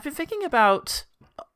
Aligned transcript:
I've 0.00 0.04
been 0.04 0.14
thinking 0.14 0.42
about 0.44 1.04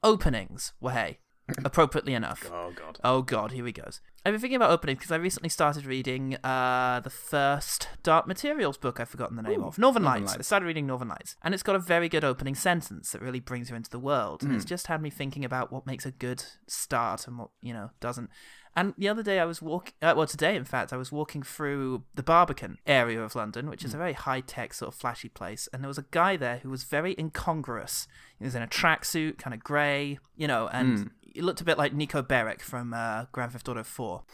openings. 0.03 0.75
Well, 0.79 0.95
hey, 0.95 1.21
appropriately 1.65 2.13
enough. 2.13 2.51
Oh 2.53 2.75
god. 2.77 2.99
Oh 3.03 3.23
god, 3.23 3.53
here 3.53 3.65
he 3.65 3.73
goes. 3.73 4.03
I've 4.23 4.35
been 4.35 4.41
thinking 4.43 4.57
about 4.57 4.71
openings 4.71 4.99
because 4.99 5.13
I 5.13 5.17
recently 5.17 5.49
started 5.49 5.87
reading 5.87 6.37
uh, 6.45 7.01
the 7.01 7.09
first 7.09 7.89
Dark 8.03 8.27
Materials 8.27 8.77
book 8.77 9.01
I've 9.01 9.09
forgotten 9.09 9.37
the 9.37 9.43
name 9.43 9.63
Ooh, 9.63 9.69
of. 9.69 9.79
Northern, 9.79 10.03
Northern 10.03 10.25
Lights. 10.27 10.37
I 10.39 10.43
started 10.43 10.67
reading 10.67 10.87
Northern 10.87 11.09
Lights. 11.09 11.37
And 11.41 11.55
it's 11.55 11.63
got 11.63 11.75
a 11.75 11.79
very 11.79 12.11
good 12.11 12.23
opening 12.23 12.55
sentence 12.55 13.13
that 13.13 13.23
really 13.23 13.41
brings 13.41 13.71
you 13.71 13.77
into 13.77 13.89
the 13.89 13.99
world. 13.99 14.43
And 14.43 14.51
Hmm. 14.51 14.57
it's 14.57 14.67
just 14.67 14.89
had 14.89 15.01
me 15.01 15.09
thinking 15.09 15.43
about 15.43 15.73
what 15.73 15.87
makes 15.87 16.05
a 16.05 16.11
good 16.11 16.45
start 16.69 17.27
and 17.27 17.39
what, 17.39 17.49
you 17.63 17.73
know, 17.73 17.93
doesn't. 18.01 18.29
And 18.77 18.93
the 18.99 19.09
other 19.09 19.23
day 19.23 19.39
I 19.39 19.45
was 19.45 19.63
walking, 19.63 19.95
uh, 20.03 20.15
well, 20.17 20.27
today 20.27 20.57
in 20.57 20.65
fact, 20.65 20.93
I 20.93 20.97
was 20.97 21.13
walking 21.13 21.43
through 21.45 22.03
the 22.15 22.23
Barbican 22.25 22.79
area 22.87 23.23
of 23.23 23.37
London, 23.37 23.71
which 23.71 23.85
is 23.85 23.93
Hmm. 23.93 23.97
a 23.97 23.99
very 23.99 24.13
high 24.15 24.41
tech, 24.41 24.75
sort 24.75 24.93
of 24.93 24.99
flashy 24.99 25.29
place. 25.29 25.69
And 25.73 25.83
there 25.83 25.89
was 25.89 25.99
a 25.99 26.07
guy 26.11 26.37
there 26.37 26.59
who 26.59 26.71
was 26.71 26.83
very 26.85 27.15
incongruous. 27.19 28.09
He 28.39 28.45
was 28.45 28.55
in 28.55 28.63
a 28.63 28.67
tracksuit, 28.67 29.39
kind 29.39 29.55
of 29.55 29.63
grey, 29.63 30.19
you 30.37 30.49
know, 30.49 30.69
and 30.69 30.99
Hmm. 30.99 31.05
he 31.35 31.41
looked 31.41 31.61
a 31.61 31.65
bit 31.65 31.79
like 31.79 31.93
Niko 31.95 32.23
Bellic 32.27 32.61
from 32.63 32.93
uh, 32.95 33.27
Grand 33.33 33.53
Theft 33.53 33.69
Auto 33.69 33.85
4. 33.85 34.25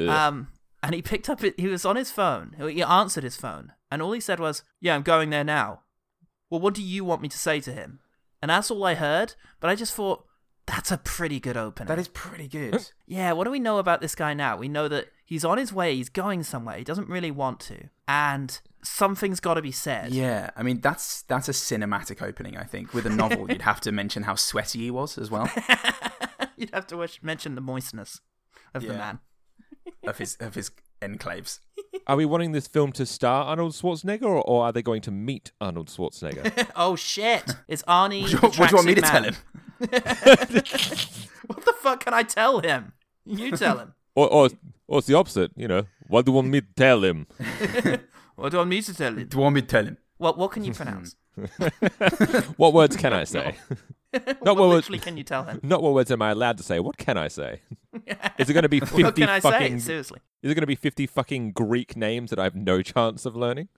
Ugh. 0.00 0.08
Um, 0.08 0.48
and 0.82 0.94
he 0.94 1.02
picked 1.02 1.28
up, 1.28 1.42
it, 1.42 1.58
he 1.58 1.66
was 1.66 1.84
on 1.84 1.96
his 1.96 2.12
phone. 2.12 2.54
He 2.58 2.82
answered 2.82 3.24
his 3.24 3.36
phone. 3.36 3.72
And 3.90 4.00
all 4.00 4.12
he 4.12 4.20
said 4.20 4.38
was, 4.38 4.62
Yeah, 4.80 4.94
I'm 4.94 5.02
going 5.02 5.30
there 5.30 5.42
now. 5.44 5.82
Well, 6.50 6.60
what 6.60 6.74
do 6.74 6.82
you 6.82 7.04
want 7.04 7.20
me 7.22 7.28
to 7.28 7.38
say 7.38 7.60
to 7.60 7.72
him? 7.72 7.98
And 8.40 8.50
that's 8.50 8.70
all 8.70 8.84
I 8.84 8.94
heard. 8.94 9.34
But 9.58 9.70
I 9.70 9.74
just 9.74 9.92
thought, 9.92 10.24
that's 10.68 10.92
a 10.92 10.98
pretty 10.98 11.40
good 11.40 11.56
opening. 11.56 11.88
That 11.88 11.98
is 11.98 12.08
pretty 12.08 12.46
good. 12.46 12.90
Yeah, 13.06 13.32
what 13.32 13.44
do 13.44 13.50
we 13.50 13.58
know 13.58 13.78
about 13.78 14.02
this 14.02 14.14
guy 14.14 14.34
now? 14.34 14.58
We 14.58 14.68
know 14.68 14.86
that 14.88 15.08
he's 15.24 15.42
on 15.44 15.56
his 15.56 15.72
way, 15.72 15.96
he's 15.96 16.10
going 16.10 16.42
somewhere, 16.42 16.76
he 16.76 16.84
doesn't 16.84 17.08
really 17.08 17.30
want 17.30 17.58
to. 17.60 17.88
And 18.06 18.60
something's 18.82 19.40
got 19.40 19.54
to 19.54 19.62
be 19.62 19.72
said. 19.72 20.12
yeah, 20.12 20.50
I 20.56 20.62
mean 20.62 20.80
that's 20.80 21.22
that's 21.22 21.48
a 21.48 21.52
cinematic 21.52 22.22
opening. 22.22 22.58
I 22.58 22.64
think 22.64 22.92
with 22.92 23.06
a 23.06 23.10
novel, 23.10 23.50
you'd 23.50 23.62
have 23.62 23.80
to 23.82 23.92
mention 23.92 24.24
how 24.24 24.34
sweaty 24.34 24.80
he 24.80 24.90
was 24.90 25.16
as 25.16 25.30
well 25.30 25.50
You'd 26.56 26.74
have 26.74 26.86
to 26.88 26.96
wish, 26.96 27.22
mention 27.22 27.54
the 27.54 27.60
moistness 27.60 28.20
of 28.74 28.82
the 28.82 28.94
man. 28.94 29.20
of 30.06 30.18
his 30.18 30.36
of 30.36 30.54
his 30.54 30.70
enclaves. 31.00 31.60
Are 32.06 32.16
we 32.16 32.26
wanting 32.26 32.52
this 32.52 32.66
film 32.66 32.92
to 32.92 33.06
star 33.06 33.44
Arnold 33.44 33.72
Schwarzenegger, 33.72 34.24
or, 34.24 34.42
or 34.42 34.64
are 34.64 34.72
they 34.72 34.82
going 34.82 35.00
to 35.02 35.10
meet 35.10 35.52
Arnold 35.60 35.88
Schwarzenegger? 35.88 36.68
oh, 36.76 36.96
shit. 36.96 37.44
It's 37.66 37.82
Arnie. 37.84 38.22
What 38.22 38.30
do 38.30 38.36
you, 38.36 38.40
the 38.40 38.46
what 38.46 38.56
do 38.56 38.64
you 38.64 38.74
want 38.74 38.86
me 38.86 38.94
to 38.94 39.00
tracksuit 39.00 39.10
tell 39.10 39.24
him? 39.24 39.36
What 41.48 41.64
the 41.64 41.72
fuck 41.80 42.04
can 42.04 42.12
I 42.12 42.22
tell 42.24 42.60
him? 42.60 42.92
You 43.24 43.52
tell 43.52 43.78
him. 43.78 43.94
or, 44.14 44.28
or, 44.28 44.48
or 44.86 44.98
it's 44.98 45.06
the 45.06 45.14
opposite, 45.14 45.50
you 45.56 45.66
know? 45.66 45.84
What 46.08 46.26
do 46.26 46.30
you 46.32 46.36
want 46.36 46.48
me 46.48 46.60
to 46.60 46.66
tell 46.76 47.02
him? 47.04 47.26
What 48.36 48.50
do 48.50 48.54
you 48.54 48.58
want 48.58 48.70
me 48.70 48.82
to 48.82 48.94
tell 48.94 49.14
him? 49.14 49.26
Do 49.26 49.36
you 49.36 49.42
want 49.42 49.54
me 49.56 49.62
to 49.62 49.66
tell 49.66 49.84
him? 49.84 49.96
What 50.18 50.38
What 50.38 50.52
can 50.52 50.62
you 50.64 50.72
pronounce? 50.72 51.16
What 52.56 52.72
words 52.72 52.96
can 52.96 53.12
I 53.12 53.24
say? 53.24 53.56
what 54.40 54.56
what 54.56 54.68
words 54.68 54.88
can 54.88 55.16
you 55.16 55.24
tell 55.24 55.44
him? 55.44 55.60
Not 55.62 55.82
what 55.82 55.92
words 55.92 56.10
am 56.10 56.22
I 56.22 56.30
allowed 56.30 56.56
to 56.58 56.62
say. 56.62 56.78
What 56.80 56.96
can 56.96 57.16
I 57.18 57.28
say? 57.28 57.60
Is 58.38 58.48
it 58.48 58.52
going 58.52 58.62
to 58.62 58.68
be 58.68 58.80
fifty 58.80 59.02
What 59.04 59.16
can 59.16 59.28
I 59.28 59.40
fucking? 59.40 59.80
say? 59.80 59.86
Seriously. 59.86 60.20
Is 60.42 60.50
it 60.50 60.54
going 60.54 60.62
to 60.62 60.66
be 60.68 60.76
fifty 60.76 61.06
fucking 61.06 61.52
Greek 61.52 61.96
names 61.96 62.30
that 62.30 62.38
I 62.38 62.44
have 62.44 62.54
no 62.54 62.80
chance 62.82 63.26
of 63.26 63.34
learning? 63.36 63.68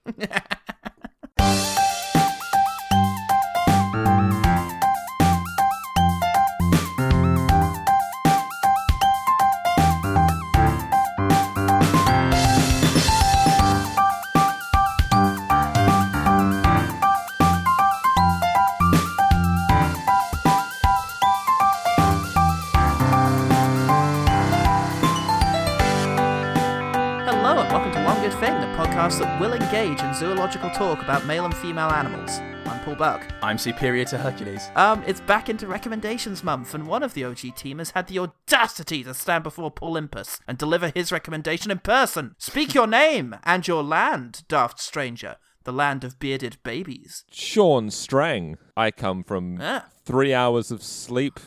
Engage 30.53 30.77
talk 30.77 31.01
about 31.01 31.25
male 31.25 31.45
and 31.45 31.55
female 31.55 31.89
animals. 31.91 32.39
I'm 32.65 32.79
Paul 32.83 32.95
Buck. 32.95 33.25
I'm 33.41 33.57
superior 33.57 34.03
to 34.05 34.17
Hercules. 34.17 34.69
Um, 34.75 35.03
it's 35.07 35.21
back 35.21 35.47
into 35.49 35.65
recommendations 35.65 36.43
month, 36.43 36.73
and 36.73 36.87
one 36.87 37.03
of 37.03 37.13
the 37.13 37.23
OG 37.23 37.55
team 37.55 37.77
has 37.79 37.91
had 37.91 38.07
the 38.07 38.19
audacity 38.19 39.03
to 39.03 39.13
stand 39.13 39.43
before 39.43 39.71
Paul 39.71 39.89
Olympus 39.91 40.39
and 40.47 40.57
deliver 40.57 40.91
his 40.93 41.11
recommendation 41.11 41.71
in 41.71 41.79
person. 41.79 42.35
Speak 42.37 42.73
your 42.73 42.87
name 42.87 43.35
and 43.43 43.65
your 43.67 43.81
land, 43.83 44.43
daft 44.49 44.79
stranger, 44.79 45.37
the 45.63 45.71
land 45.73 46.03
of 46.03 46.19
bearded 46.19 46.57
babies. 46.63 47.23
Sean 47.31 47.89
Strang. 47.89 48.57
I 48.75 48.91
come 48.91 49.23
from 49.23 49.57
Ah. 49.61 49.85
three 50.05 50.33
hours 50.33 50.69
of 50.71 50.83
sleep, 50.83 51.39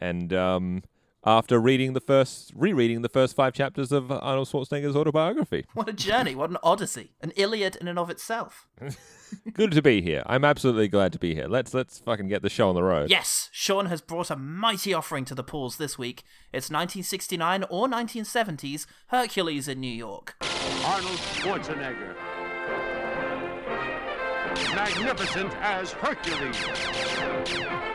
and 0.00 0.32
um, 0.32 0.82
after 1.24 1.60
reading 1.60 1.92
the 1.92 2.00
first, 2.00 2.52
rereading 2.54 3.02
the 3.02 3.08
first 3.08 3.36
five 3.36 3.54
chapters 3.54 3.92
of 3.92 4.10
Arnold 4.10 4.48
Schwarzenegger's 4.48 4.96
autobiography. 4.96 5.64
What 5.74 5.88
a 5.88 5.92
journey, 5.92 6.34
what 6.34 6.50
an 6.50 6.58
odyssey, 6.62 7.12
an 7.20 7.32
Iliad 7.34 7.76
in 7.76 7.88
and 7.88 7.98
of 7.98 8.10
itself. 8.10 8.68
Good 9.52 9.72
to 9.72 9.82
be 9.82 10.02
here. 10.02 10.22
I'm 10.26 10.44
absolutely 10.44 10.88
glad 10.88 11.12
to 11.14 11.18
be 11.18 11.34
here. 11.34 11.48
Let's 11.48 11.72
let's 11.72 12.00
fucking 12.00 12.28
get 12.28 12.42
the 12.42 12.50
show 12.50 12.68
on 12.68 12.74
the 12.74 12.82
road. 12.82 13.10
Yes, 13.10 13.48
Sean 13.50 13.86
has 13.86 14.00
brought 14.00 14.30
a 14.30 14.36
mighty 14.36 14.92
offering 14.92 15.24
to 15.26 15.34
the 15.34 15.42
pools 15.42 15.76
this 15.76 15.98
week. 15.98 16.22
It's 16.52 16.70
1969 16.70 17.64
or 17.70 17.88
1970s 17.88 18.86
Hercules 19.08 19.68
in 19.68 19.80
New 19.80 19.92
York. 19.92 20.36
Arnold 20.84 21.16
Schwarzenegger. 21.16 22.14
Magnificent 24.74 25.52
as 25.60 25.92
Hercules. 25.92 27.91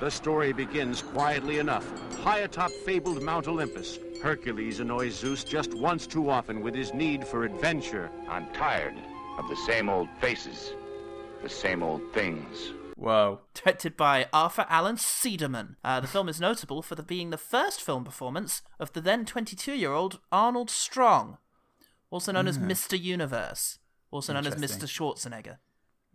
The 0.00 0.10
story 0.10 0.52
begins 0.52 1.02
quietly 1.02 1.58
enough. 1.58 1.84
High 2.20 2.40
atop 2.40 2.70
fabled 2.70 3.20
Mount 3.20 3.48
Olympus, 3.48 3.98
Hercules 4.22 4.78
annoys 4.78 5.14
Zeus 5.14 5.42
just 5.42 5.74
once 5.74 6.06
too 6.06 6.30
often 6.30 6.60
with 6.60 6.74
his 6.74 6.94
need 6.94 7.26
for 7.26 7.44
adventure. 7.44 8.08
I'm 8.28 8.46
tired 8.52 8.94
of 9.38 9.48
the 9.48 9.56
same 9.56 9.88
old 9.88 10.08
faces, 10.20 10.72
the 11.42 11.48
same 11.48 11.82
old 11.82 12.02
things. 12.12 12.72
Whoa. 12.96 13.40
Directed 13.54 13.96
by 13.96 14.26
Arthur 14.32 14.66
Allan 14.68 14.96
Seidelman. 14.96 15.76
Uh, 15.84 15.98
the 16.00 16.08
film 16.08 16.28
is 16.28 16.40
notable 16.40 16.82
for 16.82 16.94
the, 16.94 17.02
being 17.02 17.30
the 17.30 17.36
first 17.36 17.80
film 17.80 18.04
performance 18.04 18.62
of 18.78 18.92
the 18.92 19.00
then 19.00 19.24
22 19.24 19.72
year 19.72 19.92
old 19.92 20.20
Arnold 20.30 20.70
Strong, 20.70 21.38
also 22.10 22.32
known 22.32 22.48
as 22.48 22.58
Mr. 22.58 23.00
Universe, 23.00 23.78
also 24.10 24.32
known 24.32 24.46
as 24.46 24.54
Mr. 24.56 24.88
Schwarzenegger. 24.88 25.58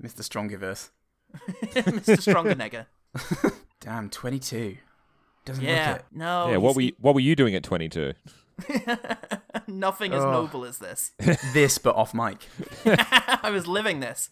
Mr. 0.01 0.21
Strongiverse. 0.21 0.89
Mr. 1.73 2.17
Strongenegger. 2.17 2.85
Damn, 3.79 4.09
22. 4.09 4.77
Doesn't 5.45 5.63
Yeah, 5.63 5.91
look 5.91 5.99
it. 5.99 6.05
no. 6.13 6.49
yeah. 6.51 6.57
What 6.57 6.69
he's- 6.69 6.75
were 6.75 6.81
you, 6.81 6.91
what 6.99 7.13
were 7.15 7.19
you 7.21 7.35
doing 7.35 7.55
at 7.55 7.63
22? 7.63 8.13
Nothing 9.67 10.13
as 10.13 10.23
Oh. 10.23 10.31
noble 10.31 10.65
as 10.65 10.77
this. 10.79 11.11
This, 11.53 11.77
but 11.77 11.95
off 11.95 12.13
mic. 12.13 12.37
I 12.85 13.49
was 13.51 13.67
living 13.67 13.99
this. 13.99 14.29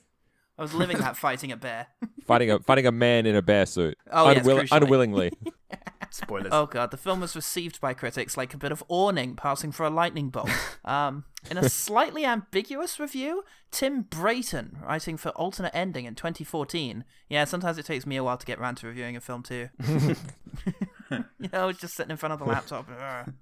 I 0.61 0.63
was 0.63 0.75
living 0.75 0.99
that 0.99 1.17
fighting 1.17 1.51
a 1.51 1.57
bear. 1.57 1.87
Fighting 2.27 2.51
a 2.51 2.59
fighting 2.59 2.85
a 2.85 2.91
man 2.91 3.25
in 3.25 3.35
a 3.35 3.41
bear 3.41 3.65
suit. 3.65 3.97
Oh, 4.11 4.29
yes, 4.29 4.69
unwillingly. 4.71 5.31
Spoilers. 6.11 6.49
Oh 6.51 6.67
god, 6.67 6.91
the 6.91 6.97
film 6.97 7.19
was 7.19 7.35
received 7.35 7.81
by 7.81 7.95
critics 7.95 8.37
like 8.37 8.53
a 8.53 8.57
bit 8.57 8.71
of 8.71 8.83
awning 8.87 9.35
passing 9.35 9.71
for 9.71 9.87
a 9.87 9.89
lightning 9.89 10.29
bolt. 10.29 10.51
Um, 10.85 11.25
in 11.49 11.57
a 11.57 11.69
slightly 11.69 12.25
ambiguous 12.25 12.99
review, 12.99 13.43
Tim 13.71 14.01
Brayton, 14.03 14.77
writing 14.83 15.15
for 15.15 15.29
Alternate 15.29 15.75
Ending 15.75 16.05
in 16.05 16.15
2014. 16.15 17.05
Yeah, 17.29 17.45
sometimes 17.45 17.77
it 17.77 17.85
takes 17.85 18.05
me 18.05 18.17
a 18.17 18.23
while 18.23 18.37
to 18.37 18.45
get 18.45 18.59
round 18.59 18.77
to 18.77 18.87
reviewing 18.87 19.15
a 19.15 19.21
film 19.21 19.41
too. 19.43 19.69
you 19.79 21.49
know, 21.53 21.69
it's 21.69 21.79
just 21.79 21.95
sitting 21.95 22.11
in 22.11 22.17
front 22.17 22.33
of 22.33 22.39
the 22.39 22.45
laptop. 22.45 22.87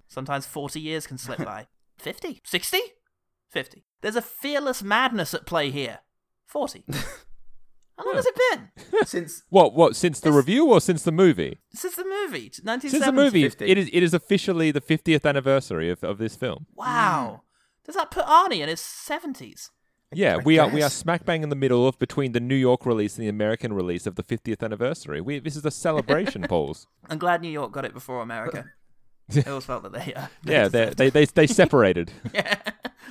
Sometimes 0.08 0.46
40 0.46 0.80
years 0.80 1.06
can 1.06 1.18
slip 1.18 1.44
by. 1.44 1.66
50? 1.98 2.40
60? 2.44 2.78
50. 3.50 3.84
There's 4.02 4.16
a 4.16 4.22
fearless 4.22 4.82
madness 4.82 5.34
at 5.34 5.46
play 5.46 5.70
here. 5.70 6.00
40. 6.50 6.84
How 7.98 8.06
long 8.06 8.14
has 8.16 8.26
it 8.26 8.34
been? 8.50 9.04
Since 9.06 9.42
What 9.50 9.74
what 9.74 9.94
since 9.94 10.20
the 10.20 10.32
review 10.32 10.66
or 10.70 10.80
since 10.80 11.02
the 11.02 11.12
movie? 11.12 11.58
Since 11.74 11.96
the 11.96 12.04
movie, 12.04 12.50
1970. 12.62 12.88
Since 12.88 13.04
the 13.04 13.12
movie, 13.12 13.42
50. 13.42 13.64
it 13.66 13.76
is 13.76 13.90
it 13.92 14.02
is 14.02 14.14
officially 14.14 14.70
the 14.70 14.80
50th 14.80 15.26
anniversary 15.26 15.90
of, 15.90 16.02
of 16.02 16.16
this 16.16 16.34
film. 16.34 16.66
Wow. 16.74 17.42
Does 17.84 17.96
that 17.96 18.10
put 18.10 18.24
Arnie 18.24 18.60
in 18.60 18.68
his 18.70 18.80
70s? 18.80 19.68
Yeah, 20.12 20.36
I 20.36 20.38
we 20.38 20.58
are 20.58 20.68
we 20.68 20.82
are 20.82 20.88
smack 20.88 21.24
bang 21.26 21.42
in 21.42 21.50
the 21.50 21.56
middle 21.56 21.86
of 21.86 21.98
between 21.98 22.32
the 22.32 22.40
New 22.40 22.54
York 22.56 22.86
release 22.86 23.16
and 23.16 23.24
the 23.24 23.28
American 23.28 23.74
release 23.74 24.06
of 24.06 24.16
the 24.16 24.22
50th 24.22 24.62
anniversary. 24.62 25.20
We 25.20 25.38
this 25.38 25.54
is 25.54 25.64
a 25.66 25.70
celebration, 25.70 26.42
Pauls. 26.48 26.86
I'm 27.08 27.18
glad 27.18 27.42
New 27.42 27.50
York 27.50 27.70
got 27.70 27.84
it 27.84 27.92
before 27.92 28.22
America. 28.22 28.64
I 29.36 29.42
always 29.48 29.64
felt 29.64 29.82
that 29.84 29.92
they, 29.92 30.14
uh, 30.14 30.26
Yeah, 30.44 30.68
they 30.68 30.90
they 30.90 31.10
they 31.10 31.24
they 31.24 31.46
separated. 31.62 32.12
yeah. 32.34 32.56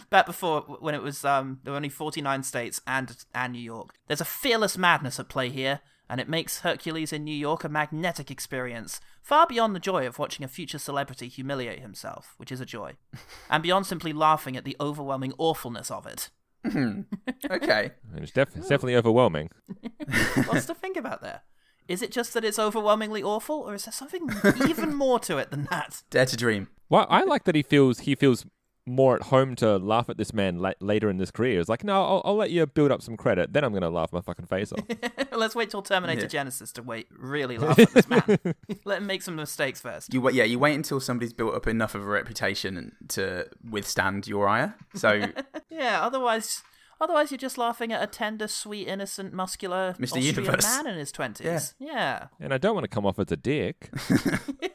Back 0.10 0.26
before 0.26 0.62
when 0.80 0.96
it 0.96 1.02
was 1.02 1.24
um, 1.24 1.60
there 1.64 1.72
were 1.72 1.78
only 1.78 1.90
49 1.90 2.44
states 2.44 2.82
and 2.88 3.16
and 3.34 3.54
New 3.54 3.60
York. 3.62 3.94
There's 4.08 4.22
a 4.22 4.26
fearless 4.26 4.78
madness 4.78 5.20
at 5.20 5.30
play 5.30 5.50
here, 5.50 5.82
and 6.10 6.20
it 6.20 6.28
makes 6.28 6.62
Hercules 6.62 7.14
in 7.14 7.24
New 7.24 7.36
York 7.36 7.64
a 7.64 7.70
magnetic 7.70 8.32
experience, 8.32 9.00
far 9.22 9.46
beyond 9.46 9.76
the 9.76 9.80
joy 9.80 10.08
of 10.08 10.18
watching 10.18 10.44
a 10.44 10.48
future 10.48 10.80
celebrity 10.80 11.28
humiliate 11.28 11.80
himself, 11.82 12.34
which 12.38 12.52
is 12.52 12.60
a 12.60 12.66
joy, 12.66 12.94
and 13.52 13.62
beyond 13.62 13.86
simply 13.86 14.12
laughing 14.14 14.58
at 14.58 14.64
the 14.66 14.76
overwhelming 14.80 15.34
awfulness 15.38 15.92
of 15.92 16.08
it. 16.08 16.30
Okay. 17.50 17.92
It's, 18.16 18.32
def- 18.32 18.56
it's 18.56 18.68
definitely 18.68 18.96
overwhelming. 18.96 19.50
What's 20.46 20.66
to 20.66 20.74
think 20.74 20.98
about 20.98 21.22
there? 21.22 21.42
Is 21.90 22.02
it 22.02 22.12
just 22.12 22.34
that 22.36 22.46
it's 22.46 22.60
overwhelmingly 22.60 23.22
awful, 23.24 23.56
or 23.58 23.74
is 23.74 23.86
there 23.86 23.92
something 23.92 24.30
even 24.70 24.94
more 24.96 25.20
to 25.22 25.38
it 25.38 25.50
than 25.52 25.68
that? 25.72 26.04
Dare 26.12 26.26
to 26.28 26.38
dream. 26.38 26.70
Well, 26.88 27.06
I 27.10 27.24
like 27.24 27.44
that 27.46 27.56
he 27.56 27.64
feels 27.64 28.00
he 28.02 28.16
feels 28.16 28.46
more 28.86 29.16
at 29.16 29.24
home 29.24 29.56
to 29.56 29.78
laugh 29.78 30.10
at 30.10 30.18
this 30.18 30.34
man 30.34 30.58
la- 30.60 30.72
later 30.80 31.10
in 31.12 31.20
his 31.20 31.30
career. 31.30 31.60
It's 31.60 31.70
like, 31.70 31.84
no, 31.84 32.04
I'll, 32.04 32.22
I'll 32.26 32.36
let 32.36 32.50
you 32.50 32.66
build 32.66 32.92
up 32.92 33.04
some 33.04 33.18
credit, 33.18 33.54
then 33.54 33.64
I'm 33.64 33.72
going 33.72 33.84
to 33.84 33.90
laugh 33.90 34.12
my 34.12 34.22
fucking 34.22 34.48
face 34.48 34.72
off. 34.74 34.80
Let's 35.32 35.54
wait 35.54 35.70
till 35.70 35.84
Terminator 35.84 36.22
Yeah. 36.32 36.44
Genisys 36.46 36.72
to 36.74 36.82
wait 36.82 37.06
really 37.16 37.58
laugh 37.60 37.78
at 37.78 37.92
this 37.94 38.10
man. 38.10 38.24
Let 38.86 38.98
him 39.00 39.06
make 39.06 39.22
some 39.22 39.36
mistakes 39.36 39.80
first. 39.80 40.12
You 40.12 40.22
wait. 40.22 40.34
Yeah, 40.34 40.46
you 40.46 40.58
wait 40.58 40.74
until 40.74 41.00
somebody's 41.00 41.34
built 41.34 41.54
up 41.54 41.68
enough 41.68 41.94
of 41.94 42.02
a 42.02 42.06
reputation 42.08 42.96
to 43.10 43.48
withstand 43.70 44.28
your 44.28 44.48
ire. 44.48 44.76
So, 44.96 45.22
Yeah, 45.70 46.02
otherwise, 46.04 46.64
otherwise 47.02 47.32
you're 47.32 47.38
just 47.38 47.58
laughing 47.58 47.92
at 47.92 48.02
a 48.04 48.08
tender, 48.08 48.48
sweet, 48.48 48.88
innocent, 48.88 49.34
muscular 49.34 49.94
Mr. 50.00 50.04
Austrian 50.04 50.26
Universe. 50.36 50.66
man 50.66 50.88
in 50.88 50.98
his 50.98 51.12
twenties. 51.12 51.76
Yeah. 51.80 51.88
yeah. 51.88 52.28
and 52.40 52.54
I 52.54 52.58
don't 52.58 52.74
want 52.74 52.84
to 52.86 52.90
come 52.90 53.06
off 53.06 53.20
as 53.20 53.32
a 53.32 53.38
dick. 53.38 53.92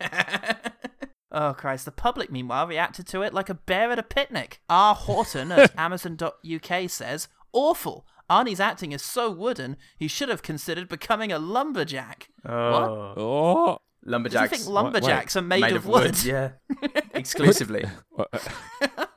Oh 1.36 1.52
Christ! 1.52 1.84
The 1.84 1.90
public, 1.90 2.30
meanwhile, 2.30 2.64
reacted 2.68 3.08
to 3.08 3.22
it 3.22 3.34
like 3.34 3.48
a 3.48 3.54
bear 3.54 3.90
at 3.90 3.98
a 3.98 4.04
picnic. 4.04 4.60
R. 4.68 4.94
Horton 4.94 5.50
at 5.50 5.72
Amazon.uk 5.78 6.88
says, 6.90 7.26
"Awful. 7.52 8.06
Arnie's 8.30 8.60
acting 8.60 8.92
is 8.92 9.02
so 9.02 9.32
wooden. 9.32 9.76
He 9.98 10.06
should 10.06 10.28
have 10.28 10.42
considered 10.42 10.88
becoming 10.88 11.32
a 11.32 11.40
lumberjack." 11.40 12.28
What? 12.42 12.54
Oh, 12.54 13.14
oh. 13.16 13.78
Do 14.06 14.38
you 14.38 14.48
think 14.48 14.66
lumberjacks 14.66 15.34
are 15.36 15.42
made, 15.42 15.64
of 15.72 15.86
wood? 15.86 16.22
Yeah, 16.22 16.50
exclusively. 17.14 17.84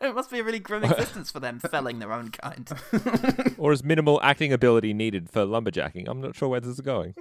it 0.02 0.16
must 0.16 0.32
be 0.32 0.40
a 0.40 0.44
really 0.44 0.60
grim 0.60 0.84
existence 0.84 1.30
for 1.30 1.42
them, 1.42 1.60
felling 1.60 2.00
their 2.00 2.14
own 2.14 2.30
kind. 2.30 2.70
or 3.58 3.74
is 3.74 3.84
minimal 3.84 4.22
acting 4.24 4.54
ability 4.54 4.94
needed 4.94 5.30
for 5.30 5.46
lumberjacking? 5.46 6.08
I'm 6.08 6.22
not 6.22 6.36
sure 6.36 6.48
where 6.48 6.62
this 6.62 6.72
is 6.72 6.82
going. 6.82 7.16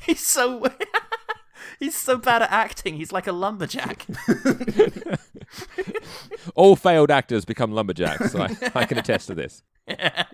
He's 0.00 0.26
so 0.26 0.70
he's 1.78 1.94
so 1.94 2.18
bad 2.18 2.42
at 2.42 2.50
acting. 2.50 2.96
He's 2.96 3.12
like 3.12 3.26
a 3.26 3.32
lumberjack. 3.32 4.06
All 6.54 6.76
failed 6.76 7.10
actors 7.10 7.44
become 7.44 7.72
lumberjacks. 7.72 8.32
So 8.32 8.42
I, 8.42 8.56
I 8.74 8.84
can 8.84 8.98
attest 8.98 9.28
to 9.28 9.34
this. 9.34 9.62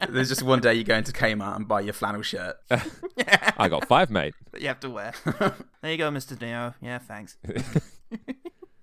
There's 0.09 0.29
just 0.29 0.43
one 0.43 0.61
day 0.61 0.75
you 0.75 0.85
go 0.85 0.97
into 0.97 1.13
Kmart 1.13 1.57
and 1.57 1.67
buy 1.67 1.81
your 1.81 1.93
flannel 1.93 2.23
shirt. 2.23 2.57
I 3.57 3.69
got 3.69 3.89
five, 3.89 4.11
mate. 4.11 4.35
that 4.53 4.61
you 4.61 4.69
have 4.69 4.81
to 4.81 4.91
wear. 4.91 5.13
there 5.83 5.91
you 5.91 5.99
go, 5.99 6.11
Mr. 6.11 6.41
Neo. 6.41 6.75
Yeah, 6.81 6.99
thanks. 6.99 7.37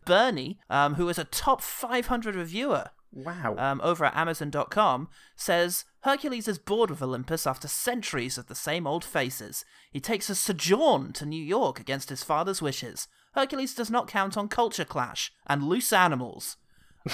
Bernie, 0.06 0.60
um, 0.70 0.96
who 0.96 1.08
is 1.10 1.18
a 1.18 1.26
top 1.26 1.62
500 1.62 2.36
reviewer 2.36 2.90
Wow. 3.12 3.56
um, 3.58 3.82
over 3.84 4.06
at 4.06 4.16
Amazon.com, 4.16 5.10
says 5.36 5.86
Hercules 6.02 6.48
is 6.48 6.60
bored 6.60 6.90
with 6.90 7.02
Olympus 7.02 7.48
after 7.48 7.68
centuries 7.68 8.38
of 8.38 8.48
the 8.48 8.56
same 8.56 8.86
old 8.86 9.04
faces. 9.04 9.66
He 9.92 10.00
takes 10.00 10.30
a 10.30 10.36
sojourn 10.36 11.14
to 11.14 11.26
New 11.26 11.44
York 11.44 11.80
against 11.80 12.10
his 12.10 12.24
father's 12.24 12.62
wishes. 12.62 13.08
Hercules 13.34 13.74
does 13.74 13.90
not 13.90 14.08
count 14.08 14.38
on 14.38 14.48
culture 14.48 14.86
clash 14.86 15.32
and 15.46 15.64
loose 15.64 15.92
animals. 15.94 16.58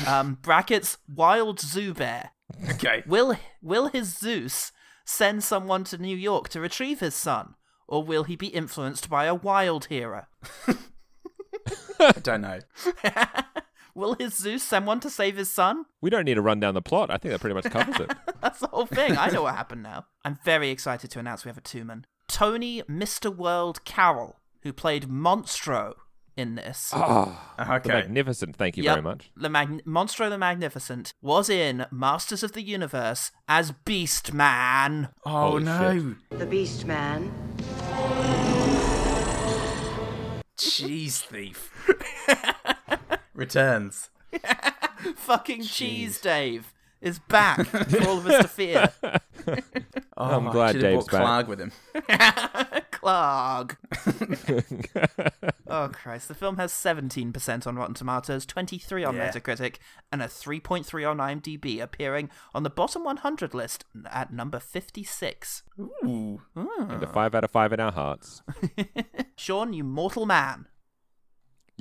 Um, 0.07 0.35
brackets 0.41 0.97
wild 1.13 1.59
zoo 1.59 1.93
bear. 1.93 2.31
okay. 2.71 3.03
Will 3.05 3.35
will 3.61 3.87
his 3.87 4.17
Zeus 4.17 4.71
send 5.05 5.43
someone 5.43 5.83
to 5.85 5.97
New 5.97 6.15
York 6.15 6.49
to 6.49 6.59
retrieve 6.61 6.99
his 6.99 7.15
son, 7.15 7.55
or 7.87 8.03
will 8.03 8.23
he 8.23 8.35
be 8.35 8.47
influenced 8.47 9.09
by 9.09 9.25
a 9.25 9.35
wild 9.35 9.85
hero? 9.85 10.25
I 11.99 12.11
don't 12.21 12.41
know. 12.41 12.59
Will 13.95 14.15
his 14.15 14.35
Zeus 14.35 14.63
send 14.63 14.87
one 14.87 14.99
to 15.01 15.09
save 15.09 15.37
his 15.37 15.51
son? 15.51 15.85
We 16.01 16.09
don't 16.09 16.25
need 16.25 16.33
to 16.35 16.41
run 16.41 16.59
down 16.59 16.73
the 16.73 16.81
plot. 16.81 17.11
I 17.11 17.17
think 17.17 17.31
that 17.31 17.41
pretty 17.41 17.53
much 17.53 17.65
covers 17.65 17.99
it. 17.99 18.11
That's 18.41 18.59
the 18.59 18.67
whole 18.67 18.87
thing. 18.87 19.17
I 19.17 19.29
know 19.29 19.43
what 19.43 19.55
happened 19.55 19.83
now. 19.83 20.05
I'm 20.25 20.39
very 20.43 20.69
excited 20.71 21.11
to 21.11 21.19
announce 21.19 21.45
we 21.45 21.49
have 21.49 21.57
a 21.57 21.61
two-man. 21.61 22.05
Tony 22.27 22.81
Mr. 22.83 23.33
World 23.35 23.85
Carroll, 23.85 24.39
who 24.63 24.73
played 24.73 25.07
Monstro 25.07 25.93
in 26.35 26.55
this. 26.55 26.89
Ah, 26.93 27.53
the 27.57 27.71
Okay. 27.75 27.89
magnificent. 27.93 28.55
Thank 28.55 28.77
you 28.77 28.83
Yep. 28.83 28.93
very 28.95 29.03
much. 29.03 29.29
The 29.37 29.49
Mag- 29.49 29.85
Monstro 29.85 30.27
the 30.31 30.37
Magnificent 30.39 31.13
was 31.21 31.47
in 31.47 31.85
Masters 31.91 32.41
of 32.41 32.53
the 32.53 32.63
Universe 32.63 33.31
as 33.47 33.71
Beast 33.85 34.33
Man. 34.33 35.09
Oh 35.23 35.29
Holy 35.51 35.63
no. 35.65 36.15
The 36.29 36.47
Beast 36.47 36.85
Man. 36.87 37.31
Cheese 40.57 41.21
thief. 41.21 41.71
Returns. 43.33 44.09
Fucking 45.15 45.63
Cheese 45.63 46.19
Dave 46.21 46.73
is 47.01 47.19
back 47.19 47.65
for 47.65 48.03
all 48.07 48.17
of 48.19 48.27
us 48.27 48.41
to 48.43 48.47
fear. 48.47 48.93
Oh, 50.15 50.25
I'm 50.37 50.51
glad 50.51 50.79
Dave's 50.79 51.05
back. 51.07 51.21
Clark 51.21 51.47
with 51.47 51.59
him. 51.59 51.71
Clark. 52.91 53.77
oh 55.67 55.89
Christ! 55.91 56.27
The 56.27 56.35
film 56.35 56.57
has 56.57 56.71
17% 56.71 57.67
on 57.67 57.75
Rotten 57.75 57.95
Tomatoes, 57.95 58.45
23 58.45 59.03
on 59.03 59.15
Yeah. 59.15 59.29
Metacritic, 59.31 59.77
and 60.11 60.21
a 60.21 60.27
3.3 60.27 61.09
on 61.09 61.17
IMDb, 61.17 61.81
appearing 61.81 62.29
on 62.53 62.61
the 62.61 62.69
bottom 62.69 63.03
100 63.03 63.55
list 63.55 63.85
at 64.05 64.31
number 64.31 64.59
56. 64.59 65.63
Ooh. 65.79 66.41
Hmm. 66.55 66.91
And 66.91 67.03
a 67.03 67.07
five 67.07 67.33
out 67.33 67.43
of 67.43 67.49
five 67.51 67.73
in 67.73 67.79
our 67.79 67.91
hearts. 67.91 68.43
Sean, 69.35 69.73
you 69.73 69.83
mortal 69.83 70.27
man. 70.27 70.67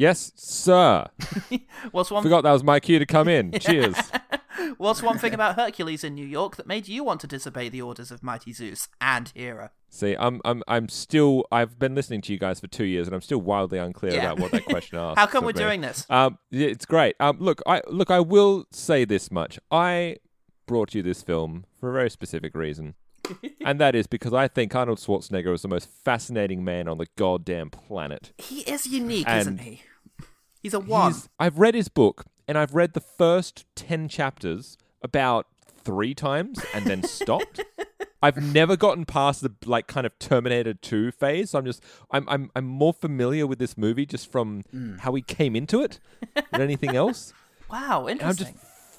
Yes, 0.02 0.32
sir. 0.34 1.06
What's 1.92 2.10
one? 2.10 2.24
Forgot 2.24 2.42
that 2.42 2.50
was 2.50 2.64
my 2.64 2.80
cue 2.80 2.98
to 2.98 3.06
come 3.06 3.28
in. 3.28 3.52
Cheers. 3.60 3.94
What's 4.76 5.00
one 5.00 5.16
thing 5.16 5.32
about 5.32 5.54
Hercules 5.54 6.02
in 6.02 6.16
New 6.16 6.26
York 6.26 6.56
that 6.56 6.66
made 6.66 6.88
you 6.88 7.04
want 7.04 7.20
to 7.20 7.28
disobey 7.28 7.68
the 7.68 7.82
orders 7.82 8.10
of 8.10 8.20
mighty 8.20 8.52
Zeus 8.52 8.88
and 9.00 9.32
Hera? 9.36 9.70
See, 9.90 10.16
I'm, 10.18 10.40
I'm, 10.44 10.64
I'm 10.66 10.88
still. 10.88 11.44
I've 11.52 11.78
been 11.78 11.94
listening 11.94 12.20
to 12.22 12.32
you 12.32 12.38
guys 12.40 12.58
for 12.58 12.66
two 12.66 12.82
years, 12.84 13.06
and 13.06 13.14
I'm 13.14 13.20
still 13.20 13.40
wildly 13.40 13.78
unclear 13.78 14.14
Yeah. 14.14 14.24
about 14.32 14.40
what 14.40 14.50
that 14.50 14.64
question 14.64 14.98
asks. 14.98 15.20
How 15.20 15.26
come 15.26 15.44
we're 15.44 15.52
me. 15.52 15.60
doing 15.60 15.82
this? 15.82 16.04
Um, 16.10 16.36
yeah, 16.50 16.66
it's 16.66 16.84
great. 16.84 17.14
Um, 17.20 17.36
look, 17.38 17.62
I 17.64 17.80
look. 17.86 18.10
I 18.10 18.18
will 18.18 18.64
say 18.72 19.04
this 19.04 19.30
much. 19.30 19.60
I 19.70 20.16
brought 20.66 20.96
you 20.96 21.02
this 21.04 21.22
film 21.22 21.64
for 21.78 21.90
a 21.90 21.92
very 21.92 22.10
specific 22.10 22.56
reason, 22.56 22.96
and 23.64 23.78
that 23.80 23.94
is 23.94 24.08
because 24.08 24.32
I 24.34 24.48
think 24.48 24.74
Arnold 24.74 24.98
Schwarzenegger 24.98 25.54
is 25.54 25.62
the 25.62 25.68
most 25.68 25.88
fascinating 25.88 26.64
man 26.64 26.88
on 26.88 26.98
the 26.98 27.06
goddamn 27.16 27.70
planet. 27.70 28.32
He 28.38 28.62
is 28.62 28.84
unique, 28.88 29.28
And 29.28 29.40
isn't 29.42 29.58
he? 29.60 29.82
He's 30.62 30.74
a 30.74 30.80
one. 30.80 31.12
He's- 31.12 31.28
I've 31.38 31.58
read 31.58 31.74
his 31.74 31.88
book, 31.88 32.24
and 32.46 32.56
I've 32.56 32.74
read 32.74 32.94
the 32.94 33.00
first 33.00 33.66
ten 33.74 34.08
chapters 34.08 34.78
about 35.02 35.46
three 35.66 36.14
times, 36.14 36.64
and 36.72 36.86
then 36.86 37.02
stopped. 37.02 37.60
I've 38.22 38.36
never 38.36 38.76
gotten 38.76 39.04
past 39.04 39.42
the 39.42 39.52
like 39.66 39.88
kind 39.88 40.06
of 40.06 40.16
Terminator 40.20 40.74
2 40.74 41.10
phase. 41.10 41.50
So 41.50 41.58
I'm 41.58 41.64
just 41.64 41.82
I'm 42.12 42.28
I'm 42.28 42.50
I'm 42.54 42.64
more 42.64 42.92
familiar 42.92 43.48
with 43.48 43.58
this 43.58 43.76
movie 43.76 44.06
just 44.06 44.30
from 44.30 44.62
mm. 44.72 45.00
how 45.00 45.12
he 45.14 45.22
came 45.22 45.56
into 45.56 45.82
it 45.82 45.98
than 46.52 46.60
anything 46.60 46.96
else. 46.96 47.32
Wow, 47.70 48.06
And 48.06 48.22
I'm 48.22 48.36
just. 48.36 48.52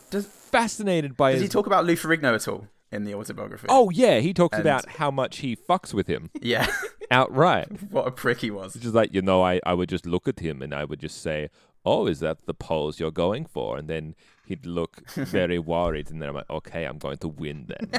Does 0.10 0.26
fascinated 0.26 1.16
by 1.16 1.30
it. 1.30 1.34
does 1.34 1.42
his 1.44 1.50
he 1.52 1.54
talk 1.54 1.68
about 1.68 1.86
Lou 1.86 1.96
Ferrigno 1.96 2.34
at 2.34 2.48
all 2.48 2.68
in 2.94 3.04
the 3.06 3.14
autobiography? 3.16 3.68
Oh 3.70 3.90
yeah, 3.90 4.20
he 4.20 4.34
talks 4.34 4.58
And- 4.58 4.66
about 4.66 4.88
how 4.88 5.12
much 5.12 5.38
he 5.38 5.56
fucks 5.56 5.94
with 5.94 6.08
him 6.08 6.30
yeah. 6.42 6.68
outright. 7.12 7.68
what 7.92 8.08
a 8.08 8.12
prick 8.12 8.40
he 8.40 8.52
was. 8.52 8.76
It's 8.76 8.84
just 8.84 8.96
like, 8.96 9.14
you 9.14 9.22
know, 9.22 9.44
I, 9.44 9.60
I 9.66 9.74
would 9.74 9.90
just 9.90 10.06
look 10.06 10.28
at 10.28 10.40
him 10.40 10.62
and 10.62 10.74
I 10.74 10.84
would 10.86 11.00
just 11.00 11.22
say, 11.22 11.50
Oh, 11.86 12.08
is 12.08 12.20
that 12.22 12.46
the 12.46 12.54
pose 12.54 13.00
you're 13.00 13.12
going 13.12 13.46
for? 13.46 13.78
And 13.78 13.88
then 13.90 14.16
he'd 14.46 14.66
look 14.66 15.08
very 15.10 15.60
worried 15.60 16.10
and 16.10 16.22
then 16.22 16.30
I'm 16.30 16.36
like, 16.36 16.50
Okay, 16.50 16.86
I'm 16.86 16.98
going 16.98 17.18
to 17.18 17.28
win 17.28 17.66
then. 17.68 17.90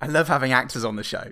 I 0.00 0.06
love 0.06 0.28
having 0.28 0.52
actors 0.52 0.84
on 0.84 0.96
the 0.96 1.02
show. 1.04 1.30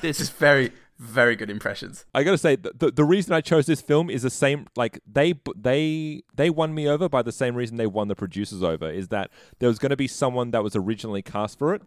This 0.00 0.18
Just 0.18 0.34
very, 0.36 0.72
very 0.98 1.36
good 1.36 1.50
impressions. 1.50 2.04
I 2.14 2.22
gotta 2.24 2.38
say, 2.38 2.56
the, 2.56 2.72
the 2.76 2.90
the 2.90 3.04
reason 3.04 3.32
I 3.34 3.40
chose 3.40 3.66
this 3.66 3.80
film 3.80 4.08
is 4.10 4.22
the 4.22 4.30
same. 4.30 4.66
Like 4.76 5.00
they 5.10 5.34
they 5.54 6.22
they 6.34 6.50
won 6.50 6.74
me 6.74 6.88
over 6.88 7.08
by 7.08 7.22
the 7.22 7.32
same 7.32 7.54
reason 7.54 7.76
they 7.76 7.86
won 7.86 8.08
the 8.08 8.14
producers 8.14 8.62
over. 8.62 8.90
Is 8.90 9.08
that 9.08 9.30
there 9.58 9.68
was 9.68 9.78
going 9.78 9.90
to 9.90 9.96
be 9.96 10.08
someone 10.08 10.50
that 10.52 10.62
was 10.62 10.74
originally 10.76 11.22
cast 11.22 11.58
for 11.58 11.74
it, 11.74 11.82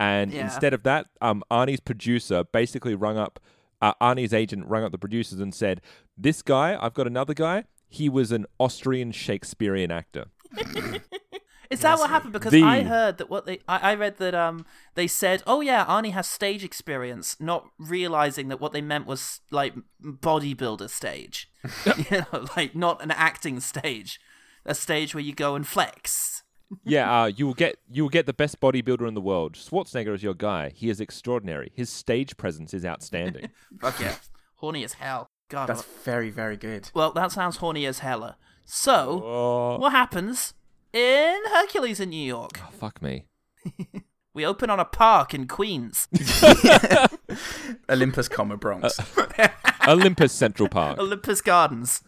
and 0.00 0.32
Yeah. 0.32 0.44
instead 0.44 0.72
of 0.74 0.82
that, 0.84 1.06
um, 1.20 1.42
Arnie's 1.50 1.80
producer 1.80 2.44
basically 2.44 2.94
rung 2.94 3.18
up, 3.18 3.38
uh, 3.82 3.92
Arnie's 4.00 4.32
agent 4.32 4.66
rung 4.66 4.84
up 4.84 4.92
the 4.92 4.98
producers 4.98 5.40
and 5.40 5.54
said, 5.54 5.80
"This 6.16 6.40
guy, 6.42 6.78
I've 6.80 6.94
got 6.94 7.06
another 7.06 7.34
guy. 7.34 7.64
He 7.88 8.08
was 8.08 8.32
an 8.32 8.46
Austrian 8.58 9.12
Shakespearean 9.12 9.90
actor." 9.90 10.26
Is 11.70 11.80
that 11.80 11.98
what 11.98 12.10
happened? 12.10 12.32
Because 12.32 12.52
The- 12.52 12.62
I 12.62 12.82
heard 12.82 13.18
that 13.18 13.30
what 13.30 13.46
they, 13.46 13.60
I, 13.68 13.92
I 13.92 13.94
read 13.94 14.18
that 14.18 14.34
um 14.34 14.66
they 14.94 15.06
said, 15.06 15.42
oh 15.46 15.60
yeah, 15.60 15.84
Arnie 15.86 16.12
has 16.12 16.28
stage 16.28 16.64
experience, 16.64 17.36
not 17.40 17.68
realizing 17.78 18.48
that 18.48 18.60
what 18.60 18.72
they 18.72 18.80
meant 18.80 19.06
was 19.06 19.40
like 19.50 19.74
bodybuilder 20.02 20.90
stage, 20.90 21.50
you 22.10 22.24
know, 22.32 22.46
like 22.56 22.74
not 22.74 23.02
an 23.02 23.10
acting 23.10 23.60
stage, 23.60 24.20
a 24.64 24.74
stage 24.74 25.14
where 25.14 25.24
you 25.24 25.34
go 25.34 25.54
and 25.54 25.66
flex. 25.66 26.42
yeah, 26.84 27.22
uh, 27.22 27.26
you 27.26 27.46
will 27.46 27.54
get 27.54 27.76
you 27.90 28.02
will 28.02 28.10
get 28.10 28.26
the 28.26 28.32
best 28.32 28.60
bodybuilder 28.60 29.06
in 29.06 29.14
the 29.14 29.20
world. 29.20 29.54
Schwarzenegger 29.54 30.14
is 30.14 30.22
your 30.22 30.34
guy. 30.34 30.70
He 30.70 30.90
is 30.90 31.00
extraordinary. 31.00 31.72
His 31.74 31.90
stage 31.90 32.36
presence 32.36 32.74
is 32.74 32.84
outstanding. 32.84 33.50
Fuck 33.80 34.00
yeah, 34.00 34.16
horny 34.56 34.84
as 34.84 34.94
hell. 34.94 35.28
God. 35.48 35.66
That's 35.66 35.82
very, 35.82 36.30
very 36.30 36.56
good. 36.56 36.90
Well, 36.94 37.12
that 37.12 37.32
sounds 37.32 37.58
horny 37.58 37.86
as 37.86 37.98
hella. 37.98 38.36
So, 38.64 39.22
oh. 39.22 39.78
what 39.78 39.92
happens 39.92 40.54
in 40.94 41.40
Hercules 41.50 42.00
in 42.00 42.10
New 42.10 42.24
York. 42.24 42.60
Oh, 42.62 42.70
fuck 42.72 43.02
me. 43.02 43.26
We 44.34 44.44
open 44.44 44.68
on 44.68 44.80
a 44.80 44.84
park 44.84 45.32
in 45.32 45.46
Queens, 45.46 46.08
Olympus, 47.88 48.28
comma 48.28 48.56
Bronx. 48.56 48.98
Olympus 49.86 50.32
Central 50.32 50.68
Park. 50.68 50.98
Olympus 50.98 51.40
Gardens, 51.40 52.02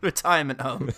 retirement 0.00 0.62
home. 0.62 0.92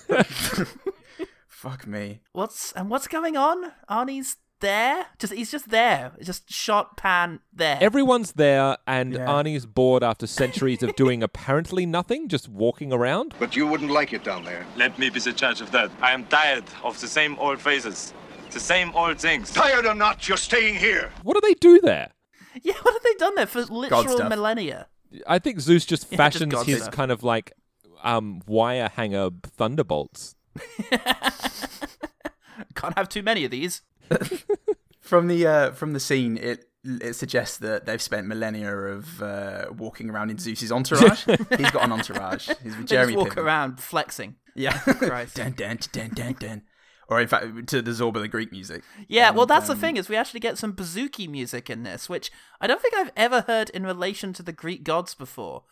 Fuck 1.48 1.88
me. 1.88 2.20
What's 2.30 2.70
and 2.70 2.88
what's 2.88 3.08
going 3.08 3.36
on? 3.36 3.72
Arnie's 3.90 4.36
there. 4.60 5.06
Just 5.18 5.32
he's 5.32 5.50
just 5.50 5.68
there. 5.70 6.12
Just 6.22 6.50
shot 6.50 6.96
pan 6.96 7.40
there. 7.52 7.78
Everyone's 7.80 8.32
there, 8.32 8.76
and 8.86 9.14
Yeah. 9.14 9.26
Arnie's 9.26 9.66
bored 9.66 10.02
after 10.02 10.26
centuries 10.26 10.82
of 10.82 10.94
doing 10.96 11.22
apparently 11.28 11.86
nothing, 11.86 12.28
just 12.28 12.48
walking 12.48 12.92
around. 12.92 13.34
But 13.38 13.56
you 13.56 13.66
wouldn't 13.66 13.90
like 13.90 14.12
it 14.12 14.24
down 14.24 14.44
there. 14.44 14.64
Let 14.76 14.98
me 14.98 15.10
be 15.10 15.20
the 15.20 15.32
judge 15.32 15.60
of 15.60 15.70
that. 15.72 15.90
I 16.00 16.12
am 16.12 16.24
tired 16.26 16.64
of 16.82 17.00
the 17.00 17.08
same 17.08 17.38
old 17.38 17.60
faces, 17.60 18.14
the 18.50 18.60
same 18.60 18.92
old 18.94 19.18
things. 19.18 19.52
Tired 19.52 19.86
or 19.86 19.94
not, 19.94 20.28
you're 20.28 20.36
staying 20.36 20.76
here. 20.76 21.10
What 21.22 21.34
do 21.34 21.40
they 21.42 21.54
do 21.54 21.80
there? 21.80 22.12
yeah, 22.62 22.74
what 22.82 22.94
have 22.94 23.02
they 23.02 23.14
done 23.14 23.34
there 23.36 23.46
for 23.46 23.62
literal 23.64 24.28
millennia? 24.28 24.88
I 25.26 25.38
think 25.38 25.60
Zeus 25.60 25.84
just 25.84 26.04
Yeah, 26.04 26.16
just 26.16 26.16
fashions 26.16 26.52
God 26.52 26.66
his 26.66 26.82
stuff. 26.82 26.94
kind 26.94 27.10
of 27.10 27.22
like 27.22 27.52
um, 28.02 28.42
wire 28.46 28.88
hanger 28.94 29.30
thunderbolts. 29.56 30.34
Can't 32.74 32.96
have 32.96 33.08
too 33.08 33.22
many 33.22 33.44
of 33.44 33.50
these. 33.50 33.82
From 35.00 35.26
the 35.26 35.46
uh, 35.46 35.70
from 35.72 35.92
the 35.92 36.00
scene, 36.00 36.36
it 36.36 36.66
it 36.84 37.14
suggests 37.14 37.58
that 37.58 37.84
they've 37.84 38.00
spent 38.00 38.26
millennia 38.26 38.74
of 38.74 39.20
uh, 39.22 39.66
walking 39.76 40.08
around 40.08 40.30
in 40.30 40.38
Zeus's 40.38 40.70
entourage. 40.70 41.24
He's 41.58 41.70
got 41.70 41.82
an 41.84 41.92
entourage. 41.92 42.48
He's 42.62 42.76
with 42.76 42.88
They 42.88 42.96
just 42.96 43.14
walk 43.16 43.30
Piven. 43.30 43.36
around 43.42 43.80
flexing. 43.80 44.36
Yeah. 44.54 44.78
Dun, 45.34 45.52
dun, 45.52 45.78
dun, 45.92 46.10
dun, 46.14 46.32
dun. 46.38 46.62
Or 47.08 47.20
in 47.20 47.26
fact, 47.28 47.66
to 47.68 47.82
the 47.82 47.90
Zorba 47.90 48.20
the 48.20 48.28
Greek 48.28 48.52
music. 48.52 48.82
Yeah, 49.08 49.30
well, 49.30 49.42
And, 49.42 49.50
that's 49.50 49.66
the 49.66 49.72
um, 49.72 49.80
thing 49.80 49.96
is 49.96 50.08
we 50.08 50.16
actually 50.16 50.40
get 50.40 50.58
some 50.58 50.72
bouzouki 50.74 51.28
music 51.28 51.68
in 51.68 51.82
this, 51.82 52.08
which 52.08 52.30
I 52.60 52.66
don't 52.68 52.80
think 52.80 52.94
I've 52.94 53.10
ever 53.16 53.40
heard 53.42 53.68
in 53.70 53.84
relation 53.84 54.32
to 54.34 54.42
the 54.44 54.52
Greek 54.52 54.84
gods 54.84 55.14
before. 55.14 55.64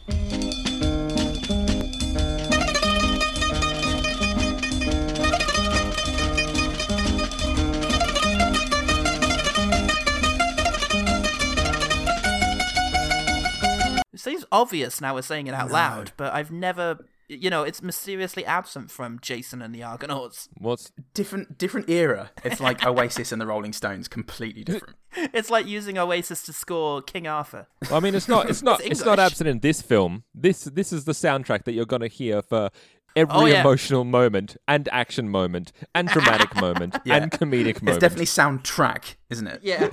It 14.19 14.23
seems 14.23 14.45
obvious 14.51 15.01
now 15.01 15.15
we're 15.15 15.23
saying 15.23 15.47
it 15.47 15.55
out 15.55 15.71
loud, 15.71 16.11
but 16.17 16.35
I've 16.35 16.51
never, 16.51 17.07
you 17.29 17.51
know, 17.51 17.63
it's 17.63 17.81
mysteriously 17.83 18.45
absent 18.45 18.91
from 18.91 19.21
Jason 19.23 19.63
and 19.63 19.73
the 19.73 19.85
Argonauts. 19.85 20.49
What's 20.59 20.91
different 21.15 21.57
different 21.57 21.89
era. 21.89 22.33
It's 22.43 22.59
like 22.61 22.85
Oasis 22.85 23.31
and 23.31 23.41
the 23.41 23.47
Rolling 23.47 23.73
Stones, 23.73 24.09
completely 24.09 24.65
different. 24.65 24.97
It's 25.33 25.51
like 25.51 25.67
using 25.67 25.97
Oasis 25.99 26.43
to 26.43 26.53
score 26.53 27.01
King 27.01 27.27
Arthur. 27.29 27.67
I 27.93 28.01
mean, 28.01 28.15
it's 28.17 28.27
not. 28.29 28.51
It's 28.51 28.61
not. 28.69 28.81
It's 28.81 28.91
it's 29.01 29.05
not 29.05 29.21
absent 29.21 29.49
in 29.49 29.61
this 29.61 29.81
film. 29.83 30.25
This 30.35 30.65
this 30.65 30.93
is 30.93 31.05
the 31.05 31.13
soundtrack 31.13 31.63
that 31.65 31.73
you're 31.73 31.87
going 31.87 32.03
to 32.03 32.09
hear 32.09 32.43
for 32.43 32.71
every 33.15 33.35
Oh, 33.35 33.47
yeah. 33.47 33.61
emotional 33.61 34.03
moment 34.05 34.57
and 34.67 34.89
action 34.91 35.29
moment 35.29 35.71
and 35.95 36.09
dramatic 36.17 36.55
moment 36.57 36.97
Yeah. 37.05 37.17
and 37.23 37.31
comedic 37.31 37.81
moment. 37.83 37.89
It's 37.97 37.99
definitely 37.99 38.27
soundtrack, 38.27 39.15
isn't 39.31 39.47
it? 39.47 39.61
Yeah. 39.63 39.89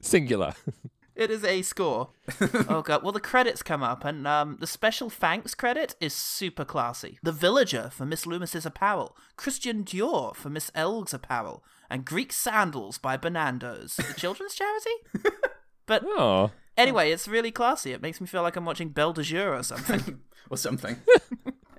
singular. 0.00 0.54
It 1.16 1.30
is 1.30 1.44
a 1.44 1.62
score. 1.62 2.10
oh 2.68 2.82
god. 2.82 3.02
Well, 3.02 3.12
the 3.12 3.20
credits 3.20 3.62
come 3.62 3.82
up, 3.82 4.04
and 4.04 4.26
um, 4.26 4.56
the 4.58 4.66
special 4.66 5.08
thanks 5.10 5.54
credit 5.54 5.94
is 6.00 6.12
super 6.12 6.64
classy. 6.64 7.18
The 7.22 7.30
Villager 7.32 7.90
for 7.92 8.04
Miss 8.04 8.26
Loomis's 8.26 8.66
apparel, 8.66 9.16
Christian 9.36 9.84
Dior 9.84 10.34
for 10.34 10.50
Miss 10.50 10.72
Elg's 10.74 11.14
apparel, 11.14 11.62
and 11.88 12.04
Greek 12.04 12.32
sandals 12.32 12.98
by 12.98 13.16
Bernardo's, 13.16 13.94
the 13.96 14.14
children's 14.14 14.54
charity. 14.54 14.90
But 15.86 16.02
Oh, 16.06 16.50
anyway, 16.78 17.10
it's 17.12 17.28
really 17.28 17.50
classy. 17.50 17.92
It 17.92 18.00
makes 18.00 18.18
me 18.18 18.26
feel 18.26 18.40
like 18.40 18.56
I'm 18.56 18.64
watching 18.64 18.88
Belle 18.88 19.12
de 19.12 19.22
Jour 19.22 19.54
or 19.54 19.62
something, 19.62 20.20
Or 20.50 20.56
something. 20.56 20.96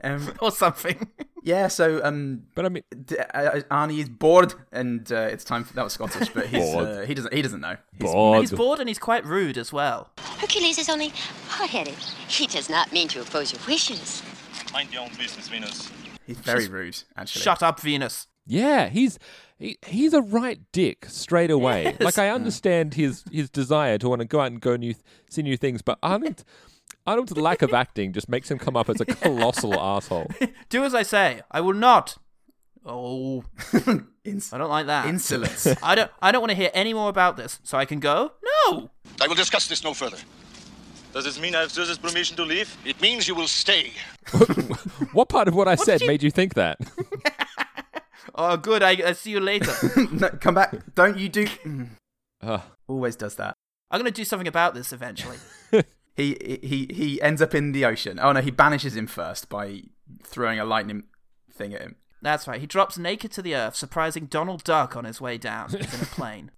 Um, 0.04 0.34
or 0.42 0.52
something. 0.52 1.10
yeah, 1.44 1.68
so 1.68 2.04
um, 2.04 2.44
but 2.56 2.66
I 2.66 2.70
mean, 2.70 2.84
D- 3.06 3.18
uh, 3.18 3.62
Arnie 3.72 4.00
is 4.00 4.10
bored, 4.10 4.54
and 4.72 5.12
uh, 5.12 5.28
it's 5.32 5.44
time. 5.44 5.64
For, 5.64 5.74
that 5.74 5.84
was 5.84 5.94
Scottish, 5.94 6.30
but 6.30 6.48
he's, 6.48 6.74
uh, 6.74 7.06
he 7.08 7.14
doesn't. 7.14 7.34
He 7.34 7.42
doesn't 7.42 7.62
know. 7.62 7.78
He's- 7.98 8.12
bored. 8.12 8.40
He's 8.42 8.52
bored 8.52 8.80
and 8.80 8.88
he's 8.90 9.00
quite 9.00 9.26
rude 9.26 9.58
as 9.58 9.72
well. 9.74 10.12
Hercules 10.18 10.78
is 10.78 10.90
only 10.90 11.14
hot-headed. 11.48 11.96
He 12.28 12.48
does 12.48 12.70
not 12.70 12.92
mean 12.92 13.08
to 13.10 13.22
oppose 13.22 13.54
your 13.54 13.62
wishes. 13.68 14.22
Mind 14.74 14.92
your 14.94 15.04
own 15.04 15.10
business, 15.18 15.48
Venus. 15.48 15.92
He's 16.26 16.38
very 16.40 16.68
rude, 16.68 17.02
actually. 17.16 17.42
Shut 17.42 17.64
up, 17.64 17.80
Venus. 17.80 18.28
Yeah, 18.48 18.90
he's 18.90 19.18
he, 19.58 19.78
he's 19.86 20.14
a 20.14 20.22
right 20.22 20.60
dick 20.72 21.06
straight 21.08 21.50
away. 21.50 21.96
Like 22.00 22.18
I 22.18 22.30
understand 22.30 22.94
his 22.94 23.24
his 23.32 23.50
desire 23.50 23.98
to 23.98 24.10
want 24.10 24.22
to 24.22 24.28
go 24.28 24.42
out 24.42 24.48
and 24.48 24.62
go 24.62 24.76
new 24.76 24.94
see 25.30 25.42
new 25.42 25.58
things, 25.58 25.82
but 25.82 25.98
Arnold 26.04 26.44
Arnold's 27.08 27.38
lack 27.38 27.62
of 27.62 27.74
acting 27.74 28.14
just 28.14 28.28
makes 28.30 28.50
him 28.50 28.58
come 28.58 28.76
up 28.76 28.90
as 28.90 29.00
a 29.00 29.06
colossal 29.06 29.74
asshole. 29.80 30.30
Do 30.70 30.84
as 30.84 30.96
I 30.96 31.04
say. 31.04 31.42
I 31.52 31.62
will 31.62 31.74
not. 31.74 32.18
Oh, 32.86 33.44
Ins- 34.24 34.54
I 34.54 34.58
don't 34.58 34.70
like 34.70 34.86
that. 34.88 35.08
insolence. 35.08 35.68
I 35.84 35.96
don't. 35.96 36.12
I 36.22 36.32
don't 36.32 36.42
want 36.42 36.52
to 36.52 36.56
hear 36.56 36.72
any 36.74 36.94
more 36.94 37.10
about 37.10 37.38
this. 37.38 37.60
So 37.64 37.78
I 37.78 37.86
can 37.86 38.00
go. 38.00 38.32
No. 38.70 38.90
I 39.22 39.28
will 39.28 39.36
discuss 39.36 39.68
this 39.68 39.84
no 39.84 39.94
further. 39.94 40.18
Does 41.14 41.24
this 41.26 41.40
mean 41.40 41.56
I 41.56 41.62
have 41.62 41.72
Zeus's 41.72 41.98
permission 41.98 42.36
to 42.38 42.44
leave? 42.44 42.76
It 42.86 43.00
means 43.02 43.28
you 43.28 43.36
will 43.36 43.48
stay. 43.48 43.92
What 45.14 45.30
part 45.30 45.48
of 45.48 45.56
what 45.56 45.68
I 45.68 45.76
said 45.76 46.02
you- 46.02 46.08
made 46.08 46.22
you 46.24 46.30
think 46.32 46.56
that? 46.56 46.78
Oh, 48.34 48.58
good. 48.58 48.84
I, 48.84 48.92
I 49.06 49.14
see 49.14 49.32
you 49.32 49.40
later. 49.40 49.72
no, 50.12 50.30
come 50.30 50.56
back. 50.56 50.76
Don't 50.94 51.18
you 51.18 51.30
do? 51.30 51.48
Ugh. 52.42 52.62
Always 52.88 53.16
does 53.16 53.36
that. 53.36 53.56
I'm 53.90 54.00
gonna 54.00 54.12
do 54.12 54.26
something 54.26 54.48
about 54.48 54.74
this 54.74 54.92
eventually. 54.92 55.38
He 56.16 56.60
he 56.64 56.88
he 56.94 57.22
ends 57.22 57.42
up 57.42 57.54
in 57.54 57.72
the 57.72 57.86
ocean. 57.86 58.20
Oh 58.22 58.32
no, 58.32 58.42
he 58.42 58.52
banishes 58.52 58.96
him 58.96 59.08
first 59.08 59.50
by 59.50 59.82
throwing 60.24 60.60
a 60.60 60.66
lightning 60.66 61.04
thing 61.52 61.74
at 61.74 61.82
him. 61.82 61.96
That's 62.22 62.48
right. 62.48 62.60
He 62.60 62.66
drops 62.68 62.98
naked 62.98 63.32
to 63.34 63.42
the 63.42 63.56
earth, 63.56 63.76
surprising 63.76 64.26
Donald 64.26 64.64
Duck 64.64 64.96
on 64.96 65.06
his 65.06 65.22
way 65.22 65.38
down. 65.38 65.70
He's 65.70 65.94
in 65.94 66.02
a 66.02 66.06
plane. 66.16 66.52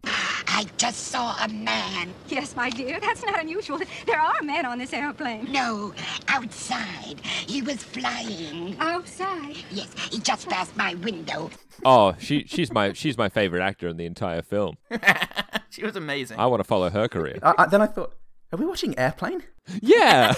I 0.49 0.65
just 0.77 1.07
saw 1.07 1.35
a 1.43 1.47
man. 1.49 2.13
Yes, 2.29 2.55
my 2.55 2.69
dear, 2.69 2.99
that's 2.99 3.23
not 3.23 3.39
unusual. 3.39 3.79
There 4.05 4.19
are 4.19 4.41
men 4.41 4.65
on 4.65 4.79
this 4.79 4.93
airplane. 4.93 5.51
No, 5.51 5.93
outside. 6.29 7.19
He 7.47 7.61
was 7.61 7.83
flying. 7.83 8.75
Outside. 8.79 9.57
Yes, 9.71 9.93
he 10.09 10.19
just 10.19 10.47
passed 10.47 10.75
my 10.77 10.93
window. 10.95 11.49
Oh, 11.83 12.15
she 12.17 12.45
she's 12.47 12.71
my 12.71 12.93
she's 12.93 13.17
my 13.17 13.29
favorite 13.29 13.61
actor 13.61 13.87
in 13.87 13.97
the 13.97 14.05
entire 14.05 14.41
film. 14.41 14.77
she 15.69 15.83
was 15.83 15.95
amazing. 15.95 16.39
I 16.39 16.45
want 16.45 16.59
to 16.61 16.63
follow 16.63 16.89
her 16.89 17.07
career. 17.07 17.39
I, 17.43 17.53
I, 17.57 17.65
then 17.67 17.81
I 17.81 17.87
thought, 17.87 18.13
are 18.51 18.57
we 18.57 18.65
watching 18.65 18.97
Airplane? 18.97 19.43
Yeah. 19.81 20.33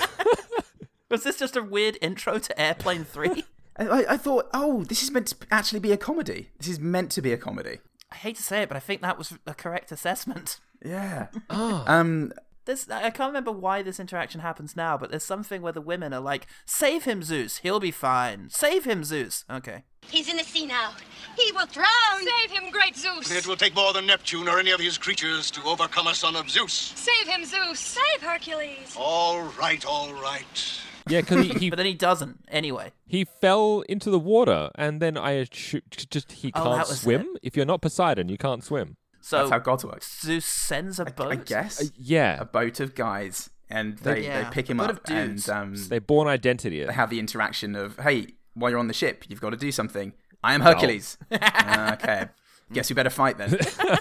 Was 1.09 1.23
this 1.23 1.37
just 1.37 1.55
a 1.55 1.63
weird 1.63 1.97
intro 2.01 2.37
to 2.39 2.61
Airplane 2.61 3.03
Three? 3.03 3.45
I, 3.77 3.87
I, 3.87 4.13
I 4.13 4.17
thought, 4.17 4.47
oh, 4.53 4.83
this 4.83 5.01
is 5.01 5.11
meant 5.11 5.27
to 5.27 5.35
actually 5.51 5.79
be 5.79 5.91
a 5.91 5.97
comedy. 5.97 6.49
This 6.57 6.67
is 6.67 6.79
meant 6.79 7.11
to 7.11 7.21
be 7.21 7.31
a 7.31 7.37
comedy. 7.37 7.79
I 8.11 8.15
hate 8.15 8.35
to 8.37 8.43
say 8.43 8.63
it, 8.63 8.69
but 8.69 8.75
I 8.77 8.79
think 8.79 9.01
that 9.01 9.17
was 9.17 9.33
a 9.45 9.53
correct 9.53 9.91
assessment. 9.91 10.59
Yeah. 10.83 11.27
Oh. 11.49 11.83
Um. 11.87 12.31
This 12.69 12.87
I 12.87 13.09
can't 13.09 13.29
remember 13.29 13.51
why 13.51 13.81
this 13.81 13.99
interaction 13.99 14.41
happens 14.41 14.75
now, 14.75 14.95
but 14.95 15.09
there's 15.09 15.23
something 15.23 15.63
where 15.63 15.73
the 15.73 15.81
women 15.81 16.13
are 16.13 16.19
like, 16.19 16.45
"Save 16.67 17.05
him, 17.05 17.23
Zeus. 17.23 17.57
He'll 17.57 17.79
be 17.79 17.89
fine. 17.89 18.51
Save 18.51 18.85
him, 18.85 19.03
Zeus." 19.03 19.43
Okay. 19.49 19.85
He's 20.07 20.29
in 20.29 20.37
the 20.37 20.43
sea 20.43 20.67
now. 20.67 20.91
He 21.35 21.51
will 21.51 21.65
drown. 21.65 21.87
Save 22.21 22.51
him, 22.51 22.69
great 22.69 22.95
Zeus. 22.95 23.31
It 23.31 23.47
will 23.47 23.55
take 23.55 23.73
more 23.73 23.91
than 23.91 24.05
Neptune 24.05 24.47
or 24.47 24.59
any 24.59 24.69
of 24.69 24.79
his 24.79 24.99
creatures 24.99 25.49
to 25.49 25.63
overcome 25.63 26.05
a 26.05 26.13
son 26.13 26.35
of 26.35 26.47
Zeus. 26.47 26.71
Save 26.95 27.27
him, 27.27 27.43
Zeus. 27.43 27.79
Save 27.79 28.21
Hercules. 28.21 28.95
All 28.95 29.41
right, 29.59 29.83
all 29.83 30.13
right. 30.13 30.79
Yeah, 31.07 31.21
because 31.21 31.47
he, 31.47 31.49
he 31.59 31.69
But 31.71 31.77
then 31.77 31.87
he 31.87 31.95
doesn't. 31.95 32.37
Anyway. 32.49 32.91
he 33.07 33.25
fell 33.25 33.81
into 33.89 34.11
the 34.11 34.19
water, 34.19 34.69
and 34.75 35.01
then 35.01 35.17
I 35.17 35.43
assu- 35.43 35.81
just 36.11 36.33
he 36.33 36.51
Oh, 36.53 36.61
can't 36.63 36.75
that 36.77 36.87
was 36.87 37.01
swim. 37.01 37.35
If 37.41 37.57
you're 37.57 37.65
not 37.65 37.81
Poseidon, 37.81 38.29
you 38.29 38.37
can't 38.37 38.63
swim. 38.63 38.97
So 39.21 39.37
That's 39.39 39.51
how 39.51 39.59
God 39.59 39.83
works. 39.83 40.21
Zeus 40.21 40.45
sends 40.45 40.99
a 40.99 41.05
boat. 41.05 41.31
I 41.31 41.35
guess. 41.35 41.81
Uh, 41.81 41.85
yeah, 41.97 42.39
a 42.39 42.45
boat 42.45 42.79
of 42.79 42.95
guys, 42.95 43.49
and 43.69 43.97
they, 43.99 44.23
Yeah, 44.25 44.43
they 44.43 44.49
pick 44.51 44.67
a 44.69 44.71
him 44.71 44.77
boat 44.77 44.89
up, 44.91 44.97
of 44.97 45.03
dudes. 45.03 45.47
and 45.49 45.57
um, 45.75 45.87
they 45.89 45.99
Bourne 45.99 46.27
Identity. 46.27 46.83
they 46.85 46.93
have 46.93 47.09
the 47.09 47.19
interaction 47.19 47.75
of, 47.75 47.97
"Hey, 47.99 48.27
while 48.53 48.71
you're 48.71 48.79
on 48.79 48.87
the 48.87 48.93
ship, 48.93 49.25
you've 49.27 49.41
got 49.41 49.49
to 49.51 49.57
do 49.57 49.71
something. 49.71 50.13
I 50.43 50.53
am 50.53 50.61
Hercules. 50.61 51.17
Uh, 51.31 51.95
okay, 52.01 52.25
guess 52.71 52.89
we 52.89 52.93
better 52.93 53.09
fight 53.09 53.37
then." 53.37 53.57
I 53.79 53.99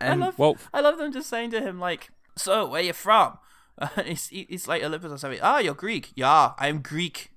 And 0.00 0.20
love. 0.20 0.38
well- 0.38 0.56
I 0.72 0.80
love 0.80 0.98
them 0.98 1.12
just 1.12 1.28
saying 1.28 1.50
to 1.52 1.60
him 1.60 1.78
like, 1.80 2.10
"So, 2.36 2.66
where 2.68 2.82
you 2.82 2.92
from?" 2.92 3.38
Uh, 3.78 3.88
he's, 4.04 4.28
he- 4.28 4.46
like 4.68 4.82
Olympus 4.84 5.10
or 5.12 5.18
something. 5.18 5.40
Ah, 5.42 5.58
you're 5.58 5.74
Greek. 5.74 6.12
Yeah, 6.14 6.52
I'm 6.58 6.82
Greek. 6.82 7.30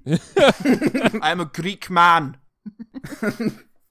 I'm 1.21 1.39
a 1.39 1.45
Greek 1.45 1.89
man. 1.89 2.37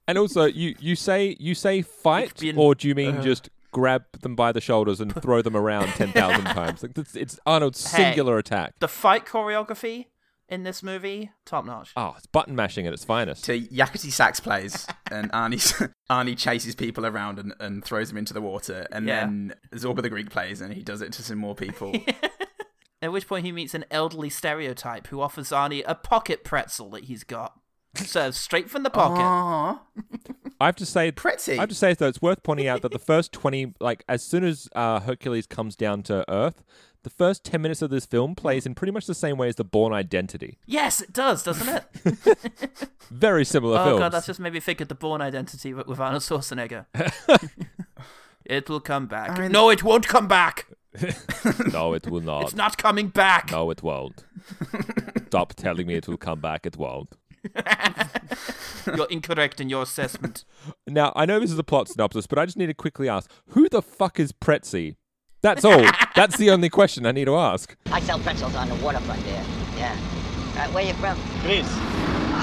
And 0.06 0.18
also, 0.18 0.44
you 0.44 0.74
you 0.78 0.96
say 0.96 1.36
you 1.40 1.54
say 1.54 1.82
fight, 1.82 2.38
bin- 2.38 2.58
or 2.58 2.74
do 2.74 2.88
you 2.88 2.94
mean 2.94 3.14
uh-huh. 3.16 3.22
just 3.22 3.48
grab 3.72 4.04
them 4.20 4.36
by 4.36 4.52
the 4.52 4.60
shoulders 4.60 5.00
and 5.00 5.14
throw 5.22 5.42
them 5.42 5.56
around 5.56 5.88
ten 5.94 6.12
thousand 6.12 6.44
times? 6.44 6.82
Like 6.82 6.96
it's, 6.98 7.16
it's 7.16 7.38
Arnold's 7.46 7.90
Hey. 7.90 8.04
singular 8.04 8.36
attack. 8.38 8.74
The 8.80 8.88
fight 8.88 9.24
choreography 9.26 10.06
in 10.46 10.62
this 10.62 10.82
movie, 10.82 11.30
top 11.46 11.64
notch. 11.64 11.92
Oh, 11.96 12.14
it's 12.18 12.26
button 12.26 12.54
mashing 12.54 12.86
at 12.86 12.92
its 12.92 13.02
finest. 13.04 13.46
To 13.46 13.58
Yakety 13.58 14.12
sax 14.12 14.40
plays, 14.40 14.86
and 15.10 15.32
Arnie 15.32 15.90
Arnie 16.10 16.36
chases 16.36 16.74
people 16.74 17.06
around 17.06 17.38
and, 17.38 17.54
and 17.58 17.82
throws 17.82 18.08
them 18.08 18.18
into 18.18 18.34
the 18.34 18.42
water, 18.42 18.86
and 18.92 19.06
Yeah. 19.08 19.20
then 19.20 19.54
Zorba 19.74 20.02
the 20.02 20.10
Greek 20.10 20.28
plays, 20.28 20.60
and 20.60 20.74
he 20.74 20.82
does 20.82 21.00
it 21.00 21.12
to 21.14 21.22
some 21.22 21.38
more 21.38 21.54
people. 21.54 21.94
At 23.02 23.12
which 23.12 23.26
point 23.26 23.44
he 23.44 23.52
meets 23.52 23.74
an 23.74 23.84
elderly 23.90 24.30
stereotype 24.30 25.08
who 25.08 25.20
offers 25.20 25.50
Arnie 25.50 25.82
a 25.86 25.94
pocket 25.94 26.42
pretzel 26.44 26.90
that 26.90 27.04
he's 27.04 27.22
got. 27.24 27.58
Served 27.96 28.36
straight 28.36 28.68
from 28.70 28.82
the 28.82 28.90
pocket. 28.90 29.22
Aww. 29.22 29.78
I 30.60 30.66
have 30.66 30.76
to 30.76 30.86
say, 30.86 31.12
Pretzy. 31.12 31.54
I 31.58 31.60
have 31.60 31.68
to 31.68 31.74
say 31.74 31.94
though, 31.94 32.08
it's 32.08 32.22
worth 32.22 32.42
pointing 32.42 32.66
out 32.66 32.82
that 32.82 32.92
the 32.92 32.98
first 32.98 33.32
twenty, 33.32 33.74
like 33.80 34.04
as 34.08 34.22
soon 34.22 34.44
as 34.44 34.68
uh, 34.74 35.00
Hercules 35.00 35.46
comes 35.46 35.76
down 35.76 36.02
to 36.04 36.24
Earth, 36.30 36.62
the 37.02 37.10
first 37.10 37.44
ten 37.44 37.62
minutes 37.62 37.82
of 37.82 37.90
this 37.90 38.06
film 38.06 38.34
plays 38.34 38.66
in 38.66 38.74
pretty 38.74 38.92
much 38.92 39.06
the 39.06 39.14
same 39.14 39.36
way 39.36 39.48
as 39.48 39.56
the 39.56 39.64
Bourne 39.64 39.92
Identity. 39.92 40.58
Yes, 40.66 41.00
it 41.00 41.12
does, 41.12 41.42
doesn't 41.42 41.68
it? 41.68 42.48
Very 43.10 43.44
similar 43.44 43.78
oh 43.78 43.84
films. 43.84 43.98
god, 44.00 44.12
that's 44.12 44.26
just 44.26 44.40
made 44.40 44.52
me 44.52 44.60
think 44.60 44.80
of 44.80 44.88
the 44.88 44.94
Bourne 44.94 45.20
Identity 45.20 45.74
with 45.74 45.86
with 45.86 46.00
Arnold 46.00 46.22
Schwarzenegger. 46.22 46.86
it 48.44 48.68
will 48.68 48.80
come 48.80 49.06
back. 49.06 49.30
I 49.30 49.42
mean- 49.42 49.52
no, 49.52 49.70
it 49.70 49.82
won't 49.82 50.08
come 50.08 50.28
back. 50.28 50.66
no, 51.72 51.92
it 51.94 52.06
will 52.06 52.20
not. 52.20 52.44
It's 52.44 52.54
not 52.54 52.78
coming 52.78 53.08
back. 53.08 53.50
No, 53.50 53.70
it 53.70 53.82
won't. 53.82 54.24
Stop 55.26 55.54
telling 55.54 55.88
me 55.88 55.94
it 55.94 56.06
will 56.06 56.16
come 56.16 56.38
back. 56.40 56.64
It 56.66 56.76
won't. 56.76 57.10
You're 58.86 59.06
incorrect 59.10 59.60
in 59.60 59.68
your 59.68 59.82
assessment. 59.82 60.44
Now, 60.86 61.12
I 61.16 61.26
know 61.26 61.40
this 61.40 61.50
is 61.50 61.58
a 61.58 61.64
plot 61.64 61.88
synopsis, 61.88 62.26
but 62.26 62.38
I 62.38 62.44
just 62.44 62.56
need 62.56 62.66
to 62.66 62.74
quickly 62.74 63.08
ask 63.08 63.30
who 63.48 63.68
the 63.68 63.82
fuck 63.82 64.20
is 64.20 64.32
Pretzi? 64.32 64.96
That's 65.42 65.64
all. 65.64 65.84
That's 66.16 66.36
the 66.38 66.50
only 66.50 66.70
question 66.70 67.04
I 67.06 67.12
need 67.12 67.26
to 67.26 67.36
ask. 67.36 67.76
I 67.92 68.00
sell 68.00 68.18
pretzels 68.18 68.54
on 68.54 68.68
the 68.68 68.76
waterfront 68.76 69.22
there. 69.24 69.44
Yeah. 69.76 69.92
Uh, 70.56 70.68
where 70.68 70.84
you 70.84 70.94
from? 70.94 71.18
Greece. 71.42 71.66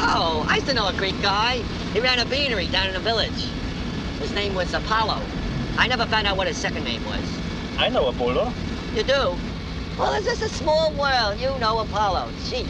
Oh, 0.03 0.45
I 0.49 0.55
used 0.55 0.67
to 0.67 0.73
know 0.73 0.87
a 0.87 0.93
Greek 0.93 1.19
guy. 1.21 1.57
He 1.93 1.99
ran 1.99 2.19
a 2.19 2.25
beanery 2.25 2.67
down 2.67 2.87
in 2.87 2.93
the 2.93 2.99
village. 2.99 3.47
His 4.19 4.31
name 4.33 4.53
was 4.53 4.73
Apollo. 4.73 5.21
I 5.77 5.87
never 5.87 6.05
found 6.05 6.27
out 6.27 6.37
what 6.37 6.47
his 6.47 6.57
second 6.57 6.83
name 6.83 7.03
was. 7.05 7.23
I 7.77 7.89
know 7.89 8.07
Apollo. 8.07 8.53
You 8.93 9.03
do? 9.03 9.35
Well, 9.97 10.13
is 10.13 10.25
this 10.25 10.41
a 10.41 10.49
small 10.49 10.91
world. 10.93 11.39
You 11.39 11.57
know 11.59 11.79
Apollo. 11.79 12.29
Gee. 12.49 12.67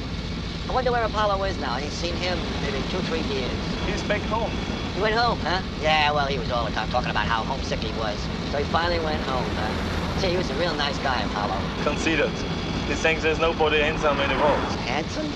I 0.71 0.73
wonder 0.73 0.93
where 0.93 1.03
Apollo 1.03 1.43
is 1.43 1.57
now. 1.57 1.73
I 1.73 1.81
ain't 1.81 1.91
seen 1.91 2.15
him 2.15 2.39
maybe 2.61 2.77
two, 2.91 2.99
three 2.99 3.19
years. 3.35 3.51
He's 3.87 4.01
back 4.03 4.21
home. 4.21 4.49
He 4.95 5.01
went 5.01 5.15
home, 5.15 5.37
huh? 5.39 5.61
Yeah, 5.81 6.13
well, 6.13 6.27
he 6.27 6.39
was 6.39 6.49
all 6.49 6.63
the 6.63 6.71
time 6.71 6.87
talking 6.87 7.09
about 7.11 7.25
how 7.25 7.43
homesick 7.43 7.79
he 7.79 7.91
was. 7.99 8.17
So 8.51 8.59
he 8.59 8.63
finally 8.63 9.03
went 9.03 9.21
home, 9.23 9.43
huh? 9.57 10.21
Gee, 10.21 10.29
he 10.29 10.37
was 10.37 10.49
a 10.49 10.55
real 10.55 10.73
nice 10.75 10.97
guy, 10.99 11.23
Apollo. 11.23 11.59
Conceited. 11.83 12.29
He 12.87 12.93
thinks 12.93 13.21
there's 13.21 13.37
nobody 13.37 13.81
handsome 13.81 14.17
in 14.21 14.29
the 14.29 14.37
world. 14.37 14.59
Handsome? 14.87 15.29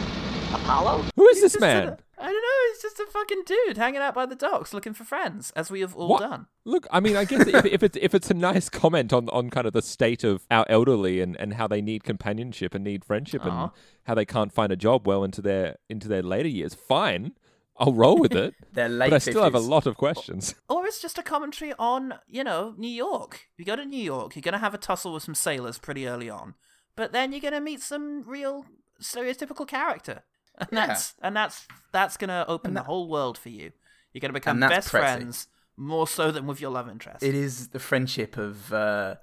Apollo? 0.54 1.04
Who 1.18 1.28
is 1.28 1.36
He's 1.36 1.44
this 1.44 1.52
just 1.52 1.60
man? 1.62 1.98
A- 2.18 2.22
I 2.24 2.26
don't 2.26 2.42
know. 2.42 2.74
He's 2.74 2.82
just 2.82 3.00
a 3.00 3.06
fucking 3.12 3.44
dude 3.46 3.78
hanging 3.78 4.02
out 4.02 4.14
by 4.16 4.26
the 4.26 4.36
docks 4.36 4.74
looking 4.74 4.94
for 4.94 5.04
friends, 5.04 5.52
as 5.56 5.70
we 5.72 5.82
have 5.82 5.96
all 5.96 6.10
What? 6.10 6.22
done. 6.22 6.48
Look, 6.66 6.88
I 6.92 7.00
mean, 7.00 7.16
I 7.16 7.26
guess 7.26 7.48
if, 7.48 7.66
if 7.66 7.84
it's 7.84 7.98
if 8.02 8.16
it's 8.16 8.32
a 8.32 8.34
nice 8.34 8.70
comment 8.70 9.14
on, 9.14 9.30
on 9.30 9.50
kind 9.50 9.68
of 9.68 9.74
the 9.74 9.82
state 9.82 10.24
of 10.24 10.46
our 10.50 10.66
elderly 10.70 11.22
and, 11.22 11.36
and 11.40 11.54
how 11.54 11.68
they 11.68 11.82
need 11.82 12.04
companionship 12.04 12.74
and 12.74 12.84
need 12.84 13.06
friendship 13.06 13.46
Aw. 13.46 13.48
and 13.64 13.72
how 14.04 14.16
they 14.16 14.26
can't 14.26 14.52
find 14.52 14.72
a 14.72 14.76
job 14.76 15.06
well 15.08 15.24
into 15.24 15.42
their 15.42 15.76
into 15.90 16.08
their 16.08 16.24
later 16.24 16.50
years, 16.50 16.74
fine, 16.74 17.34
I'll 17.78 17.94
roll 17.94 18.18
with 18.20 18.34
it. 18.34 18.54
They're 18.74 18.90
late 18.90 19.10
but 19.10 19.16
I 19.16 19.20
still 19.20 19.44
have 19.44 19.56
a 19.56 19.60
lot 19.60 19.86
of 19.86 19.96
questions. 19.98 20.56
Or 20.70 20.86
it's 20.86 21.02
just 21.02 21.18
a 21.18 21.24
commentary 21.24 21.74
on, 21.78 22.14
you 22.28 22.44
know, 22.44 22.74
New 22.78 22.88
York. 22.90 23.48
You 23.58 23.66
go 23.66 23.76
to 23.76 23.86
New 23.86 24.02
York, 24.02 24.36
you're 24.36 24.42
going 24.42 24.54
to 24.54 24.60
have 24.60 24.74
a 24.74 24.78
tussle 24.80 25.14
with 25.14 25.24
some 25.24 25.36
sailors 25.36 25.78
pretty 25.80 26.08
early 26.08 26.30
on, 26.30 26.54
but 26.96 27.12
then 27.12 27.32
you're 27.32 27.42
going 27.42 27.54
to 27.54 27.60
meet 27.62 27.82
some 27.82 28.24
real 28.26 28.66
stereotypical 29.02 29.68
character. 29.68 30.24
And 30.58 30.70
Yeah. 30.72 30.88
that's 30.88 31.14
and 31.22 31.36
that's 31.36 31.68
that's 31.92 32.18
going 32.18 32.30
to 32.30 32.46
open 32.48 32.74
the 32.74 32.84
whole 32.84 33.08
world 33.10 33.38
for 33.38 33.50
you. 33.50 33.72
You're 34.14 34.22
going 34.22 34.30
to 34.30 34.34
become 34.34 34.60
best 34.60 34.90
pretty. 34.90 35.04
friends 35.06 35.48
more 35.78 36.08
so 36.08 36.32
than 36.32 36.48
with 36.48 36.62
your 36.62 36.72
love 36.72 36.88
interest. 36.90 37.22
It 37.24 37.36
is 37.36 37.70
the 37.70 37.80
friendship 37.80 38.38
of 38.38 38.72
uh, 38.72 39.16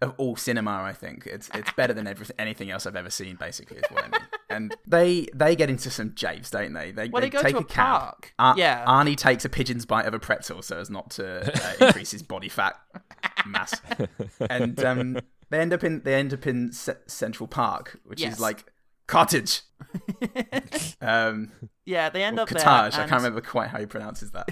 of 0.00 0.14
all 0.18 0.36
cinema. 0.36 0.70
I 0.82 0.92
think 0.92 1.26
it's 1.26 1.48
it's 1.54 1.72
better 1.72 1.92
than 1.92 2.06
everything 2.06 2.36
anything 2.38 2.70
else 2.70 2.86
I've 2.86 2.94
ever 2.96 3.10
seen. 3.10 3.34
Basically, 3.36 3.78
is 3.78 3.84
what 3.90 4.04
I 4.04 4.08
mean. 4.08 4.20
And 4.48 4.76
they 4.86 5.26
they 5.34 5.56
get 5.56 5.68
into 5.70 5.90
some 5.90 6.14
japes, 6.14 6.50
don't 6.50 6.72
they? 6.72 6.92
They, 6.92 7.08
Well, 7.08 7.20
they 7.20 7.28
go 7.30 7.42
take 7.42 7.54
to 7.54 7.58
a, 7.58 7.62
a 7.62 7.64
park. 7.64 8.32
Ar- 8.38 8.54
Yeah. 8.56 8.84
Arnie 8.86 9.16
takes 9.16 9.44
a 9.44 9.48
pigeon's 9.48 9.84
bite 9.84 10.06
of 10.06 10.14
a 10.14 10.20
pretzel 10.20 10.62
so 10.62 10.78
as 10.78 10.88
not 10.88 11.10
to 11.12 11.52
uh, 11.52 11.84
increase 11.86 12.12
his 12.12 12.22
body 12.22 12.48
fat 12.48 12.78
mass, 13.44 13.74
and 14.48 14.82
um, 14.84 15.18
they 15.50 15.58
end 15.58 15.72
up 15.72 15.82
in 15.82 16.02
they 16.04 16.14
end 16.14 16.32
up 16.32 16.46
in 16.46 16.70
C- 16.72 16.92
Central 17.08 17.48
Park, 17.48 17.98
which 18.04 18.20
Yes. 18.20 18.34
is 18.34 18.40
like 18.40 18.66
cottage. 19.06 19.62
um, 21.00 21.52
yeah, 21.84 22.08
they 22.10 22.22
end 22.22 22.38
or 22.38 22.42
up 22.42 22.48
there. 22.48 22.62
cottage. 22.62 22.94
I 22.94 23.06
can't 23.06 23.12
remember 23.22 23.40
quite 23.40 23.68
how 23.68 23.78
he 23.78 23.86
pronounces 23.86 24.30
that. 24.32 24.48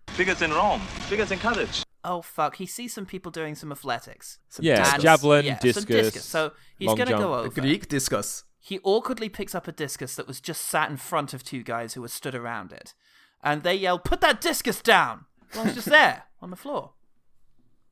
Biggest 0.16 0.42
in 0.42 0.50
Rome. 0.52 0.82
Biggest 1.08 1.30
in 1.32 1.38
Cottage. 1.38 1.82
Oh 2.04 2.22
fuck! 2.22 2.56
He 2.56 2.66
sees 2.66 2.92
some 2.92 3.06
people 3.06 3.30
doing 3.30 3.54
some 3.54 3.70
athletics. 3.72 4.38
Some 4.48 4.64
Yeah, 4.64 4.82
discus. 4.82 5.02
javelin, 5.02 5.44
yeah, 5.44 5.58
discus, 5.58 5.84
some 5.84 5.92
discus. 5.92 6.24
So 6.24 6.52
he's 6.78 6.86
long 6.88 6.96
gonna 6.96 7.10
jump. 7.10 7.22
go 7.22 7.34
A 7.34 7.38
over. 7.42 7.60
Greek 7.60 7.88
discus. 7.88 8.44
He 8.60 8.80
awkwardly 8.82 9.28
picks 9.28 9.54
up 9.54 9.68
a 9.68 9.72
discus 9.72 10.14
that 10.16 10.26
was 10.26 10.40
just 10.40 10.62
sat 10.62 10.90
in 10.90 10.96
front 10.96 11.32
of 11.34 11.42
two 11.44 11.62
guys 11.62 11.94
who 11.94 12.00
were 12.02 12.08
stood 12.08 12.34
around 12.34 12.72
it, 12.72 12.94
and 13.42 13.62
they 13.62 13.74
yell, 13.74 13.98
"Put 13.98 14.20
that 14.22 14.40
discus 14.40 14.80
down!" 14.82 15.26
Well, 15.54 15.66
it's 15.66 15.74
just 15.74 15.88
there 15.90 16.24
on 16.40 16.50
the 16.50 16.56
floor. 16.56 16.92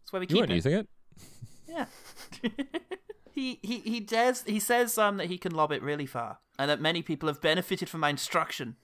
That's 0.02 0.12
where 0.12 0.20
we 0.20 0.24
You 0.24 0.28
keep 0.28 0.38
weren't 0.38 0.52
it. 0.52 0.54
using 0.56 0.72
it. 0.72 0.88
Yeah. 1.68 1.86
He 3.36 3.60
he 3.62 3.78
he 3.80 4.00
dares. 4.00 4.42
He 4.46 4.58
says 4.58 4.98
um 4.98 5.16
that 5.18 5.28
he 5.28 5.38
can 5.38 5.52
lob 5.54 5.70
it 5.70 5.82
really 5.82 6.06
far, 6.06 6.38
and 6.58 6.68
that 6.68 6.80
many 6.80 7.02
people 7.02 7.28
have 7.28 7.40
benefited 7.40 7.88
from 7.88 8.00
my 8.00 8.08
instruction, 8.10 8.76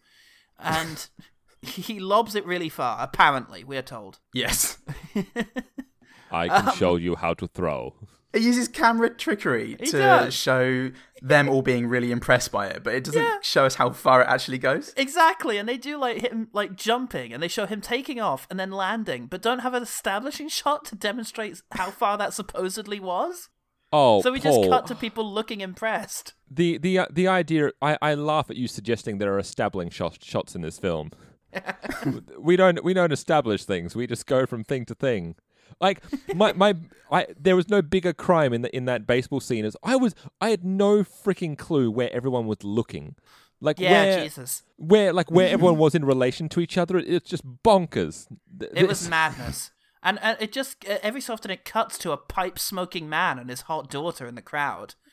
and 0.59 1.09
he 1.63 1.99
lobs 1.99 2.35
it 2.37 2.47
really 2.47 2.69
far. 2.69 2.99
Apparently, 3.01 3.65
we're 3.65 3.83
told. 3.83 4.21
Yes. 4.33 4.79
I 6.31 6.49
Um, 6.49 6.65
can 6.67 6.75
show 6.75 6.97
you 6.97 7.17
how 7.17 7.35
to 7.35 7.47
throw. 7.47 7.95
It 8.33 8.41
uses 8.41 8.67
camera 8.67 9.11
trickery 9.11 9.77
to 9.77 9.99
does. 9.99 10.33
show 10.35 10.91
them 11.21 11.51
all 11.51 11.61
being 11.61 11.87
really 11.87 12.11
impressed 12.11 12.51
by 12.51 12.67
it, 12.69 12.83
but 12.83 12.95
it 12.95 13.05
doesn't 13.05 13.23
Yeah. 13.23 13.37
show 13.43 13.67
us 13.67 13.75
how 13.75 13.91
far 13.91 14.23
it 14.23 14.29
actually 14.29 14.57
goes. 14.57 14.95
Exactly, 14.97 15.59
and 15.59 15.69
they 15.69 15.77
do 15.77 15.99
like 15.99 16.23
him 16.23 16.49
like 16.55 16.75
jumping, 16.75 17.35
and 17.35 17.43
they 17.43 17.49
show 17.49 17.67
him 17.67 17.83
taking 17.83 18.21
off 18.21 18.47
and 18.51 18.59
then 18.59 18.71
landing, 18.71 19.27
but 19.27 19.43
don't 19.43 19.59
have 19.59 19.75
an 19.75 19.83
establishing 19.83 20.49
shot 20.49 20.87
to 20.87 20.95
demonstrate 20.95 21.61
how 21.73 21.91
far 21.91 22.17
that 22.17 22.33
supposedly 22.33 22.99
was. 22.99 23.51
Oh, 23.93 24.23
So 24.23 24.33
we 24.33 24.41
Paul, 24.41 24.63
just 24.63 24.71
cut 24.71 24.87
to 24.87 24.95
people 24.95 25.31
looking 25.31 25.61
impressed. 25.61 26.35
the 26.51 26.79
the 26.79 27.01
uh, 27.01 27.07
the 27.11 27.29
idea. 27.29 27.71
I, 27.81 27.99
I 28.01 28.15
laugh 28.15 28.51
at 28.51 28.57
you 28.57 28.69
suggesting 28.69 29.19
there 29.19 29.35
are 29.35 29.39
establishing 29.39 29.91
shot, 29.91 30.23
shots 30.23 30.55
in 30.55 30.63
this 30.63 30.79
film. 30.79 31.11
we 32.39 32.57
don't 32.57 32.83
we 32.83 32.95
don't 32.95 33.13
establish 33.13 33.65
things. 33.65 33.95
We 33.95 34.07
just 34.07 34.27
go 34.27 34.47
from 34.47 34.65
thing 34.65 34.87
to 34.87 34.95
thing. 34.95 35.37
Like 35.81 36.03
my 36.35 36.53
my 36.53 36.75
I 37.11 37.27
there 37.39 37.57
was 37.57 37.69
no 37.69 37.83
bigger 37.83 38.13
crime 38.13 38.53
in 38.53 38.63
the, 38.63 38.75
in 38.75 38.85
that 38.87 39.07
baseball 39.07 39.41
scene 39.41 39.65
as 39.65 39.77
I 39.83 39.97
was 39.97 40.15
I 40.41 40.51
had 40.51 40.65
no 40.65 40.99
freaking 40.99 41.57
clue 41.59 41.91
where 41.91 42.13
everyone 42.13 42.47
was 42.47 42.63
looking. 42.63 43.17
Like 43.61 43.79
Yeah, 43.79 43.91
where 43.91 44.23
Jesus, 44.23 44.63
where 44.77 45.13
like 45.13 45.31
where 45.31 45.49
everyone 45.49 45.79
was 45.79 45.95
in 45.95 46.05
relation 46.05 46.49
to 46.51 46.61
each 46.61 46.77
other. 46.77 46.99
It's 46.99 47.29
just 47.29 47.47
bonkers. 47.63 48.27
It 48.75 48.89
was 48.89 49.09
madness. 49.09 49.71
And, 50.03 50.19
and 50.23 50.37
it 50.41 50.53
just 50.53 50.85
uh, 50.89 50.99
every 51.03 51.21
so 51.21 51.33
often 51.33 51.51
it 51.51 51.65
cuts 51.65 51.97
to 51.99 52.13
a 52.13 52.17
pipe 52.17 52.59
smoking 52.59 53.09
man 53.09 53.39
and 53.39 53.49
his 53.49 53.63
hot 53.63 53.91
daughter 53.91 54.27
in 54.27 54.35
the 54.35 54.43
crowd. 54.43 54.95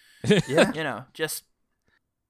Yeah. 0.48 0.74
You 0.74 0.84
know, 0.84 1.06
just 1.14 1.44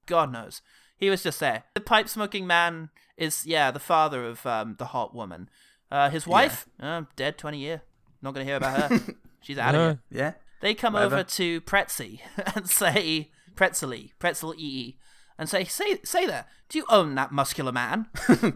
God 0.06 0.30
knows 0.30 0.62
he 0.96 1.10
was 1.10 1.24
just 1.24 1.40
there. 1.40 1.64
The 1.74 1.80
pipe 1.80 2.08
smoking 2.08 2.46
man 2.46 2.90
is 3.16 3.44
yeah 3.46 3.72
the 3.72 3.80
father 3.80 4.24
of 4.24 4.46
um, 4.46 4.76
the 4.78 4.86
hot 4.86 5.12
woman. 5.12 5.48
Uh, 5.90 6.08
his 6.08 6.24
wife 6.24 6.68
uh, 6.78 7.02
dead 7.16 7.36
twenty 7.36 7.58
year. 7.58 7.82
Not 8.22 8.34
gonna 8.34 8.44
hear 8.44 8.56
about 8.56 8.92
her. 8.92 9.00
She's 9.40 9.58
out 9.58 9.74
of 9.74 9.80
here. 9.80 9.98
Yeah. 10.10 10.32
They 10.60 10.74
come 10.74 10.92
Whatever. 10.92 11.16
over 11.16 11.24
to 11.24 11.60
Pretzi 11.62 12.20
and 12.54 12.68
say 12.68 13.30
Pretzely, 13.56 14.12
Pretzel 14.18 14.54
EE, 14.56 14.96
and 15.38 15.48
say, 15.48 15.64
say, 15.64 15.98
say 16.04 16.26
there, 16.26 16.46
do 16.68 16.78
you 16.78 16.84
own 16.88 17.14
that 17.16 17.32
muscular 17.32 17.72
man? 17.72 18.06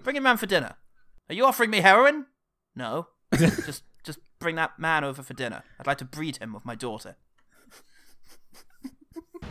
bring 0.03 0.17
him 0.17 0.25
round 0.25 0.41
for 0.41 0.47
dinner. 0.47 0.77
Are 1.29 1.35
you 1.35 1.45
offering 1.45 1.71
me 1.71 1.81
heroin? 1.81 2.27
No. 2.75 3.09
just, 3.37 3.67
just 3.67 3.83
bring 4.45 4.57
that 4.57 4.79
man 4.79 5.05
over 5.05 5.23
for 5.23 5.35
dinner. 5.35 5.63
I'd 5.81 5.87
like 5.87 5.99
to 5.99 6.05
breed 6.05 6.37
him 6.37 6.53
with 6.53 6.65
my 6.65 6.75
daughter. 6.75 7.17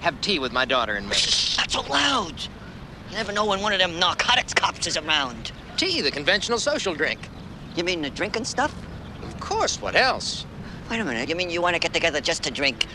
Have 0.02 0.20
tea 0.22 0.38
with 0.40 0.52
my 0.52 0.66
daughter 0.66 0.94
and 0.94 1.06
me. 1.08 1.16
Not 1.58 1.72
so 1.72 1.82
loud. 1.90 2.40
You 3.10 3.18
never 3.18 3.32
know 3.32 3.46
when 3.46 3.62
one 3.62 3.74
of 3.74 3.80
them 3.80 4.00
narcotics 4.00 4.54
cops 4.54 4.86
is 4.86 4.98
around. 4.98 5.52
Tea, 5.78 6.02
the 6.02 6.12
conventional 6.12 6.60
social 6.60 6.94
drink. 6.94 7.20
You 7.76 7.84
mean 7.84 8.02
the 8.02 8.10
drinking 8.10 8.46
stuff? 8.46 8.74
Of 9.24 9.40
course, 9.40 9.82
what 9.82 9.96
else? 9.96 10.46
Wait 10.92 11.00
a 11.00 11.04
minute. 11.06 11.30
You 11.30 11.36
mean 11.36 11.50
you 11.50 11.62
want 11.62 11.76
to 11.76 11.80
get 11.80 11.94
together 11.94 12.22
just 12.22 12.44
to 12.44 12.52
drink 12.52 12.86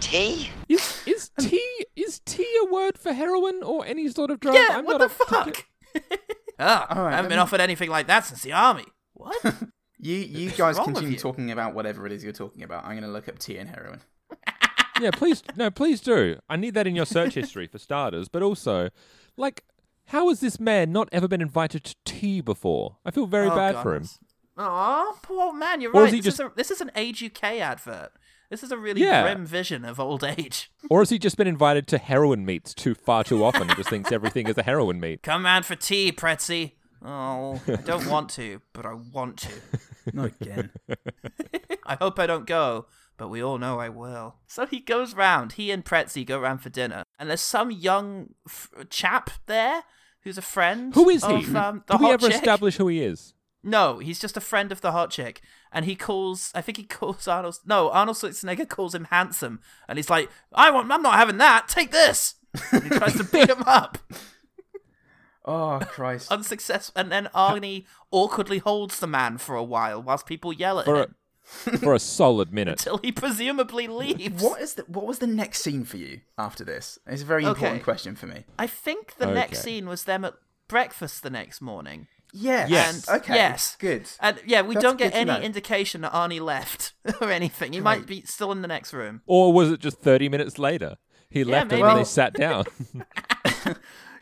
tea? 0.00 0.50
Is 0.68 1.02
is 1.06 1.30
tea 1.40 1.86
is 1.96 2.20
tea 2.20 2.58
a 2.62 2.72
word 2.72 2.98
for 2.98 3.12
heroin 3.12 3.62
or 3.62 3.84
any 3.86 4.08
sort 4.08 4.30
of 4.30 4.38
drug? 4.40 4.54
Yeah, 4.54 4.68
I'm 4.70 4.84
what 4.84 4.98
not 4.98 5.00
the 5.00 5.06
a 5.06 5.08
fuck? 5.08 5.66
ah, 6.58 6.86
All 6.90 7.04
right, 7.04 7.12
I 7.12 7.16
haven't 7.16 7.30
been 7.30 7.38
me- 7.38 7.42
offered 7.42 7.60
anything 7.60 7.90
like 7.90 8.06
that 8.06 8.26
since 8.26 8.42
the 8.42 8.52
army. 8.52 8.84
What? 9.14 9.36
You 9.98 10.16
you 10.16 10.50
guys 10.50 10.78
continue 10.78 11.10
you? 11.12 11.16
talking 11.18 11.50
about 11.50 11.74
whatever 11.74 12.06
it 12.06 12.12
is 12.12 12.22
you're 12.24 12.32
talking 12.32 12.62
about. 12.62 12.84
I'm 12.84 12.92
going 12.92 13.02
to 13.02 13.08
look 13.08 13.28
up 13.28 13.38
tea 13.38 13.58
and 13.58 13.68
heroin. 13.70 14.00
yeah, 15.00 15.10
please, 15.12 15.42
no, 15.56 15.70
please 15.70 16.00
do. 16.00 16.38
I 16.48 16.56
need 16.56 16.74
that 16.74 16.86
in 16.86 16.94
your 16.96 17.06
search 17.06 17.34
history 17.34 17.66
for 17.66 17.78
starters, 17.78 18.28
but 18.28 18.42
also, 18.42 18.90
like, 19.36 19.64
how 20.06 20.28
has 20.28 20.40
this 20.40 20.58
man 20.60 20.92
not 20.92 21.08
ever 21.12 21.28
been 21.28 21.40
invited 21.40 21.84
to 21.84 21.96
tea 22.04 22.40
before? 22.40 22.96
I 23.04 23.10
feel 23.10 23.26
very 23.26 23.48
Oh, 23.48 23.54
bad 23.56 23.74
for 23.82 23.94
him. 23.94 24.02
goodness. 24.02 24.18
Aw, 24.56 25.12
poor 25.22 25.42
old 25.44 25.56
man, 25.56 25.80
you're 25.80 25.90
Or 25.92 26.02
is 26.02 26.04
right. 26.06 26.14
he 26.14 26.20
This, 26.20 26.36
just- 26.36 26.40
is 26.40 26.46
a, 26.46 26.52
this 26.56 26.70
is 26.70 26.80
an 26.80 26.90
Age 26.96 27.22
UK 27.22 27.60
advert. 27.60 28.10
This 28.50 28.62
is 28.62 28.70
a 28.70 28.76
really 28.78 29.00
Yeah. 29.02 29.22
grim 29.22 29.46
vision 29.46 29.84
of 29.84 29.98
old 29.98 30.22
age. 30.22 30.70
Or 30.90 31.00
has 31.00 31.10
he 31.10 31.18
just 31.18 31.36
been 31.36 31.46
invited 31.48 31.86
to 31.88 31.98
heroin 31.98 32.44
meets 32.44 32.74
too 32.74 32.94
far 32.94 33.24
too 33.24 33.42
often 33.42 33.62
and 33.68 33.76
just 33.76 33.88
thinks 33.90 34.12
everything 34.12 34.46
is 34.48 34.58
a 34.58 34.62
heroin 34.62 35.00
meet? 35.00 35.22
Come 35.22 35.44
round 35.44 35.64
for 35.66 35.74
tea, 35.74 36.12
Pretzi. 36.12 36.72
Oh, 37.04 37.60
I 37.66 37.76
don't 37.76 38.06
want 38.06 38.30
to, 38.30 38.60
but 38.72 38.86
I 38.86 38.94
want 38.94 39.36
to. 39.38 39.52
Not 40.12 40.32
again. 40.40 40.70
I 41.86 41.96
hope 41.96 42.18
I 42.18 42.26
don't 42.26 42.46
go, 42.46 42.86
but 43.18 43.28
we 43.28 43.42
all 43.42 43.58
know 43.58 43.78
I 43.78 43.88
will. 43.90 44.36
So 44.46 44.64
he 44.66 44.80
goes 44.80 45.14
round. 45.14 45.52
He 45.52 45.70
and 45.70 45.84
Pretzi 45.84 46.24
go 46.24 46.38
round 46.40 46.62
for 46.62 46.70
dinner, 46.70 47.04
and 47.18 47.28
there's 47.28 47.40
some 47.42 47.70
young 47.70 48.30
f- 48.48 48.70
chap 48.90 49.30
there 49.46 49.82
who's 50.22 50.38
a 50.38 50.42
friend. 50.42 50.94
Who 50.94 51.08
is 51.10 51.24
he? 51.24 51.34
Of, 51.34 51.54
um, 51.56 51.84
the 51.86 51.98
Do 51.98 52.04
we 52.06 52.10
ever 52.12 52.26
chick. 52.28 52.36
establish 52.36 52.76
who 52.76 52.88
he 52.88 53.00
is? 53.02 53.34
No, 53.62 53.98
he's 53.98 54.18
just 54.20 54.36
a 54.36 54.42
friend 54.42 54.72
of 54.72 54.80
the 54.82 54.92
hot 54.92 55.10
chick, 55.10 55.40
and 55.72 55.84
he 55.84 55.96
calls. 55.96 56.50
I 56.54 56.60
think 56.62 56.76
he 56.78 56.84
calls 56.84 57.26
Arnold. 57.28 57.58
No, 57.66 57.90
Arnold 57.90 58.16
Schwarzenegger 58.16 58.68
calls 58.68 58.94
him 58.94 59.04
handsome, 59.10 59.60
and 59.88 59.98
he's 59.98 60.10
like, 60.10 60.30
"I 60.54 60.70
want. 60.70 60.90
I'm 60.90 61.02
not 61.02 61.14
having 61.14 61.38
that. 61.38 61.68
Take 61.68 61.90
this." 61.90 62.34
And 62.72 62.82
he 62.84 62.88
tries 62.90 63.16
to 63.16 63.24
beat 63.24 63.48
him 63.54 63.62
up, 63.66 63.98
Oh 65.44 65.80
Christ. 65.88 66.30
unsuccessful. 66.32 66.92
And 67.00 67.12
then 67.12 67.28
Arnie 67.34 67.84
awkwardly 68.10 68.58
holds 68.58 68.98
the 69.00 69.06
man 69.06 69.38
for 69.38 69.56
a 69.56 69.62
while 69.64 70.02
whilst 70.02 70.26
people 70.26 70.52
yell 70.52 70.78
at 70.78 70.84
For 70.86 70.94
a, 70.94 71.00
him 71.02 71.14
for 71.78 71.94
a 71.94 71.98
solid 71.98 72.52
minute. 72.52 72.80
until 72.80 72.98
he 72.98 73.12
presumably 73.12 73.86
leaves. 73.86 74.42
What 74.42 74.60
is 74.62 74.74
the 74.74 74.84
what 74.88 75.06
was 75.06 75.18
the 75.18 75.26
next 75.26 75.60
scene 75.62 75.84
for 75.84 75.98
you 75.98 76.20
after 76.38 76.64
this? 76.64 76.98
It's 77.06 77.22
a 77.22 77.26
very 77.26 77.44
important 77.44 77.82
question 77.82 78.16
for 78.16 78.26
me. 78.26 78.44
I 78.58 78.66
think 78.66 79.16
the 79.18 79.26
next 79.26 79.60
scene 79.62 79.86
was 79.88 80.04
them 80.04 80.24
at 80.24 80.34
breakfast 80.68 81.22
the 81.22 81.30
next 81.30 81.60
morning. 81.60 82.08
Yes. 82.36 82.68
Yes. 82.70 83.06
And 83.08 83.20
Okay. 83.20 83.34
yes. 83.34 83.76
Good. 83.78 84.08
And 84.20 84.40
yeah, 84.44 84.62
we 84.62 84.74
That's 84.74 84.82
don't 84.82 84.98
get 84.98 85.14
any 85.14 85.26
know. 85.30 85.38
indication 85.40 86.00
that 86.00 86.12
Arnie 86.12 86.40
left 86.40 86.92
or 87.20 87.30
anything. 87.30 87.72
He 87.74 87.80
might 87.80 88.06
be 88.06 88.22
still 88.22 88.50
in 88.50 88.60
the 88.62 88.66
next 88.66 88.92
room. 88.92 89.20
Or 89.26 89.52
was 89.52 89.70
it 89.70 89.78
just 89.78 89.98
30 90.00 90.28
minutes 90.30 90.58
later? 90.58 90.96
He 91.30 91.44
left 91.44 91.70
and 91.70 91.70
then 91.72 91.80
maybe. 91.86 91.98
they 92.00 92.04
sat 92.04 92.32
down. 92.32 92.64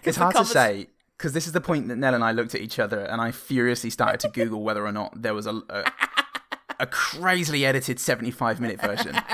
It's 0.04 0.16
the 0.16 0.22
hard 0.24 0.34
to 0.36 0.44
say 0.44 0.88
because 1.22 1.34
this 1.34 1.46
is 1.46 1.52
the 1.52 1.60
point 1.60 1.86
that 1.86 1.94
Nell 1.94 2.16
and 2.16 2.24
I 2.24 2.32
looked 2.32 2.52
at 2.52 2.60
each 2.60 2.80
other 2.80 2.98
and 2.98 3.20
I 3.20 3.30
furiously 3.30 3.90
started 3.90 4.18
to 4.20 4.28
Google 4.28 4.64
whether 4.64 4.84
or 4.84 4.90
not 4.90 5.22
there 5.22 5.34
was 5.34 5.46
a 5.46 5.62
a, 5.70 5.84
a 6.80 6.86
crazily 6.86 7.64
edited 7.64 8.00
seventy-five 8.00 8.60
minute 8.60 8.80
version. 8.80 9.16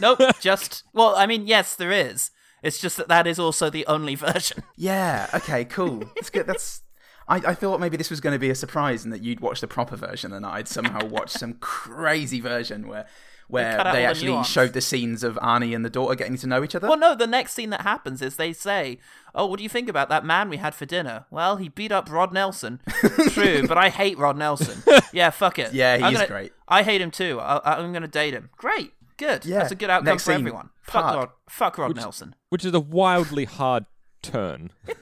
Nope, 0.00 0.20
just 0.40 0.84
well, 0.92 1.16
I 1.16 1.26
mean, 1.26 1.48
yes, 1.48 1.74
there 1.74 1.90
is. 1.90 2.30
It's 2.62 2.80
just 2.80 2.96
that 2.98 3.08
that 3.08 3.26
is 3.26 3.38
also 3.38 3.68
the 3.68 3.84
only 3.86 4.14
version. 4.14 4.62
Yeah. 4.76 5.28
Okay. 5.34 5.64
Cool. 5.64 6.04
That's 6.14 6.30
good. 6.30 6.46
That's. 6.46 6.82
I, 7.26 7.36
I 7.36 7.54
thought 7.54 7.80
maybe 7.80 7.96
this 7.96 8.10
was 8.10 8.20
going 8.20 8.34
to 8.34 8.38
be 8.38 8.50
a 8.50 8.54
surprise 8.54 9.02
and 9.04 9.12
that 9.12 9.22
you'd 9.22 9.40
watch 9.40 9.60
the 9.60 9.66
proper 9.66 9.96
version 9.96 10.32
and 10.32 10.46
I'd 10.46 10.68
somehow 10.68 11.04
watch 11.04 11.30
some 11.30 11.54
crazy 11.54 12.40
version 12.40 12.86
where 12.86 13.06
where 13.48 13.72
they 13.72 13.78
all 13.78 13.92
the 13.94 14.02
actually 14.02 14.28
nuance. 14.32 14.48
showed 14.48 14.72
the 14.72 14.80
scenes 14.80 15.24
of 15.24 15.36
Arnie 15.36 15.74
and 15.74 15.84
the 15.84 15.90
daughter 15.90 16.14
getting 16.14 16.36
to 16.38 16.46
know 16.46 16.62
each 16.62 16.74
other. 16.74 16.86
Well, 16.88 16.96
no, 16.98 17.14
the 17.14 17.26
next 17.26 17.54
scene 17.54 17.70
that 17.70 17.80
happens 17.80 18.22
is 18.22 18.36
they 18.36 18.52
say, 18.52 18.98
"Oh, 19.34 19.46
what 19.46 19.56
do 19.58 19.62
you 19.62 19.68
think 19.68 19.88
about 19.88 20.08
that 20.10 20.24
man 20.24 20.48
we 20.48 20.58
had 20.58 20.74
for 20.74 20.84
dinner?" 20.86 21.26
Well, 21.30 21.56
he 21.56 21.68
beat 21.68 21.90
up 21.90 22.10
Rod 22.10 22.32
Nelson. 22.32 22.80
True, 23.30 23.66
but 23.66 23.76
I 23.78 23.88
hate 23.88 24.18
Rod 24.18 24.36
Nelson. 24.36 24.82
Yeah, 25.12 25.30
fuck 25.30 25.58
it. 25.58 25.72
Yeah, 25.72 25.96
he 25.96 26.02
I'm 26.04 26.12
is 26.12 26.18
gonna- 26.18 26.28
great. 26.28 26.52
I 26.68 26.82
hate 26.82 27.00
him 27.00 27.10
too. 27.10 27.40
I, 27.40 27.76
I'm 27.78 27.92
going 27.92 28.02
to 28.02 28.08
date 28.08 28.34
him. 28.34 28.50
Great, 28.58 28.92
good. 29.16 29.46
Yeah, 29.46 29.58
That's 29.60 29.72
a 29.72 29.74
good 29.74 29.88
outcome 29.88 30.04
next 30.04 30.24
for 30.24 30.32
scene, 30.32 30.40
everyone. 30.40 30.68
Fuck 30.82 31.02
park. 31.02 31.16
Rod. 31.16 31.28
Fuck 31.48 31.78
Rod 31.78 31.96
Nelson. 31.96 32.34
which 32.50 32.64
is 32.64 32.74
a 32.74 32.80
wildly 32.80 33.46
hard 33.46 33.86
turn. 34.22 34.70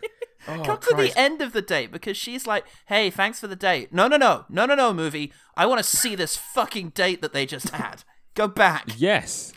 Oh, 0.49 0.63
Come 0.63 0.79
to 0.79 0.95
the 0.95 1.13
end 1.19 1.43
of 1.43 1.53
the 1.53 1.61
date 1.61 1.91
because 1.91 2.17
she's 2.17 2.47
like, 2.47 2.65
"Hey, 2.87 3.11
thanks 3.11 3.41
for 3.41 3.49
the 3.49 3.57
date." 3.57 3.93
No, 3.93 4.07
no, 4.07 4.17
no, 4.17 4.45
no, 4.49 4.65
no, 4.65 4.77
no, 4.77 4.93
movie. 4.95 5.33
I 5.57 5.67
want 5.67 5.81
to 5.81 5.97
see 5.97 6.15
this 6.15 6.37
fucking 6.37 6.91
date 6.91 7.21
that 7.21 7.33
they 7.33 7.47
just 7.47 7.71
had. 7.71 8.05
Go 8.37 8.47
back. 8.47 8.85
Yes. 8.97 9.53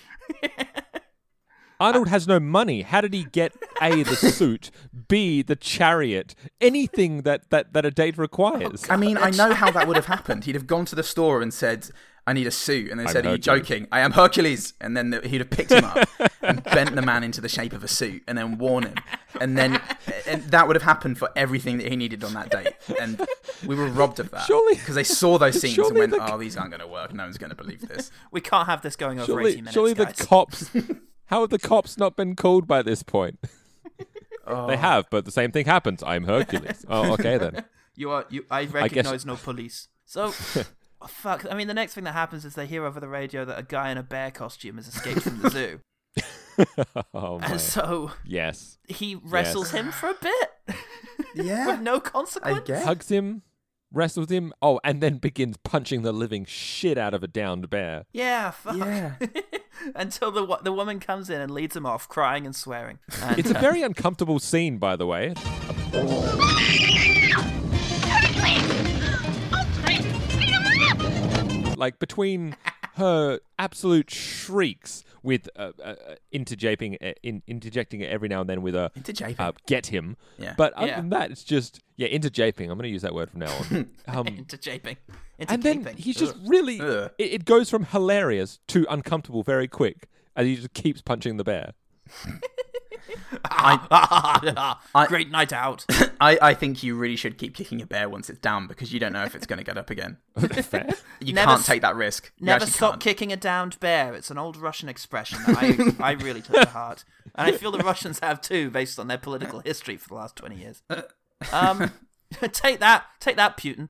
Arnold 1.81 2.07
has 2.07 2.27
no 2.27 2.39
money. 2.39 2.81
How 2.81 3.01
did 3.01 3.13
he 3.13 3.25
get 3.25 3.53
A, 3.81 4.03
the 4.03 4.15
suit, 4.15 4.71
B, 5.07 5.41
the 5.41 5.55
chariot, 5.55 6.33
anything 6.59 7.21
that, 7.21 7.49
that, 7.51 7.73
that 7.73 7.85
a 7.85 7.91
date 7.91 8.17
requires? 8.17 8.85
I 8.89 8.97
mean, 8.97 9.17
I 9.17 9.29
know 9.31 9.53
how 9.53 9.69
that 9.71 9.87
would 9.87 9.95
have 9.95 10.07
happened. 10.07 10.45
He'd 10.45 10.55
have 10.55 10.67
gone 10.67 10.85
to 10.85 10.95
the 10.95 11.03
store 11.03 11.41
and 11.41 11.53
said, 11.53 11.89
"I 12.29 12.33
need 12.33 12.47
a 12.47 12.51
suit," 12.51 12.91
and 12.91 12.99
they 12.99 13.05
I'm 13.05 13.09
said, 13.09 13.25
"Are 13.25 13.31
you 13.31 13.37
joking? 13.37 13.87
I 13.91 13.99
am 14.01 14.11
Hercules." 14.11 14.73
And 14.79 14.95
then 14.95 15.09
the, 15.09 15.27
he'd 15.27 15.41
have 15.41 15.49
picked 15.49 15.71
him 15.71 15.83
up 15.83 16.07
and 16.41 16.63
bent 16.63 16.95
the 16.95 17.01
man 17.01 17.23
into 17.23 17.41
the 17.41 17.49
shape 17.49 17.73
of 17.73 17.83
a 17.83 17.87
suit, 17.87 18.23
and 18.27 18.37
then 18.37 18.57
worn 18.57 18.83
him, 18.83 18.95
and 19.41 19.57
then 19.57 19.81
and 20.27 20.43
that 20.51 20.67
would 20.67 20.75
have 20.75 20.83
happened 20.83 21.17
for 21.17 21.29
everything 21.35 21.77
that 21.79 21.87
he 21.89 21.95
needed 21.95 22.23
on 22.23 22.33
that 22.33 22.49
date. 22.51 22.73
And 22.99 23.25
we 23.65 23.75
were 23.75 23.87
robbed 23.87 24.19
of 24.19 24.31
that 24.31 24.45
Surely- 24.45 24.75
because 24.75 24.95
they 24.95 25.03
saw 25.03 25.37
those 25.37 25.59
scenes 25.59 25.77
and 25.77 25.97
went, 25.97 26.11
the- 26.11 26.33
"Oh, 26.33 26.37
these 26.37 26.55
aren't 26.57 26.71
going 26.71 26.81
to 26.81 26.87
work. 26.87 27.13
No 27.13 27.23
one's 27.23 27.37
going 27.37 27.49
to 27.49 27.55
believe 27.55 27.87
this." 27.87 28.11
We 28.31 28.41
can't 28.41 28.67
have 28.67 28.81
this 28.81 28.95
going 28.95 29.19
over 29.19 29.31
80 29.33 29.49
surely 29.49 29.55
minutes, 29.57 29.73
surely 29.73 29.93
the 29.93 30.05
guys. 30.05 30.21
cops. 30.25 30.69
How 31.25 31.41
have 31.41 31.49
the 31.51 31.59
cops 31.59 31.97
not 31.97 32.15
been 32.15 32.35
called 32.35 32.67
by 32.67 32.81
this 32.81 33.03
point? 33.03 33.39
They 34.67 34.77
have, 34.77 35.07
but 35.11 35.25
the 35.25 35.31
same 35.31 35.51
thing 35.51 35.67
happens. 35.67 36.01
I'm 36.01 36.23
Hercules. 36.23 36.83
Oh, 36.89 37.13
okay 37.13 37.37
then. 37.37 37.65
You 37.95 38.09
are 38.09 38.25
you. 38.29 38.45
I 38.49 38.63
guess- 38.65 38.73
recognize 38.73 39.25
no 39.25 39.35
police. 39.35 39.89
So, 40.05 40.33
oh, 41.01 41.07
fuck. 41.07 41.45
I 41.49 41.55
mean, 41.55 41.67
the 41.67 41.73
next 41.73 41.93
thing 41.93 42.03
that 42.05 42.13
happens 42.13 42.45
is 42.45 42.55
they 42.55 42.65
hear 42.67 42.85
over 42.85 42.99
the 42.99 43.07
radio 43.07 43.45
that 43.45 43.57
a 43.59 43.63
guy 43.63 43.91
in 43.91 43.97
a 43.97 44.03
bear 44.03 44.31
costume 44.31 44.77
has 44.77 44.87
escaped 44.87 45.21
from 45.21 45.39
the 45.41 45.49
zoo, 45.49 45.79
Oh 47.13 47.39
my. 47.39 47.47
and 47.47 47.61
so 47.61 48.11
Yes. 48.25 48.77
he 48.87 49.15
wrestles 49.23 49.71
him 49.71 49.91
for 49.91 50.09
a 50.09 50.15
bit 50.21 50.77
Yeah, 51.35 51.67
with 51.71 51.81
no 51.81 51.99
consequence. 51.99 52.61
guess. 52.67 52.83
Hugs 52.85 53.09
him, 53.09 53.43
wrestles 53.93 54.29
him. 54.29 54.53
Oh, 54.61 54.79
and 54.83 55.01
then 55.01 55.17
begins 55.19 55.55
punching 55.63 56.01
the 56.01 56.11
living 56.11 56.45
shit 56.45 56.97
out 56.97 57.13
of 57.13 57.23
a 57.23 57.27
downed 57.27 57.69
bear. 57.69 58.03
Yeah, 58.11 58.51
fuck. 58.51 58.77
Yeah. 58.77 59.13
Until 59.95 60.29
the 60.31 60.59
the 60.61 60.73
woman 60.73 60.99
comes 60.99 61.29
in 61.29 61.39
and 61.39 61.49
leads 61.51 61.73
him 61.75 61.85
off, 61.85 62.09
crying 62.09 62.45
and 62.45 62.53
swearing. 62.53 62.99
And, 63.23 63.39
It's 63.39 63.49
a 63.51 63.57
uh, 63.57 63.61
very 63.61 63.81
uncomfortable 63.81 64.39
scene, 64.39 64.77
by 64.77 64.97
the 64.97 65.05
way. 65.05 65.33
Like 71.79 71.97
between 71.99 72.55
her 72.95 73.39
absolute 73.57 74.11
shrieks 74.11 75.03
with 75.23 75.49
uh, 75.55 75.71
uh, 75.83 75.95
interjecting, 76.31 76.97
uh, 77.01 77.11
in, 77.23 77.41
interjecting 77.47 78.01
it 78.01 78.09
every 78.09 78.27
now 78.29 78.41
and 78.41 78.49
then 78.49 78.61
with 78.61 78.75
a 78.75 78.91
Interjaping. 78.95 79.35
uh, 79.39 79.51
"get 79.65 79.87
him." 79.87 80.15
Yeah. 80.37 80.53
But 80.57 80.73
other 80.73 80.87
Yeah. 80.87 80.95
than 80.97 81.09
that, 81.09 81.31
it's 81.31 81.43
just 81.43 81.79
yeah, 81.97 82.07
interjaping. 82.07 82.69
I'm 82.69 82.77
going 82.77 82.83
to 82.87 82.89
use 82.93 83.01
that 83.01 83.13
word 83.13 83.29
from 83.31 83.39
now 83.41 83.51
on. 83.71 83.89
Um, 84.07 84.27
interjaping. 84.27 84.97
and 85.39 85.63
then 85.63 85.87
he's 85.97 86.15
just 86.17 86.35
really. 86.45 86.79
Ugh. 86.81 87.11
It, 87.17 87.31
it 87.33 87.45
goes 87.45 87.69
from 87.69 87.85
hilarious 87.85 88.59
to 88.67 88.85
uncomfortable 88.89 89.43
very 89.43 89.67
quick, 89.67 90.07
as 90.35 90.45
he 90.47 90.55
just 90.55 90.73
keeps 90.73 91.01
punching 91.01 91.37
the 91.37 91.43
bear. 91.43 91.73
Great 95.07 95.29
night 95.31 95.53
out. 95.53 95.85
I, 96.21 96.37
I 96.41 96.53
think 96.53 96.83
you 96.83 96.95
really 96.95 97.15
should 97.15 97.37
keep 97.37 97.55
kicking 97.55 97.81
a 97.81 97.85
bear 97.85 98.09
once 98.09 98.29
it's 98.29 98.39
down 98.39 98.67
because 98.67 98.91
you 98.93 98.99
don't 98.99 99.13
know 99.13 99.23
if 99.23 99.35
it's 99.35 99.45
going 99.45 99.57
to 99.59 99.63
get 99.63 99.77
up 99.77 99.89
again. 99.89 100.17
Fair. 100.37 100.89
You 101.19 101.33
Never 101.33 101.47
can't 101.51 101.59
s- 101.61 101.65
take 101.67 101.81
that 101.81 101.95
risk. 101.95 102.31
You 102.37 102.47
Never 102.47 102.55
actually 102.63 102.71
stop 102.71 102.91
can't. 102.93 103.01
kicking 103.01 103.31
a 103.31 103.37
downed 103.37 103.79
bear. 103.79 104.13
It's 104.13 104.29
an 104.31 104.37
old 104.37 104.57
Russian 104.57 104.89
expression 104.89 105.39
that 105.47 105.95
I, 105.99 106.09
I 106.09 106.11
really 106.13 106.41
took 106.41 106.55
to 106.61 106.69
heart. 106.69 107.05
And 107.35 107.47
I 107.47 107.57
feel 107.57 107.71
the 107.71 107.79
Russians 107.79 108.19
have 108.19 108.41
too, 108.41 108.69
based 108.69 108.99
on 108.99 109.07
their 109.07 109.17
political 109.17 109.59
history 109.59 109.97
for 109.97 110.09
the 110.09 110.15
last 110.15 110.35
20 110.35 110.55
years. 110.55 110.81
Um, 111.51 111.91
take 112.51 112.79
that. 112.79 113.05
Take 113.19 113.35
that, 113.37 113.57
Putin. 113.57 113.87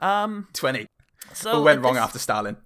Um, 0.00 0.48
20. 0.52 0.86
so 1.32 1.54
What 1.56 1.64
went 1.64 1.82
wrong 1.82 1.94
this- 1.94 2.02
after 2.02 2.18
Stalin? 2.18 2.56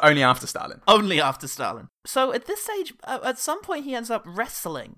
But 0.00 0.08
only 0.08 0.22
after 0.22 0.46
Stalin. 0.46 0.80
Only 0.86 1.20
after 1.20 1.46
Stalin. 1.48 1.88
So 2.06 2.32
at 2.32 2.46
this 2.46 2.62
stage, 2.64 2.92
uh, 3.04 3.20
at 3.24 3.38
some 3.38 3.62
point, 3.62 3.84
he 3.84 3.94
ends 3.94 4.10
up 4.10 4.22
wrestling 4.26 4.96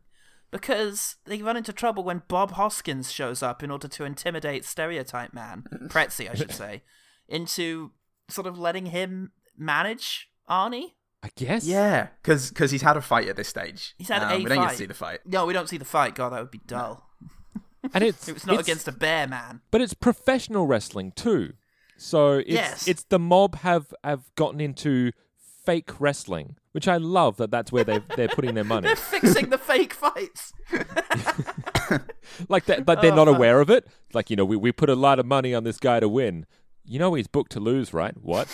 because 0.51 1.17
they 1.25 1.43
run 1.43 1.57
into 1.57 1.73
trouble 1.73 2.05
when 2.05 2.23
Bob 2.29 2.53
Hoskins 2.53 3.11
shows 3.13 3.43
up 3.43 3.63
in 3.63 3.71
order 3.71 3.89
to 3.89 4.05
intimidate 4.05 4.65
Stereotype 4.65 5.33
Man, 5.35 5.65
Pretzi, 5.89 6.31
I 6.31 6.35
should 6.35 6.53
say, 6.53 6.83
into 7.29 7.93
sort 8.29 8.47
of 8.47 8.59
letting 8.59 8.87
him 8.87 9.33
manage 9.57 10.29
Arnie. 10.49 10.93
I 11.23 11.31
guess. 11.35 11.65
Yeah, 11.65 12.09
because 12.23 12.71
he's 12.71 12.83
had 12.83 12.97
a 12.97 13.01
fight 13.01 13.27
at 13.29 13.37
this 13.37 13.49
stage. 13.49 13.95
He's 13.99 14.09
had 14.09 14.23
Um, 14.23 14.33
a 14.33 14.37
We 14.39 14.45
don't 14.45 14.59
get 14.59 14.65
fight. 14.65 14.71
to 14.73 14.77
see 14.77 14.87
the 14.87 14.95
fight. 14.95 15.21
No, 15.27 15.45
we 15.47 15.53
don't 15.53 15.69
see 15.69 15.79
the 15.79 15.85
fight. 15.85 16.15
God, 16.15 16.31
that 16.31 16.41
would 16.41 16.51
be 16.53 16.61
dull. 16.67 17.09
and 17.93 18.05
it's 18.05 18.29
It 18.29 18.35
was 18.35 18.47
not 18.47 18.55
it's- 18.55 18.67
against 18.69 18.87
a 18.87 18.93
bear 18.93 19.27
man. 19.27 19.61
but 19.71 19.81
it's 19.81 19.95
professional 19.95 20.67
wrestling 20.67 21.13
too. 21.17 21.55
So 21.97 22.35
it's 22.39 22.49
Yes. 22.51 22.89
it's 22.89 23.05
the 23.05 23.19
mob 23.19 23.57
have 23.57 23.93
have 24.05 24.23
gotten 24.35 24.61
into 24.61 25.13
fake 25.65 25.99
wrestling, 26.01 26.57
which 26.73 26.87
I 26.87 26.97
love 26.97 27.37
that 27.39 27.51
that's 27.51 27.73
where 27.73 27.85
they 27.85 28.01
they're 28.17 28.29
putting 28.29 28.55
their 28.55 28.65
money. 28.65 28.87
They're 28.87 28.97
fixing 28.97 29.51
the 29.51 29.59
fake 29.59 29.93
fights. 29.95 30.53
like 32.49 32.67
that, 32.67 32.85
but 32.85 33.01
they're 33.01 33.13
Oh, 33.13 33.17
not 33.17 33.29
aware 33.29 33.61
of 33.61 33.71
it. 33.71 33.87
Like 34.13 34.31
you 34.31 34.37
know, 34.37 34.45
we 34.45 34.57
we 34.57 34.73
put 34.73 34.89
a 34.91 34.95
lot 34.97 35.19
of 35.19 35.27
money 35.27 35.55
on 35.55 35.65
this 35.65 35.79
guy 35.79 36.01
to 36.01 36.09
win. 36.09 36.47
You 36.85 36.99
know 37.01 37.15
he's 37.15 37.27
booked 37.27 37.51
to 37.53 37.61
lose, 37.61 37.93
right? 37.93 38.15
What? 38.21 38.47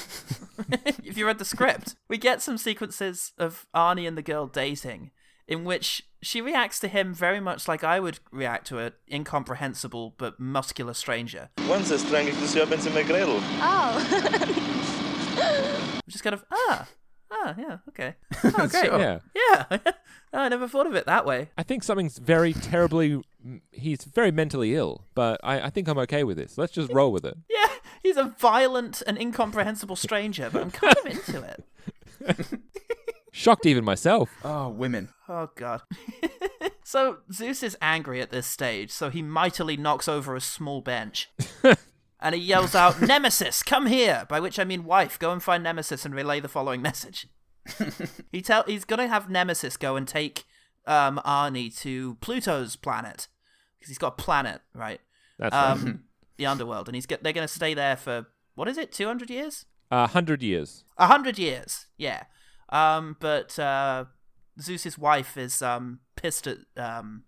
if 1.04 1.18
you 1.18 1.26
read 1.26 1.38
the 1.38 1.44
script, 1.44 1.96
we 2.08 2.16
get 2.16 2.40
some 2.40 2.56
sequences 2.56 3.32
of 3.36 3.66
Arnie 3.74 4.08
and 4.08 4.16
the 4.16 4.22
girl 4.22 4.46
dating 4.46 5.10
in 5.52 5.64
which 5.64 6.02
she 6.22 6.40
reacts 6.40 6.80
to 6.80 6.88
him 6.88 7.12
very 7.12 7.38
much 7.38 7.68
like 7.68 7.84
I 7.84 8.00
would 8.00 8.20
react 8.30 8.66
to 8.68 8.78
an 8.78 8.92
incomprehensible 9.12 10.14
but 10.16 10.40
muscular 10.40 10.94
stranger. 10.94 11.50
Once 11.68 11.92
I 11.92 11.98
strangled 11.98 12.38
the 12.38 12.48
serpents 12.48 12.86
in 12.86 12.94
my 12.94 13.02
cradle. 13.02 13.38
Oh. 13.60 13.98
Just 16.08 16.24
kind 16.24 16.32
of, 16.32 16.42
ah, 16.50 16.88
ah, 17.30 17.54
yeah, 17.58 17.78
okay. 17.90 18.14
Oh, 18.44 18.66
great. 18.66 18.86
Sure. 18.86 18.98
Yeah. 18.98 19.18
Yeah. 19.34 19.64
Oh, 19.84 19.92
I 20.32 20.48
never 20.48 20.66
thought 20.66 20.86
of 20.86 20.94
it 20.94 21.04
that 21.04 21.26
way. 21.26 21.50
I 21.58 21.62
think 21.62 21.82
something's 21.82 22.16
very 22.16 22.54
terribly. 22.54 23.22
He's 23.72 24.04
very 24.04 24.30
mentally 24.30 24.74
ill, 24.74 25.04
but 25.14 25.38
I, 25.44 25.66
I 25.66 25.70
think 25.70 25.86
I'm 25.86 25.98
okay 25.98 26.24
with 26.24 26.38
this. 26.38 26.56
Let's 26.56 26.72
just 26.72 26.90
roll 26.90 27.12
with 27.12 27.26
it. 27.26 27.36
Yeah, 27.50 27.68
he's 28.02 28.16
a 28.16 28.34
violent 28.38 29.02
and 29.06 29.18
incomprehensible 29.18 29.96
stranger, 29.96 30.48
but 30.50 30.62
I'm 30.62 30.70
kind 30.70 30.96
of 30.96 31.06
into 31.06 31.42
it. 31.42 31.64
Shocked 33.34 33.64
even 33.64 33.82
myself. 33.82 34.30
Oh, 34.44 34.68
women. 34.68 35.08
Oh 35.26 35.48
god. 35.54 35.80
so 36.84 37.18
Zeus 37.32 37.62
is 37.62 37.78
angry 37.80 38.20
at 38.20 38.30
this 38.30 38.46
stage, 38.46 38.90
so 38.90 39.08
he 39.08 39.22
mightily 39.22 39.74
knocks 39.78 40.06
over 40.06 40.36
a 40.36 40.40
small 40.40 40.82
bench. 40.82 41.30
and 42.20 42.34
he 42.34 42.40
yells 42.40 42.74
out, 42.74 43.00
Nemesis, 43.00 43.62
come 43.62 43.86
here! 43.86 44.26
By 44.28 44.38
which 44.38 44.58
I 44.58 44.64
mean 44.64 44.84
wife, 44.84 45.18
go 45.18 45.32
and 45.32 45.42
find 45.42 45.64
Nemesis 45.64 46.04
and 46.04 46.14
relay 46.14 46.40
the 46.40 46.48
following 46.48 46.82
message. 46.82 47.26
he 48.32 48.42
tell 48.42 48.64
he's 48.64 48.84
gonna 48.84 49.08
have 49.08 49.30
Nemesis 49.30 49.78
go 49.78 49.96
and 49.96 50.06
take 50.06 50.44
um 50.86 51.18
Arnie 51.24 51.74
to 51.80 52.16
Pluto's 52.16 52.76
planet. 52.76 53.28
Because 53.78 53.88
he's 53.88 53.98
got 53.98 54.18
a 54.18 54.22
planet, 54.22 54.60
right? 54.74 55.00
That's 55.38 55.54
right. 55.54 55.70
Um 55.70 56.04
the 56.36 56.44
underworld. 56.44 56.86
And 56.86 56.94
he's 56.94 57.06
get 57.06 57.22
they're 57.22 57.32
gonna 57.32 57.48
stay 57.48 57.72
there 57.72 57.96
for 57.96 58.26
what 58.56 58.68
is 58.68 58.76
it, 58.76 58.92
two 58.92 59.06
hundred 59.06 59.30
years? 59.30 59.64
A 59.90 60.08
hundred 60.08 60.42
years. 60.42 60.84
A 60.98 61.06
hundred 61.06 61.38
years, 61.38 61.86
yeah. 61.96 62.24
Um, 62.72 63.16
but 63.20 63.56
uh, 63.58 64.06
Zeus's 64.60 64.98
wife 64.98 65.36
is 65.36 65.62
um 65.62 66.00
pissed 66.16 66.46
at 66.46 66.58
um 66.76 67.24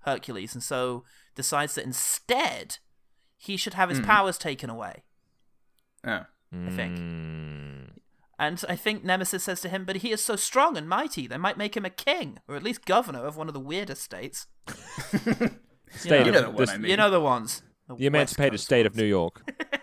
Hercules, 0.00 0.54
and 0.54 0.62
so 0.62 1.04
decides 1.34 1.76
that 1.76 1.84
instead 1.84 2.78
he 3.36 3.56
should 3.56 3.74
have 3.74 3.88
his 3.88 4.00
powers 4.00 4.36
taken 4.36 4.68
away. 4.68 5.04
Oh. 6.04 6.24
I 6.52 6.70
think. 6.70 6.98
Mm. 6.98 7.90
And 8.40 8.64
I 8.68 8.76
think 8.76 9.04
Nemesis 9.04 9.44
says 9.44 9.60
to 9.60 9.68
him, 9.68 9.84
"But 9.84 9.96
he 9.96 10.12
is 10.12 10.24
so 10.24 10.36
strong 10.36 10.76
and 10.76 10.88
mighty, 10.88 11.26
they 11.26 11.36
might 11.36 11.58
make 11.58 11.76
him 11.76 11.84
a 11.84 11.90
king, 11.90 12.38
or 12.48 12.56
at 12.56 12.62
least 12.62 12.84
governor 12.84 13.24
of 13.24 13.36
one 13.36 13.48
of 13.48 13.54
the 13.54 13.60
weirdest 13.60 14.02
states. 14.02 14.46
State 15.90 16.26
You 16.26 16.34
of 16.34 16.34
know 16.34 16.52
the 16.52 16.72
I 16.72 16.76
mean. 16.76 16.90
You 16.90 16.96
know 16.96 17.10
the 17.10 17.20
ones, 17.20 17.62
the 17.86 17.94
West 17.94 18.02
emancipated 18.04 18.52
Coast 18.52 18.64
state 18.64 18.86
of. 18.86 18.96
New 18.96 19.04
York. 19.04 19.42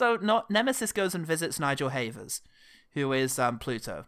So 0.00 0.16
not 0.16 0.50
Nemesis 0.50 0.92
goes 0.92 1.14
and 1.14 1.26
visits 1.26 1.60
Nigel 1.60 1.90
Havers, 1.90 2.40
who 2.94 3.12
is 3.12 3.38
um, 3.38 3.58
Pluto, 3.58 4.06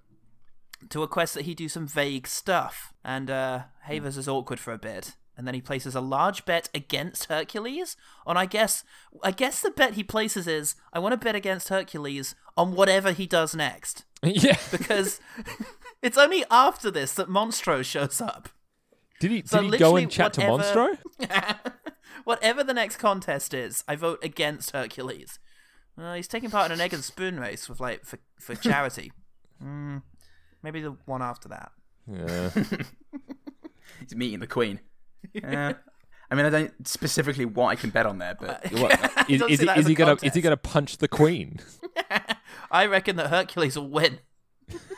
to 0.89 1.01
request 1.01 1.35
that 1.35 1.45
he 1.45 1.55
do 1.55 1.69
some 1.69 1.87
vague 1.87 2.27
stuff. 2.27 2.93
And 3.05 3.31
uh, 3.31 3.63
Havers 3.83 4.17
is 4.17 4.29
awkward 4.29 4.61
for 4.61 4.73
a 4.73 4.79
bit, 4.79 5.17
and 5.37 5.47
then 5.47 5.55
he 5.55 5.61
places 5.61 5.95
a 5.95 6.01
large 6.01 6.45
bet 6.45 6.69
against 6.75 7.27
Hercules. 7.27 7.97
On 8.27 8.37
I 8.37 8.47
guess, 8.47 8.85
I 9.23 9.31
guess 9.31 9.61
the 9.61 9.71
bet 9.71 9.95
he 9.95 10.05
places 10.05 10.47
is 10.47 10.75
I 10.93 10.99
want 10.99 11.13
to 11.13 11.25
bet 11.25 11.35
against 11.35 11.69
Hercules 11.69 12.35
on 12.57 12.75
whatever 12.75 13.13
he 13.13 13.27
does 13.27 13.55
next, 13.55 14.05
yeah. 14.23 14.59
because 14.71 15.21
it's 16.03 16.19
only 16.19 16.45
after 16.51 16.91
this 16.91 17.15
that 17.15 17.29
Monstro 17.29 17.85
shows 17.85 18.21
up. 18.21 18.49
Did 19.21 19.31
he? 19.31 19.43
Did 19.43 19.73
he 19.73 19.79
go 19.79 19.97
and 19.97 20.11
chat 20.11 20.33
to 20.35 20.41
Monstro? 20.41 20.99
Whatever 22.25 22.63
the 22.63 22.75
next 22.75 22.97
contest 22.97 23.55
is, 23.55 23.85
I 23.89 23.97
vote 23.97 24.19
against 24.23 24.73
Hercules. 24.73 25.39
Uh, 25.99 26.15
he's 26.15 26.29
taking 26.29 26.51
part 26.51 26.67
in 26.67 26.73
an 26.73 26.81
egg 26.81 26.95
and 26.95 27.05
spoon 27.05 27.39
race 27.39 27.69
with 27.69 27.81
like 27.81 28.05
for 28.05 28.19
for 28.41 28.55
charity. 28.69 29.13
mm, 29.63 30.03
maybe 30.63 30.81
the 30.81 30.97
one 31.07 31.23
after 31.23 31.49
that. 31.49 31.73
Yeah. 32.11 32.51
He's 34.01 34.15
meeting 34.17 34.41
the 34.41 34.47
queen. 34.47 34.81
Yeah. 35.33 35.75
I 36.31 36.35
mean, 36.35 36.47
I 36.47 36.51
don't 36.51 36.89
specifically 36.89 37.45
what 37.45 37.67
I 37.69 37.77
can 37.77 37.91
bet 37.91 38.07
on 38.07 38.19
there, 38.19 38.37
but 38.41 38.73
What, 38.73 38.93
is, 39.31 39.39
Don't 39.41 39.51
is 39.53 39.61
he, 39.61 39.67
that 39.67 39.79
is 39.79 39.85
as 39.85 39.87
he 39.87 39.93
a 39.93 39.97
gonna 39.97 40.17
is 40.23 40.35
he 40.35 40.41
gonna 40.41 40.57
punch 40.57 40.97
the 40.97 41.07
queen? 41.07 41.61
I 42.71 42.87
reckon 42.87 43.17
that 43.17 43.29
Hercules 43.29 43.77
will 43.77 43.89
win. 43.89 44.19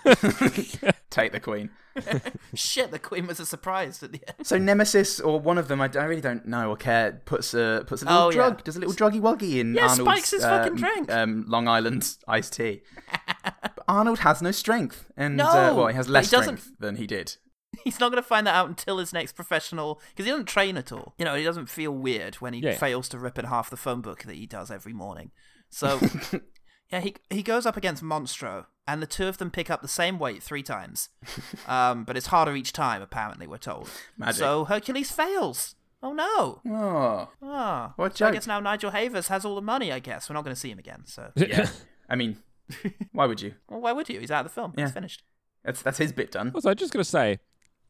take 1.11 1.33
the 1.33 1.41
queen. 1.41 1.71
Shit, 2.55 2.91
the 2.91 2.99
queen 2.99 3.27
was 3.27 3.39
a 3.39 3.47
surprise 3.47 4.03
at 4.03 4.11
the 4.13 4.21
end. 4.27 4.47
So 4.47 4.59
Nemesis 4.59 5.21
or 5.21 5.39
one 5.39 5.59
of 5.59 5.69
them, 5.69 5.81
I, 5.81 5.89
I 5.95 6.05
really 6.05 6.21
don't 6.21 6.45
know 6.47 6.71
or 6.71 6.77
care, 6.77 7.23
puts 7.25 7.55
a 7.55 7.85
puts 7.87 8.03
a 8.03 8.07
little 8.07 8.21
Oh, 8.21 8.31
yeah. 8.31 8.35
drug, 8.35 8.65
does 8.65 8.77
a 8.77 8.81
little 8.81 8.95
druggy 8.95 9.21
wuggy 9.21 9.61
in 9.61 9.75
Yeah, 9.75 9.83
Arnold's 9.89 10.01
spikes 10.11 10.31
his 10.33 10.43
fucking 10.43 10.73
um, 10.73 10.77
drink. 10.77 11.13
um, 11.13 11.45
Long 11.47 11.69
Island 11.69 12.17
iced 12.27 12.55
tea. 12.55 12.83
but 13.45 13.85
Arnold 13.87 14.21
has 14.21 14.43
no 14.43 14.51
strength, 14.51 15.07
and 15.17 15.37
No, 15.37 15.47
uh, 15.47 15.75
well, 15.75 15.87
he 15.87 15.95
has 15.95 16.07
but 16.07 16.13
less 16.15 16.31
he 16.31 16.37
doesn't- 16.37 16.59
strength 16.59 16.79
than 16.81 16.97
he 16.97 17.07
did. 17.07 17.37
He's 17.83 17.99
not 17.99 18.13
going 18.13 18.23
to 18.23 18.29
find 18.29 18.47
that 18.47 18.55
out 18.55 18.69
until 18.69 18.99
his 18.99 19.13
next 19.13 19.33
professional, 19.33 20.01
because 20.11 20.27
he 20.27 20.31
doesn't 20.31 20.47
train 20.47 20.77
at 20.77 20.93
all. 20.93 21.13
You 21.19 21.25
know, 21.25 21.35
he 21.35 21.43
doesn't 21.43 21.69
feel 21.69 21.91
weird 21.91 22.37
when 22.37 22.55
he 22.55 22.61
Yeah. 22.61 22.77
fails 22.77 23.09
to 23.09 23.19
rip 23.19 23.37
in 23.37 23.47
half 23.47 23.69
the 23.69 23.77
phone 23.77 24.01
book 24.01 24.23
that 24.23 24.37
he 24.37 24.47
does 24.47 24.71
every 24.71 24.93
morning. 24.93 25.33
So, 25.71 25.99
yeah, 26.95 27.01
he 27.01 27.15
he 27.31 27.43
goes 27.43 27.67
up 27.67 27.77
against 27.77 28.03
Monstro, 28.03 28.67
and 28.87 29.03
the 29.03 29.07
two 29.07 29.27
of 29.27 29.39
them 29.39 29.51
pick 29.51 29.69
up 29.71 29.83
the 29.83 29.89
same 29.89 30.19
weight 30.19 30.43
three 30.43 30.63
times. 30.63 31.09
Um, 31.69 32.05
but 32.05 32.17
it's 32.17 32.27
harder 32.27 32.55
each 32.55 32.73
time, 32.73 33.01
apparently, 33.03 33.47
we're 33.47 33.57
told. 33.59 33.89
Magic. 34.19 34.37
So 34.37 34.65
Hercules 34.67 35.11
fails. 35.11 35.75
Oh 36.03 36.13
no! 36.13 36.61
Oh, 36.71 37.29
Ah, 37.43 37.95
What 37.97 38.17
so 38.19 38.27
I 38.27 38.33
guess 38.33 38.47
now 38.47 38.61
Nigel 38.61 38.91
Havers 38.91 39.29
has 39.29 39.45
all 39.47 39.55
the 39.55 39.63
money. 39.63 39.91
I 39.91 39.99
guess 39.99 40.29
we're 40.29 40.35
not 40.35 40.45
going 40.45 40.55
to 40.55 40.61
see 40.61 40.71
him 40.71 40.79
again. 40.79 41.03
So, 41.07 41.33
yeah. 41.37 41.69
I 42.11 42.17
mean, 42.17 42.37
why 43.13 43.25
would 43.25 43.41
you? 43.41 43.55
well, 43.69 43.81
why 43.81 43.93
would 43.93 44.09
you? 44.11 44.21
He's 44.21 44.31
out 44.31 44.45
of 44.45 44.53
the 44.53 44.55
film. 44.55 44.75
Yeah. 44.77 44.85
He's 44.85 44.93
finished. 44.93 45.23
That's 45.65 45.81
that's 45.81 45.97
his 45.99 46.13
bit 46.13 46.31
done. 46.33 46.53
Also, 46.55 46.69
I'm 46.69 46.77
just 46.77 46.93
gonna 46.93 47.05
say, 47.05 47.39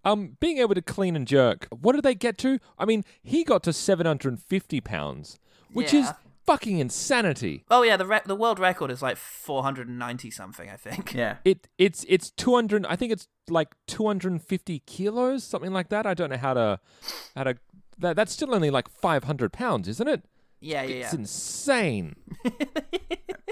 um, 0.04 0.36
being 0.38 0.58
able 0.58 0.76
to 0.76 0.82
clean 0.82 1.16
and 1.16 1.26
jerk. 1.26 1.66
What 1.70 1.94
did 1.94 2.04
they 2.04 2.14
get 2.14 2.38
to? 2.38 2.60
I 2.78 2.84
mean, 2.84 3.04
he 3.22 3.42
got 3.42 3.64
to 3.64 3.72
750 3.72 4.80
pounds, 4.80 5.38
which 5.72 5.92
is 5.92 6.06
Yeah. 6.06 6.12
Fucking 6.46 6.78
insanity. 6.78 7.64
Oh 7.70 7.82
yeah, 7.82 7.96
the 7.96 8.06
re- 8.06 8.20
the 8.24 8.36
world 8.36 8.58
record 8.58 8.90
is 8.90 9.02
like 9.02 9.16
490 9.16 10.30
something, 10.30 10.68
I 10.70 10.76
think. 10.76 11.14
Yeah. 11.14 11.36
It 11.44 11.68
it's 11.78 12.04
it's 12.08 12.30
200. 12.30 12.86
I 12.86 12.96
think 12.96 13.12
it's 13.12 13.28
like 13.48 13.74
250 13.86 14.80
kilos, 14.80 15.44
something 15.44 15.72
like 15.72 15.88
that. 15.90 16.06
I 16.06 16.14
don't 16.14 16.30
know 16.30 16.36
how 16.36 16.54
to 16.54 16.80
how 17.36 17.44
to. 17.44 17.56
That, 17.98 18.16
that's 18.16 18.32
still 18.32 18.54
only 18.54 18.70
like 18.70 18.88
500 18.88 19.52
pounds, 19.52 19.86
isn't 19.88 20.08
it? 20.08 20.22
Yeah, 20.60 20.82
yeah, 20.82 20.94
yeah. 20.96 21.04
It's 21.04 21.14
insane. 21.14 22.16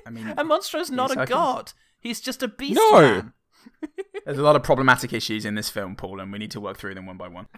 I 0.07 0.11
mean, 0.11 0.27
And 0.37 0.49
Monstro's 0.49 0.91
not 0.91 1.11
a 1.11 1.15
seconds. 1.15 1.29
god. 1.31 1.73
He's 2.01 2.21
just 2.21 2.43
a 2.43 2.49
beast 2.49 2.75
No. 2.75 3.01
man. 3.01 3.33
there's 4.25 4.39
a 4.39 4.43
lot 4.43 4.57
of 4.57 4.63
problematic 4.65 5.13
issues 5.13 5.45
in 5.45 5.55
this 5.55 5.69
film, 5.69 5.95
Paul, 5.95 6.19
and 6.19 6.33
we 6.33 6.39
need 6.41 6.51
to 6.53 6.61
work 6.61 6.77
through 6.79 6.95
them 6.95 7.07
one 7.07 7.17
by 7.17 7.29
one. 7.29 7.47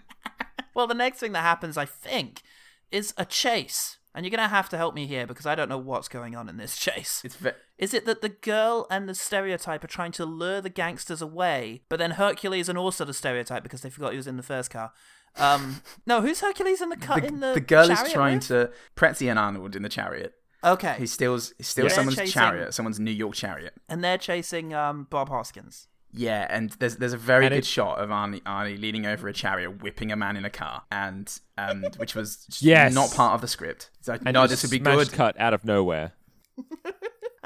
Well, 0.75 0.89
the 0.89 0.95
next 0.95 1.21
thing 1.21 1.31
that 1.33 1.43
happens, 1.43 1.77
I 1.79 1.85
think, 1.87 2.43
is 2.91 3.15
a 3.17 3.25
chase. 3.25 3.99
And 4.15 4.25
you're 4.25 4.31
going 4.31 4.49
to 4.49 4.55
have 4.55 4.69
to 4.69 4.77
help 4.77 4.95
me 4.95 5.07
here 5.07 5.27
because 5.27 5.45
I 5.45 5.55
don't 5.57 5.69
know 5.69 5.77
what's 5.79 6.07
going 6.09 6.37
on 6.37 6.49
in 6.49 6.57
this 6.57 6.77
chase. 6.77 7.21
It's 7.25 7.35
ve- 7.35 7.51
Is 7.79 7.93
it 7.93 8.07
that 8.07 8.21
the 8.23 8.29
girl 8.29 8.87
and 8.91 9.09
the 9.09 9.15
stereotype 9.15 9.83
are 9.83 9.89
trying 9.89 10.13
to 10.13 10.25
lure 10.25 10.61
the 10.61 10.69
gangsters 10.71 11.21
away, 11.21 11.83
but 11.89 11.99
then 11.99 12.13
Hercules 12.13 12.69
and 12.69 12.79
also 12.79 13.05
the 13.05 13.13
stereotype 13.15 13.65
because 13.65 13.81
they 13.81 13.91
forgot 13.91 14.13
he 14.13 14.17
was 14.17 14.29
in 14.29 14.37
the 14.37 14.43
first 14.45 14.71
car? 14.71 14.93
Um, 15.37 15.83
no, 16.07 16.21
who's 16.21 16.41
Hercules 16.41 16.81
in 16.81 16.91
the 16.91 16.97
car? 16.97 17.21
the, 17.21 17.27
in 17.27 17.41
the, 17.41 17.55
the 17.55 17.61
girl 17.61 17.91
is 17.91 18.03
trying 18.13 18.37
with? 18.37 18.47
to 18.49 18.71
Pretzi 18.97 19.29
and 19.29 19.39
Arnold 19.39 19.75
in 19.75 19.83
the 19.83 19.89
chariot. 19.89 20.35
Okay, 20.63 20.95
He 20.99 21.07
steals 21.07 21.53
he 21.59 21.63
steals 21.65 21.91
Yeah. 21.91 21.97
someone's 21.97 22.17
Chasing- 22.17 22.33
chariot, 22.33 22.73
someone's 22.73 23.01
New 23.01 23.11
York 23.11 23.35
chariot. 23.35 23.75
and 23.89 24.03
they're 24.03 24.17
chasing 24.17 24.73
um, 24.73 25.07
Bob 25.11 25.29
Hoskins. 25.29 25.89
Yeah, 26.17 26.47
and 26.49 26.71
there's 26.79 26.97
there's 26.97 27.13
a 27.13 27.19
very 27.19 27.47
And 27.47 27.53
good 27.53 27.59
it- 27.59 27.67
shot 27.67 27.99
of 27.99 28.09
Arnie, 28.11 28.41
Arnie 28.45 28.81
leaning 28.81 29.05
over 29.05 29.27
a 29.27 29.33
chariot, 29.33 29.83
whipping 29.83 30.13
a 30.13 30.17
man 30.17 30.37
in 30.37 30.45
a 30.45 30.51
car, 30.51 30.83
and 30.93 31.29
um, 31.59 31.85
which 31.97 32.15
was 32.15 32.47
just 32.47 32.63
Yes. 32.63 32.95
not 32.95 33.13
part 33.13 33.35
of 33.35 33.41
the 33.41 33.49
script. 33.49 33.91
So 34.01 34.13
And 34.25 34.35
no, 34.35 34.47
this 34.47 34.63
would 34.63 34.71
be 34.71 34.79
good. 34.79 35.11
cut 35.13 35.39
out 35.41 35.55
of 35.55 35.65
nowhere. 35.65 36.13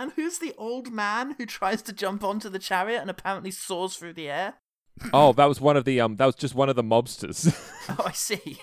And 0.01 0.13
who's 0.13 0.39
the 0.39 0.55
old 0.57 0.93
man 0.93 1.35
who 1.39 1.45
tries 1.45 1.83
to 1.83 1.93
jump 1.93 2.23
onto 2.23 2.49
the 2.49 2.61
chariot 2.61 3.01
and 3.01 3.11
apparently 3.11 3.51
soars 3.51 3.97
through 3.97 4.13
the 4.13 4.29
air? 4.31 4.55
Oh, 5.13 5.33
that 5.33 5.47
was 5.47 5.61
one 5.61 5.77
of 5.77 5.85
the 5.85 6.01
um. 6.01 6.15
That 6.17 6.27
was 6.27 6.37
just 6.37 6.55
one 6.55 6.69
of 6.69 6.77
the 6.77 6.85
mobsters. 6.85 7.53
Oh, 7.89 8.05
I 8.07 8.13
see. 8.13 8.61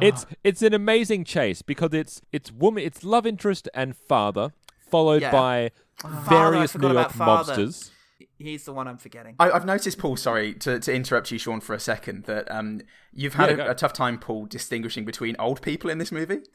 It's 0.00 0.26
it's 0.42 0.62
an 0.62 0.74
amazing 0.74 1.24
chase 1.24 1.62
because 1.62 1.94
it's 1.94 2.20
it's 2.32 2.50
woman 2.50 2.82
it's 2.82 3.04
love 3.04 3.24
interest 3.26 3.68
and 3.72 3.96
father 3.96 4.52
followed 4.90 5.22
Yeah. 5.22 5.30
by 5.30 5.70
Father, 5.96 6.16
I 6.16 6.28
various 6.28 6.72
forgot 6.72 6.88
New 6.88 6.94
York 6.94 7.14
about 7.14 7.46
father. 7.46 7.56
mobsters. 7.62 7.90
He's 8.38 8.64
the 8.64 8.72
one 8.72 8.86
I'm 8.86 8.98
forgetting. 8.98 9.34
I, 9.40 9.50
I've 9.50 9.64
noticed, 9.64 9.98
Paul. 9.98 10.16
Sorry 10.16 10.54
to, 10.54 10.78
to 10.78 10.94
interrupt 10.94 11.30
you, 11.32 11.38
Sean, 11.38 11.60
for 11.60 11.74
a 11.74 11.80
second. 11.80 12.24
That 12.24 12.48
um, 12.50 12.80
you've 13.12 13.34
had 13.34 13.58
Yeah, 13.58 13.66
a, 13.66 13.70
a 13.72 13.74
tough 13.74 13.92
time, 13.92 14.18
Paul, 14.18 14.46
distinguishing 14.46 15.04
between 15.04 15.34
old 15.38 15.60
people 15.60 15.90
in 15.90 15.98
this 15.98 16.12
movie. 16.12 16.40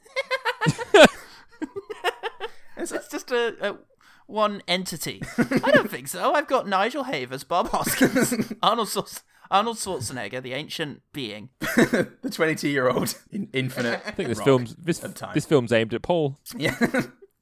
It's 2.76 3.08
just 3.10 3.32
a, 3.32 3.56
a 3.72 3.78
one 4.26 4.62
entity. 4.67 5.22
I 5.38 5.72
don't 5.72 5.89
think 5.89 6.08
so. 6.08 6.34
I've 6.34 6.48
got 6.48 6.67
Nigel 6.67 7.04
Havers, 7.04 7.43
Bob 7.43 7.69
Hoskins, 7.69 8.54
Arnold 8.63 8.89
Schwarz- 8.89 9.24
Arnold 9.52 9.78
Schwarzenegger, 9.78 10.41
the 10.41 10.54
ancient 10.54 11.02
being. 11.13 11.50
the 11.60 12.30
22 12.32 12.69
year 12.69 12.89
old 12.89 13.15
in 13.32 13.50
infinite. 13.54 14.02
I 14.06 14.12
think 14.12 14.30
this 14.30 14.41
film's 14.41 14.76
this 14.76 15.00
this 15.34 15.46
film's 15.46 15.72
aimed 15.72 15.93
at 15.93 16.02
Paul. 16.02 16.38
Yeah, 16.58 16.76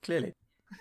clearly. 0.04 0.34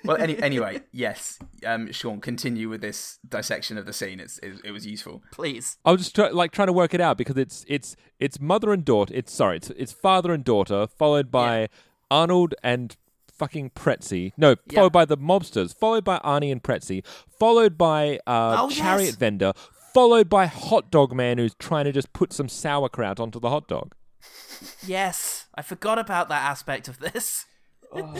Well, 0.05 0.16
any, 0.16 0.38
anyway, 0.42 0.81
yes. 0.92 1.38
Um, 1.66 1.92
Sean, 1.92 2.20
continue 2.20 2.68
with 2.68 2.81
this 2.81 3.18
dissection 3.29 3.76
of 3.76 3.87
the 3.87 3.92
scene. 3.92 4.18
It's, 4.20 4.38
it, 4.38 4.55
it 4.64 4.70
was 4.70 4.87
useful. 4.87 5.22
Please. 5.33 5.76
I 5.85 5.92
was 5.92 6.00
just 6.03 6.14
try, 6.14 6.29
like 6.31 6.53
trying 6.53 6.68
to 6.68 6.72
work 6.72 6.94
it 6.94 7.00
out 7.00 7.18
because 7.18 7.37
it's 7.37 7.64
it's 7.68 7.96
it's 8.18 8.40
mother 8.40 8.72
and 8.72 8.85
daughter. 8.85 9.12
It's 9.14 9.33
sorry, 9.33 9.57
it's 9.59 9.70
it's 9.70 9.92
father 9.92 10.33
and 10.33 10.42
daughter, 10.44 10.87
followed 10.87 11.31
by 11.31 11.68
Arnold 12.11 12.55
and 12.62 12.96
fucking 13.33 13.70
Pretzi. 13.70 14.33
No, 14.37 14.50
Yeah. 14.70 14.76
followed 14.81 14.92
by 14.92 15.05
the 15.05 15.16
mobsters, 15.16 15.74
followed 15.74 16.05
by 16.05 16.18
Arnie 16.18 16.53
and 16.53 16.62
Pretzi, 16.62 17.05
followed 17.38 17.76
by 17.79 18.18
uh, 18.26 18.57
Oh, 18.61 18.70
chariot 18.70 19.07
yes. 19.07 19.16
vendor, 19.16 19.53
followed 19.94 20.29
by 20.29 20.46
hot 20.46 20.90
dog 20.90 21.14
man 21.14 21.38
who's 21.38 21.55
trying 21.55 21.85
to 21.85 21.92
just 21.92 22.12
put 22.12 22.33
some 22.33 22.48
sauerkraut 22.48 23.18
onto 23.20 23.40
the 23.40 23.48
hot 23.50 23.66
dog. 23.68 23.94
Yes, 24.87 25.46
I 25.55 25.62
forgot 25.62 25.98
about 25.98 26.29
that 26.29 26.42
aspect 26.42 26.87
of 26.88 26.98
this. 27.00 27.46
Oh, 27.92 28.14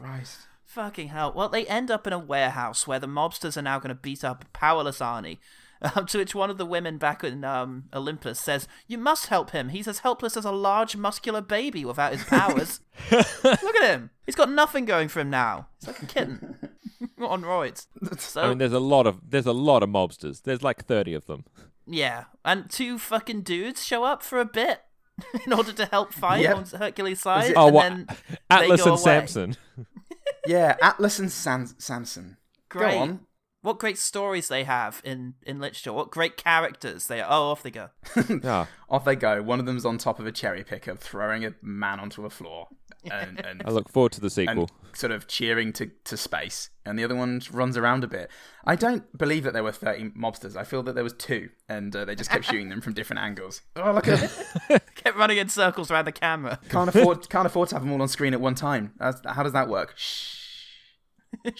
Christ. 0.00 0.38
Fucking 0.70 1.08
hell. 1.08 1.32
Well, 1.34 1.48
they 1.48 1.66
end 1.66 1.90
up 1.90 2.06
in 2.06 2.12
a 2.12 2.18
warehouse 2.18 2.86
where 2.86 3.00
the 3.00 3.08
mobsters 3.08 3.56
are 3.56 3.62
now 3.62 3.78
going 3.80 3.88
to 3.88 3.94
beat 4.00 4.22
up 4.24 4.44
a 4.44 4.48
powerless 4.58 4.98
Arnie. 5.00 5.38
Um, 5.96 6.04
to 6.08 6.18
which 6.18 6.34
one 6.34 6.50
of 6.50 6.58
the 6.58 6.66
women 6.66 6.98
back 6.98 7.24
in 7.24 7.42
um, 7.42 7.84
Olympus 7.94 8.38
says, 8.38 8.68
You 8.86 8.98
must 8.98 9.28
help 9.28 9.52
him. 9.52 9.70
He's 9.70 9.88
as 9.88 10.00
helpless 10.00 10.36
as 10.36 10.44
a 10.44 10.52
large, 10.52 10.94
muscular 10.94 11.40
baby 11.40 11.86
without 11.86 12.12
his 12.12 12.22
powers. 12.22 12.80
Look 13.10 13.24
at 13.76 13.90
him. 13.90 14.10
He's 14.26 14.34
got 14.34 14.50
nothing 14.50 14.84
going 14.84 15.08
for 15.08 15.20
him 15.20 15.30
now. 15.30 15.68
He's 15.78 15.86
like 15.86 16.02
a 16.02 16.04
kitten. 16.04 16.58
on 17.18 17.40
roids. 17.40 17.86
So, 18.18 18.42
I 18.42 18.48
mean, 18.50 18.58
there's 18.58 18.74
a 18.74 18.78
lot 18.78 19.06
of 19.06 19.30
there's 19.30 19.46
a 19.46 19.54
lot 19.54 19.82
of 19.82 19.88
mobsters. 19.88 20.42
There's 20.42 20.62
like 20.62 20.84
thirty 20.84 21.14
of 21.14 21.24
them. 21.24 21.46
yeah. 21.86 22.24
And 22.44 22.68
two 22.68 22.98
fucking 22.98 23.40
dudes 23.40 23.82
show 23.82 24.04
up 24.04 24.22
for 24.22 24.38
a 24.38 24.44
bit 24.44 24.82
in 25.46 25.52
order 25.54 25.72
to 25.72 25.86
help 25.86 26.12
fight 26.12 26.42
Yep. 26.42 26.56
on 26.56 26.64
Hercules' 26.78 27.22
side. 27.22 27.52
it- 27.52 27.56
Oh, 27.56 27.68
and 27.80 28.06
what? 28.06 28.18
Atlas 28.50 28.80
and 28.82 28.90
away. 28.90 28.98
Samson. 28.98 29.56
Yeah, 30.50 30.76
Atlas 30.82 31.20
and 31.20 31.30
Sam- 31.30 31.74
Samson. 31.78 32.36
Great. 32.68 32.94
Go 32.94 32.98
on. 32.98 33.20
What 33.62 33.78
great 33.78 33.98
stories 33.98 34.48
they 34.48 34.64
have 34.64 35.00
in, 35.04 35.34
in 35.42 35.60
literature. 35.60 35.92
What 35.92 36.10
great 36.10 36.36
characters 36.36 37.06
they 37.06 37.20
are. 37.20 37.28
Oh, 37.30 37.50
off 37.50 37.62
they 37.62 37.70
go. 37.70 37.90
yeah. 38.42 38.66
Off 38.88 39.04
they 39.04 39.14
go. 39.14 39.42
One 39.42 39.60
of 39.60 39.66
them's 39.66 39.84
on 39.84 39.98
top 39.98 40.18
of 40.18 40.26
a 40.26 40.32
cherry 40.32 40.64
picker, 40.64 40.96
throwing 40.96 41.44
a 41.44 41.54
man 41.62 42.00
onto 42.00 42.24
a 42.24 42.30
floor, 42.30 42.68
and, 43.04 43.38
and, 43.46 43.62
I 43.64 43.70
look 43.70 43.88
forward 43.88 44.12
to 44.12 44.20
the 44.20 44.26
and 44.26 44.32
sequel. 44.32 44.70
sort 44.94 45.12
of 45.12 45.28
cheering 45.28 45.72
to, 45.74 45.90
to 46.04 46.16
space. 46.16 46.70
And 46.84 46.98
the 46.98 47.04
other 47.04 47.14
one 47.14 47.42
runs 47.52 47.76
around 47.76 48.02
a 48.02 48.08
bit. 48.08 48.30
I 48.64 48.74
don't 48.74 49.16
believe 49.16 49.44
that 49.44 49.52
there 49.52 49.62
were 49.62 49.72
thirty 49.72 50.08
mobsters. 50.10 50.56
I 50.56 50.64
feel 50.64 50.82
that 50.84 50.94
there 50.94 51.04
was 51.04 51.12
two, 51.12 51.50
and 51.68 51.94
uh, 51.94 52.06
they 52.06 52.16
just 52.16 52.30
kept 52.30 52.44
shooting 52.46 52.70
them 52.70 52.80
from 52.80 52.94
different 52.94 53.20
angles. 53.20 53.60
Oh, 53.76 53.92
look 53.92 54.08
at 54.08 54.20
them. 54.68 54.80
Kept 54.96 55.16
running 55.16 55.36
in 55.38 55.48
circles 55.48 55.90
around 55.90 56.06
the 56.06 56.12
camera. 56.12 56.58
Can't 56.70 56.88
afford 56.88 57.28
can't 57.28 57.46
afford 57.46 57.68
to 57.68 57.74
have 57.76 57.82
them 57.82 57.92
all 57.92 58.02
on 58.02 58.08
screen 58.08 58.32
at 58.32 58.40
one 58.40 58.54
time. 58.54 58.94
That's, 58.98 59.20
how 59.26 59.42
does 59.42 59.52
that 59.52 59.68
work? 59.68 59.94
Shh. 59.96 60.39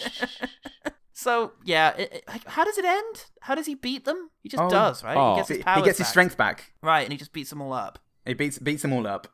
So 1.13 1.51
yeah, 1.63 1.93
it, 1.97 2.13
it- 2.13 2.23
like, 2.27 2.47
how 2.47 2.63
does 2.63 2.77
it 2.77 2.85
end? 2.85 3.25
How 3.41 3.53
does 3.53 3.65
he 3.67 3.75
beat 3.75 4.05
them? 4.05 4.29
He 4.41 4.49
just 4.49 4.63
Oh. 4.63 4.69
does, 4.69 5.03
right? 5.03 5.15
Oh. 5.15 5.33
He 5.33 5.39
gets 5.39 5.49
his 5.49 5.57
He, 5.57 5.81
gets 5.83 5.97
his 5.99 6.07
strength 6.07 6.35
back. 6.37 6.73
right, 6.81 7.01
and 7.03 7.11
he 7.11 7.17
just 7.17 7.31
beats 7.33 7.49
them 7.51 7.61
all 7.61 7.73
up. 7.73 7.99
He 8.25 8.33
beats 8.33 8.57
beats 8.57 8.81
them 8.81 8.91
all 8.93 9.05
up, 9.05 9.27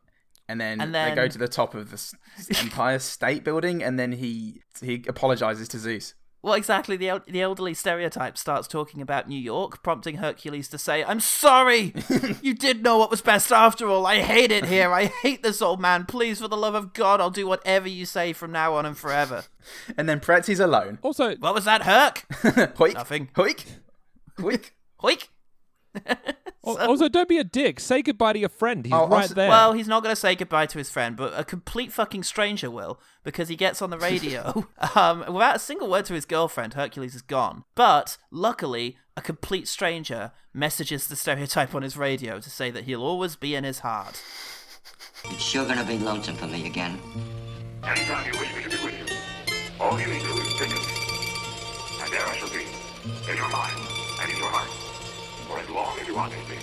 and 0.49 0.59
then, 0.59 0.81
And 0.81 0.93
they 0.93 1.13
go 1.15 1.27
to 1.27 1.37
the 1.37 1.47
top 1.47 1.75
of 1.75 1.91
the 1.91 2.57
Empire 2.59 2.99
State 2.99 3.43
Building, 3.45 3.81
and 3.83 3.97
then 3.97 4.13
he 4.13 4.63
he 4.81 5.05
apologizes 5.07 5.67
to 5.69 5.79
Zeus. 5.79 6.13
Well, 6.43 6.53
exactly. 6.53 6.95
The 6.97 7.09
el- 7.09 7.23
the 7.27 7.41
elderly 7.41 7.73
stereotype 7.73 8.37
starts 8.37 8.67
talking 8.67 9.01
about 9.01 9.27
New 9.27 9.39
York, 9.39 9.81
prompting 9.83 10.17
Hercules 10.17 10.69
to 10.69 10.77
say, 10.77 11.03
"I'm 11.03 11.19
sorry. 11.19 11.93
you 12.41 12.53
did 12.53 12.83
know 12.83 12.97
what 12.97 13.09
was 13.11 13.21
best 13.21 13.51
after 13.51 13.87
all. 13.89 14.05
I 14.05 14.21
hate 14.21 14.51
it 14.51 14.65
here. 14.65 14.93
I 14.93 15.05
hate 15.07 15.43
this 15.43 15.61
old 15.61 15.81
man. 15.81 16.05
Please, 16.05 16.39
for 16.39 16.47
the 16.47 16.55
love 16.55 16.75
of 16.75 16.93
God, 16.93 17.19
I'll 17.19 17.31
do 17.31 17.47
whatever 17.47 17.89
you 17.89 18.05
say 18.05 18.33
from 18.33 18.51
now 18.51 18.75
on 18.75 18.85
and 18.85 18.97
forever." 18.97 19.43
And 19.97 20.07
then 20.07 20.21
Pretzie's 20.21 20.61
alone. 20.61 20.97
Also, 21.01 21.35
What 21.37 21.53
was 21.53 21.65
that, 21.65 21.81
Herc? 21.83 22.25
Hoik, 22.77 22.93
Nothing. 22.93 23.29
hoik, 23.35 23.65
hoik. 24.39 24.71
Hoik. 25.03 25.27
Al- 26.67 26.89
also, 26.89 27.07
don't 27.09 27.29
be 27.29 27.37
a 27.37 27.43
dick. 27.43 27.79
Say 27.79 28.01
goodbye 28.01 28.33
to 28.33 28.39
your 28.39 28.49
friend. 28.49 28.85
He's 28.85 28.93
Oh, 28.93 29.07
right 29.07 29.21
also- 29.23 29.33
there. 29.33 29.49
Well, 29.49 29.73
he's 29.73 29.87
not 29.87 30.03
going 30.03 30.11
to 30.13 30.19
say 30.19 30.35
goodbye 30.35 30.65
to 30.67 30.77
his 30.77 30.89
friend, 30.89 31.15
but 31.15 31.33
a 31.37 31.43
complete 31.43 31.91
fucking 31.91 32.23
stranger 32.23 32.69
will, 32.71 32.99
because 33.23 33.49
he 33.49 33.55
gets 33.55 33.81
on 33.81 33.89
the 33.89 33.97
radio. 33.97 34.67
um, 34.95 35.19
without 35.31 35.55
a 35.55 35.59
single 35.59 35.89
word 35.89 36.05
to 36.05 36.13
his 36.13 36.25
girlfriend, 36.25 36.73
Hercules 36.73 37.15
is 37.15 37.21
gone. 37.21 37.63
But 37.75 38.17
luckily, 38.31 38.97
a 39.15 39.21
complete 39.21 39.67
stranger 39.67 40.31
messages 40.53 41.07
the 41.07 41.15
stereotype 41.15 41.73
on 41.75 41.83
his 41.83 41.95
radio 41.97 42.39
to 42.39 42.49
say 42.49 42.71
that 42.71 42.85
he'll 42.85 43.03
always 43.03 43.35
be 43.35 43.55
in 43.55 43.63
his 43.63 43.79
heart. 43.79 44.21
It's 45.25 45.43
sure 45.43 45.65
gonna 45.65 45.83
be 45.83 45.97
lonesome 45.99 46.35
for 46.35 46.47
me 46.47 46.65
again. 46.67 46.99
Anytime 47.83 48.25
you 48.31 48.39
wish 48.39 48.55
me 48.55 48.63
to 48.63 48.69
be 48.69 48.83
with 48.85 48.97
you, 48.99 49.15
all 49.79 49.99
you 49.99 50.07
need 50.07 50.21
to 50.21 50.27
do 50.27 50.33
is 50.33 50.53
think 50.59 50.71
of 50.73 50.87
me. 50.87 50.93
And 52.03 52.11
there 52.13 52.25
I 52.25 52.35
shall 52.37 52.49
be, 52.49 52.65
in 53.31 53.37
your 53.37 53.49
mind 53.49 53.75
and 54.21 54.31
in 54.31 54.37
your 54.37 54.49
heart, 54.49 54.69
for 55.57 55.63
as 55.63 55.69
long 55.69 55.99
as 55.99 56.07
you 56.07 56.15
want 56.15 56.31
me 56.33 56.39
to 56.43 56.49
be, 56.49 56.57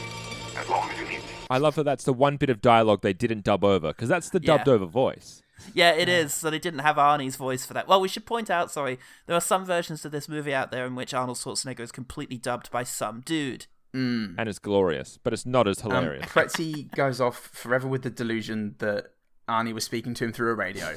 as 0.58 0.68
long 0.68 0.88
as 0.90 0.98
you 0.98 1.04
need 1.08 1.18
me. 1.18 1.24
I 1.50 1.58
love 1.58 1.74
that 1.74 1.84
that's 1.84 2.04
the 2.04 2.12
one 2.12 2.36
bit 2.36 2.50
of 2.50 2.60
dialogue 2.60 3.02
they 3.02 3.12
didn't 3.12 3.44
dub 3.44 3.64
over 3.64 3.88
because 3.88 4.08
that's 4.08 4.30
the 4.30 4.40
Yeah. 4.40 4.56
dubbed 4.58 4.68
over 4.68 4.86
voice. 4.86 5.42
Yeah, 5.72 5.92
it 5.92 6.08
is. 6.08 6.34
So 6.34 6.50
they 6.50 6.58
didn't 6.58 6.80
have 6.80 6.96
Arnie's 6.96 7.36
voice 7.36 7.64
for 7.64 7.74
that. 7.74 7.86
Well, 7.88 8.00
we 8.00 8.08
should 8.08 8.26
point 8.26 8.50
out, 8.50 8.70
sorry, 8.70 8.98
there 9.26 9.36
are 9.36 9.40
some 9.40 9.64
versions 9.64 10.04
of 10.04 10.12
this 10.12 10.28
movie 10.28 10.52
out 10.54 10.70
there 10.70 10.84
in 10.86 10.94
which 10.94 11.14
Arnold 11.14 11.38
Schwarzenegger 11.38 11.80
is 11.80 11.92
completely 11.92 12.36
dubbed 12.36 12.70
by 12.70 12.82
some 12.82 13.20
dude. 13.20 13.66
Mm. 13.94 14.34
And 14.36 14.48
it's 14.48 14.58
glorious, 14.58 15.18
but 15.22 15.32
it's 15.32 15.46
not 15.46 15.68
as 15.68 15.82
Um, 15.84 15.90
hilarious. 15.92 16.26
Pretzie 16.26 16.90
goes 16.94 17.20
off 17.20 17.38
forever 17.52 17.86
with 17.88 18.02
the 18.02 18.10
delusion 18.10 18.74
that 18.78 19.12
Arnie 19.48 19.72
was 19.72 19.84
speaking 19.84 20.14
to 20.14 20.24
him 20.24 20.32
through 20.32 20.50
a 20.50 20.54
radio. 20.54 20.96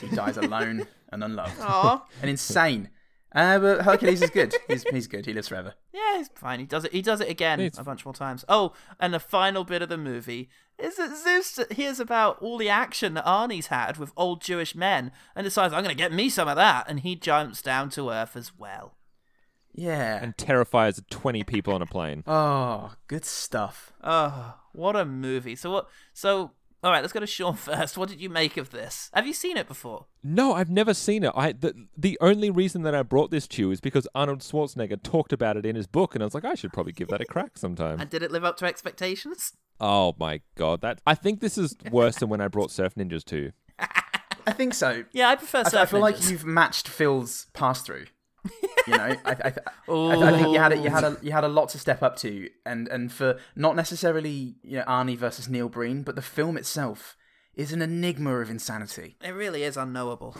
He 0.00 0.08
dies 0.08 0.36
alone 0.38 0.86
and 1.12 1.22
unloved. 1.22 1.60
Aw. 1.60 2.02
And 2.22 2.30
insane. 2.30 2.88
Uh, 3.34 3.58
but 3.58 3.82
Hercules 3.82 4.20
is 4.22 4.30
good. 4.30 4.54
He's, 4.68 4.82
he's 4.84 5.06
good. 5.06 5.24
He 5.26 5.32
lives 5.32 5.48
forever. 5.48 5.74
Yeah, 5.92 6.18
he's 6.18 6.28
fine. 6.34 6.60
He 6.60 6.66
does 6.66 6.84
it. 6.84 6.92
He 6.92 7.00
does 7.00 7.20
it 7.20 7.30
again 7.30 7.60
It's- 7.60 7.80
a 7.80 7.84
bunch 7.84 8.04
more 8.04 8.12
times. 8.14 8.44
Oh, 8.48 8.72
and 9.00 9.14
the 9.14 9.20
final 9.20 9.64
bit 9.64 9.80
of 9.82 9.88
the 9.88 9.96
movie 9.96 10.50
is 10.78 10.96
that 10.96 11.16
Zeus 11.16 11.58
hears 11.70 11.98
about 12.00 12.40
all 12.42 12.58
the 12.58 12.68
action 12.68 13.14
that 13.14 13.24
Arnie's 13.24 13.68
had 13.68 13.96
with 13.96 14.12
old 14.16 14.42
Jewish 14.42 14.74
men 14.74 15.12
and 15.34 15.44
decides, 15.44 15.72
"I'm 15.72 15.82
going 15.82 15.96
to 15.96 16.02
get 16.02 16.12
me 16.12 16.28
some 16.28 16.48
of 16.48 16.56
that," 16.56 16.84
and 16.88 17.00
he 17.00 17.14
jumps 17.16 17.62
down 17.62 17.88
to 17.90 18.10
earth 18.10 18.36
as 18.36 18.52
well. 18.58 18.96
Yeah. 19.74 20.18
and 20.22 20.36
terrifies 20.36 21.00
20 21.10 21.44
people 21.44 21.72
on 21.72 21.80
a 21.80 21.86
plane. 21.86 22.24
Oh, 22.26 22.92
good 23.08 23.24
stuff. 23.24 23.92
Oh, 24.04 24.56
what 24.72 24.94
a 24.96 25.06
movie! 25.06 25.56
So 25.56 25.70
what? 25.70 25.88
So 26.12 26.50
all 26.82 26.90
right, 26.90 27.00
let's 27.00 27.12
go 27.12 27.20
to 27.20 27.26
Sean 27.26 27.54
first. 27.56 27.96
What 27.96 28.08
did 28.08 28.20
you 28.20 28.28
make 28.28 28.56
of 28.56 28.70
this? 28.70 29.10
Have 29.14 29.26
you 29.26 29.32
seen 29.32 29.56
it 29.56 29.68
before? 29.68 30.06
No, 30.22 30.54
I've 30.54 30.70
never 30.70 30.94
seen 30.94 31.24
it. 31.24 31.32
I 31.34 31.52
the, 31.52 31.74
the 31.96 32.18
only 32.20 32.50
reason 32.50 32.82
that 32.82 32.94
I 32.94 33.02
brought 33.02 33.30
this 33.30 33.46
to 33.48 33.62
you 33.62 33.70
is 33.70 33.80
because 33.80 34.08
Arnold 34.14 34.40
Schwarzenegger 34.40 35.02
talked 35.02 35.32
about 35.32 35.56
it 35.56 35.66
in 35.66 35.76
his 35.76 35.86
book, 35.86 36.14
and 36.14 36.22
I 36.22 36.26
was 36.26 36.34
like, 36.34 36.44
I 36.44 36.54
should 36.54 36.72
probably 36.72 36.92
give 36.92 37.08
that 37.08 37.20
a 37.20 37.24
crack 37.26 37.56
sometime. 37.56 38.00
And 38.00 38.10
did 38.10 38.22
it 38.22 38.30
live 38.30 38.44
up 38.44 38.56
to 38.58 38.66
expectations? 38.66 39.52
oh 39.80 40.14
my 40.18 40.40
god, 40.54 40.80
that 40.80 41.00
I 41.06 41.14
think 41.14 41.40
this 41.40 41.58
is 41.58 41.76
worse 41.90 42.16
than 42.16 42.28
when 42.28 42.40
I 42.40 42.48
brought 42.48 42.70
Surf 42.70 42.94
Ninjas 42.94 43.24
2. 43.24 43.50
I 44.46 44.52
think 44.52 44.74
so. 44.74 45.04
Yeah, 45.12 45.28
I 45.28 45.36
prefer. 45.36 45.58
I, 45.58 45.60
I 45.62 45.68
Surf 45.68 45.90
feel 45.90 46.00
like 46.00 46.30
you've 46.30 46.44
matched 46.44 46.88
Phil's 46.88 47.46
pass 47.52 47.82
through. 47.82 48.06
You 48.86 48.96
know, 48.96 49.02
I, 49.02 49.18
I, 49.24 49.32
I, 49.32 49.52
I, 49.88 50.34
I 50.34 50.38
think 50.38 50.52
you 50.52 50.58
had 50.58 50.72
a, 50.72 50.76
you 50.76 50.90
had 50.90 51.04
a 51.04 51.16
you 51.22 51.30
had 51.30 51.44
a 51.44 51.48
lot 51.48 51.68
to 51.70 51.78
step 51.78 52.02
up 52.02 52.16
to, 52.16 52.48
and 52.66 52.88
and 52.88 53.12
for 53.12 53.38
not 53.54 53.76
necessarily 53.76 54.56
you 54.62 54.78
know 54.78 54.84
Arnie 54.84 55.16
versus 55.16 55.48
Neil 55.48 55.68
Breen, 55.68 56.02
but 56.02 56.16
the 56.16 56.22
film 56.22 56.56
itself 56.56 57.16
is 57.54 57.72
an 57.72 57.82
enigma 57.82 58.36
of 58.40 58.50
insanity. 58.50 59.16
It 59.22 59.30
really 59.30 59.62
is 59.62 59.76
unknowable. 59.76 60.36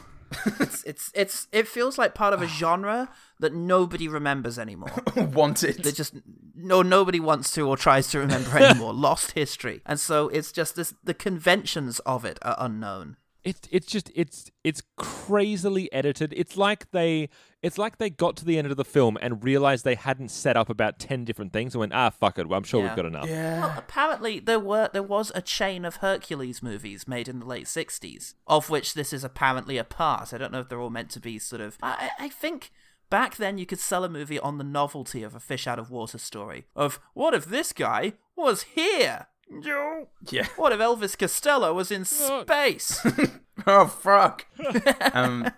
it's 0.61 0.83
it's 0.85 1.11
it's 1.15 1.49
it 1.53 1.69
feels 1.69 1.99
like 1.99 2.15
part 2.15 2.35
of 2.35 2.43
a 2.43 2.47
genre 2.47 3.11
that 3.39 3.55
nobody 3.55 4.09
remembers 4.09 4.59
anymore. 4.59 4.93
Wanted. 5.17 5.83
They 5.83 5.93
just 5.93 6.15
no 6.55 6.83
nobody 6.83 7.21
wants 7.21 7.53
to 7.53 7.69
or 7.69 7.77
tries 7.77 8.09
to 8.09 8.19
remember 8.19 8.57
anymore. 8.59 8.93
Lost 8.95 9.33
history, 9.33 9.83
and 9.87 10.01
so 10.01 10.29
it's 10.29 10.53
just 10.53 10.75
this. 10.77 10.95
The 11.05 11.15
conventions 11.15 11.99
of 12.01 12.25
it 12.25 12.39
are 12.43 12.57
unknown. 12.59 13.17
It's 13.45 13.69
it's 13.73 13.87
just 13.87 14.11
it's 14.15 14.51
it's 14.63 14.83
crazily 14.97 15.93
edited. 15.93 16.33
It's 16.37 16.57
like 16.57 16.91
they 16.93 17.29
it's 17.61 17.77
like 17.79 17.99
they 17.99 18.09
got 18.11 18.37
to 18.37 18.45
the 18.45 18.57
end 18.59 18.69
of 18.71 18.77
the 18.77 18.85
film 18.85 19.19
and 19.21 19.43
realized 19.43 19.85
they 19.85 19.95
hadn't 19.95 20.31
set 20.31 20.57
up 20.57 20.69
about 20.69 20.99
10 20.99 21.25
different 21.25 21.53
things 21.53 21.75
and 21.75 21.81
went, 21.81 21.93
"Ah, 21.93 22.11
fuck 22.11 22.39
it. 22.39 22.49
Well, 22.49 22.57
I'm 22.59 22.65
sure 22.65 22.81
Yeah. 22.83 22.89
we've 22.89 22.97
got 22.97 23.07
enough." 23.07 23.29
Yeah. 23.29 23.61
Well, 23.67 23.75
apparently 23.79 24.39
there 24.41 24.61
were 24.61 24.91
there 24.93 25.03
was 25.03 25.33
a 25.35 25.43
chain 25.43 25.85
of 25.85 25.97
Hercules 25.97 26.63
movies 26.63 27.09
made 27.09 27.29
in 27.29 27.41
the 27.41 27.47
late 27.47 27.67
'60s, 27.67 28.35
of 28.47 28.71
which 28.71 28.95
this 28.95 29.13
is 29.13 29.25
apparently 29.25 29.77
a 29.77 29.85
part. 29.85 30.33
I 30.33 30.39
don't 30.39 30.53
know 30.53 30.61
if 30.61 30.69
they're 30.69 30.81
all 30.81 30.91
meant 30.91 31.11
to 31.11 31.21
be 31.21 31.39
sort 31.39 31.61
of. 31.63 31.79
I, 31.83 32.11
I 32.19 32.27
I 32.27 32.29
think 32.29 32.71
back 33.11 33.37
then 33.37 33.59
you 33.59 33.67
could 33.67 33.81
sell 33.81 34.05
a 34.05 34.09
movie 34.09 34.39
on 34.39 34.59
the 34.59 34.65
novelty 34.65 35.23
of 35.23 35.35
a 35.35 35.41
fish 35.41 35.67
out 35.67 35.79
of 35.79 35.91
water 35.91 36.19
story. 36.19 36.67
Of 36.75 37.01
what 37.13 37.35
if 37.35 37.45
this 37.47 37.73
guy 37.73 38.15
was 38.37 38.63
here? 38.75 39.27
No. 39.51 40.09
Yeah. 40.31 40.47
What 40.57 40.73
if 40.73 40.81
Elvis 40.81 41.19
Costello 41.19 41.75
was 41.75 41.91
in 41.91 42.05
space? 42.05 43.05
oh 43.67 43.87
fuck. 43.87 44.47
um, 45.13 45.51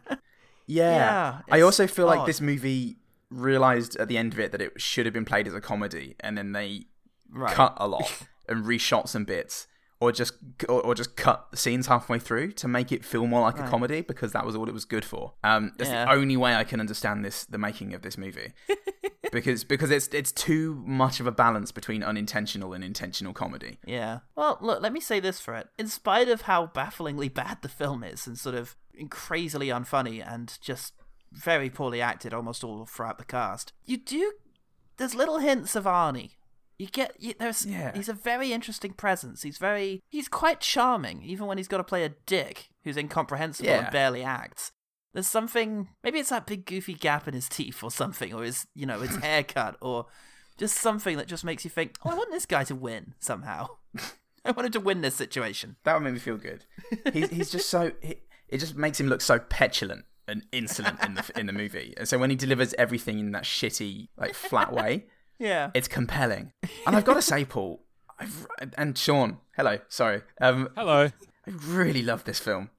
yeah. 0.66 0.96
Yeah, 0.96 1.38
I 1.50 1.60
also 1.60 1.86
feel 1.86 2.06
like 2.06 2.26
this 2.26 2.40
movie 2.40 2.96
realized 3.30 3.96
at 3.96 4.08
the 4.08 4.16
end 4.18 4.32
of 4.32 4.40
it 4.40 4.52
that 4.52 4.60
it 4.62 4.80
should 4.80 5.06
have 5.06 5.12
been 5.12 5.24
played 5.24 5.46
as 5.46 5.54
a 5.54 5.60
comedy, 5.60 6.16
and 6.20 6.36
then 6.36 6.52
they 6.52 6.86
Right. 7.30 7.52
cut 7.52 7.74
a 7.78 7.88
lot 7.88 8.22
and 8.48 8.64
reshot 8.64 9.08
some 9.08 9.24
bits, 9.24 9.66
or 10.00 10.12
just 10.12 10.34
or, 10.68 10.82
or 10.82 10.94
just 10.94 11.16
cut 11.16 11.48
scenes 11.58 11.86
halfway 11.88 12.18
through 12.20 12.52
to 12.52 12.68
make 12.68 12.92
it 12.92 13.04
feel 13.04 13.26
more 13.26 13.40
like 13.40 13.58
a 13.58 13.68
comedy 13.68 14.02
because 14.02 14.32
that 14.32 14.46
was 14.46 14.54
all 14.54 14.68
it 14.68 14.74
was 14.74 14.84
good 14.84 15.04
for. 15.04 15.34
Um, 15.42 15.72
that's 15.78 15.90
Yeah. 15.90 16.04
the 16.04 16.12
only 16.12 16.36
way 16.36 16.54
I 16.54 16.62
can 16.64 16.78
understand 16.80 17.24
this 17.24 17.44
the 17.44 17.58
making 17.58 17.92
of 17.94 18.02
this 18.02 18.16
movie. 18.16 18.52
Because 19.34 19.64
because 19.64 19.90
it's 19.90 20.08
it's 20.08 20.32
too 20.32 20.82
much 20.86 21.20
of 21.20 21.26
a 21.26 21.32
balance 21.32 21.70
between 21.72 22.02
unintentional 22.02 22.72
and 22.72 22.82
intentional 22.82 23.34
comedy. 23.34 23.78
Yeah. 23.86 24.20
Well, 24.34 24.56
look, 24.62 24.80
let 24.80 24.92
me 24.92 25.00
say 25.00 25.20
this 25.20 25.40
for 25.40 25.54
it. 25.54 25.68
In 25.78 25.88
spite 25.88 26.28
of 26.28 26.42
how 26.42 26.66
bafflingly 26.68 27.28
bad 27.28 27.58
the 27.60 27.68
film 27.68 28.02
is 28.02 28.26
and 28.26 28.38
sort 28.38 28.54
of 28.54 28.76
crazily 29.10 29.68
unfunny 29.68 30.24
and 30.26 30.56
just 30.62 30.94
very 31.32 31.68
poorly 31.68 32.00
acted 32.00 32.32
almost 32.32 32.64
all 32.64 32.86
throughout 32.86 33.18
the 33.18 33.24
cast, 33.24 33.72
you 33.84 33.96
do. 33.98 34.32
There's 34.96 35.14
little 35.14 35.38
hints 35.38 35.74
of 35.76 35.84
Arnie. 35.84 36.36
You 36.78 36.86
get 36.86 37.14
you, 37.20 37.34
there's 37.38 37.66
Yeah. 37.66 37.92
he's 37.94 38.08
a 38.08 38.12
very 38.14 38.52
interesting 38.52 38.92
presence. 38.92 39.42
He's 39.42 39.58
very 39.58 40.00
he's 40.08 40.28
quite 40.28 40.60
charming, 40.60 41.22
even 41.22 41.46
when 41.46 41.58
he's 41.58 41.68
got 41.68 41.78
to 41.78 41.84
play 41.84 42.04
a 42.04 42.10
dick 42.26 42.68
who's 42.84 42.96
incomprehensible 42.96 43.68
Yeah. 43.68 43.84
and 43.84 43.92
barely 43.92 44.22
acts. 44.22 44.72
There's 45.14 45.26
something 45.26 45.88
maybe 46.02 46.18
it's 46.18 46.28
that 46.30 46.46
big 46.46 46.66
goofy 46.66 46.92
gap 46.94 47.26
in 47.26 47.32
his 47.34 47.48
teeth 47.48 47.82
or 47.82 47.90
something, 47.90 48.34
or 48.34 48.42
his 48.42 48.66
you 48.74 48.84
know 48.84 49.00
his 49.00 49.16
haircut, 49.22 49.76
or 49.80 50.06
just 50.58 50.76
something 50.76 51.16
that 51.16 51.26
just 51.28 51.44
makes 51.44 51.64
you 51.64 51.70
think, 51.70 51.96
oh, 52.04 52.10
I 52.10 52.14
want 52.14 52.30
this 52.32 52.46
guy 52.46 52.64
to 52.64 52.74
win 52.74 53.14
somehow. 53.20 53.68
I 54.44 54.50
wanted 54.50 54.72
to 54.74 54.80
win 54.80 55.00
this 55.00 55.14
situation. 55.14 55.76
That 55.84 55.94
would 55.94 56.02
make 56.02 56.12
me 56.12 56.18
feel 56.18 56.36
good. 56.36 56.66
He's 57.12 57.30
he's 57.30 57.50
just 57.50 57.70
so 57.70 57.92
he, 58.02 58.16
it 58.48 58.58
just 58.58 58.76
makes 58.76 59.00
him 59.00 59.06
look 59.06 59.20
so 59.22 59.38
petulant 59.38 60.04
and 60.28 60.44
insolent 60.52 61.02
in 61.04 61.14
the 61.14 61.30
in 61.36 61.46
the 61.46 61.52
movie. 61.52 61.94
And 61.96 62.06
so 62.08 62.18
when 62.18 62.28
he 62.30 62.36
delivers 62.36 62.74
everything 62.74 63.18
in 63.18 63.30
that 63.32 63.44
shitty 63.44 64.08
like 64.18 64.34
flat 64.34 64.72
way, 64.72 65.06
Yeah. 65.38 65.70
it's 65.74 65.88
compelling. 65.88 66.52
And 66.86 66.94
I've 66.96 67.04
got 67.04 67.14
to 67.14 67.22
say, 67.22 67.44
Paul, 67.44 67.82
I've, 68.18 68.46
and 68.76 68.96
Sean, 68.98 69.38
hello, 69.56 69.78
sorry, 69.88 70.22
um, 70.40 70.68
Hello. 70.76 71.06
I 71.46 71.50
really 71.66 72.02
love 72.02 72.24
this 72.24 72.38
film. 72.38 72.70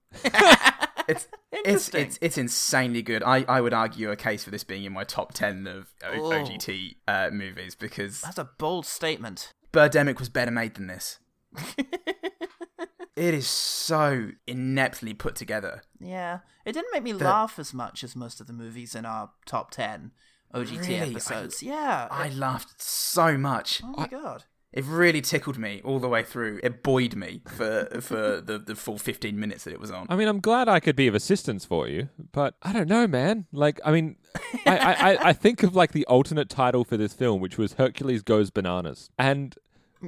It's 1.08 1.28
it's 1.52 1.94
it's 1.94 2.18
it's 2.22 2.38
insanely 2.38 3.02
good. 3.02 3.24
I, 3.24 3.46
I 3.48 3.62
would 3.62 3.74
argue 3.74 4.12
a 4.12 4.16
case 4.16 4.44
for 4.44 4.52
this 4.52 4.64
being 4.64 4.84
in 4.84 4.94
my 4.94 5.04
top 5.04 5.34
ten 5.34 5.68
of 5.68 5.94
o- 6.04 6.10
Oh. 6.14 6.30
OGT 6.32 6.96
uh, 7.08 7.30
movies 7.32 7.76
because 7.76 8.22
That's 8.22 8.38
a 8.38 8.50
bold 8.58 8.86
statement. 8.86 9.52
Birdemic 9.72 10.20
was 10.20 10.30
better 10.30 10.52
made 10.52 10.76
than 10.76 10.88
this. 10.88 11.20
it 13.16 13.34
is 13.34 13.48
so 13.48 14.30
ineptly 14.48 15.14
put 15.14 15.36
together. 15.36 15.82
Yeah. 16.00 16.40
It 16.66 16.74
didn't 16.74 16.92
make 16.94 17.04
me 17.04 17.12
The- 17.14 17.26
laugh 17.26 17.60
as 17.60 17.74
much 17.74 18.04
as 18.04 18.16
most 18.16 18.42
of 18.42 18.48
the 18.48 18.54
movies 18.54 18.96
in 18.96 19.06
our 19.06 19.32
top 19.46 19.72
10 19.72 20.12
OGT 20.54 20.80
Really? 20.82 21.00
I- 21.00 21.06
episodes. 21.10 21.64
yeah. 21.64 22.08
I 22.12 22.28
it- 22.28 22.36
laughed 22.36 22.82
so 22.82 23.38
much. 23.38 23.82
oh 23.84 23.94
my 23.98 24.08
god. 24.08 24.46
It 24.76 24.84
really 24.86 25.22
tickled 25.22 25.58
me 25.58 25.82
all 25.86 26.00
the 26.00 26.08
way 26.10 26.22
through. 26.22 26.60
It 26.62 26.84
buoyed 26.84 27.16
me 27.16 27.42
for 27.48 27.88
for 28.02 28.42
the, 28.42 28.60
the 28.60 28.76
full 28.76 28.98
15 28.98 29.40
minutes 29.40 29.64
that 29.64 29.72
it 29.74 29.80
was 29.80 29.90
on. 29.90 30.06
I 30.10 30.16
mean, 30.18 30.28
I'm 30.28 30.42
glad 30.42 30.68
I 30.68 30.80
could 30.82 30.96
be 30.98 31.08
of 31.08 31.16
assistance 31.16 31.64
for 31.66 31.88
you, 31.88 32.10
but 32.34 32.56
I 32.62 32.74
don't 32.74 32.90
know, 32.90 33.08
man. 33.08 33.46
Like, 33.54 33.80
I 33.86 33.92
mean, 33.92 34.18
I, 34.66 34.78
I, 34.78 34.92
I- 35.14 35.30
I 35.30 35.34
think 35.34 35.64
of 35.64 35.76
like 35.76 35.94
the 35.94 36.06
alternate 36.08 36.50
title 36.50 36.84
for 36.84 36.98
this 36.98 37.14
film, 37.14 37.40
which 37.42 37.58
was 37.58 37.74
Hercules 37.74 38.22
Goes 38.22 38.52
Bananas, 38.52 39.10
and 39.18 39.56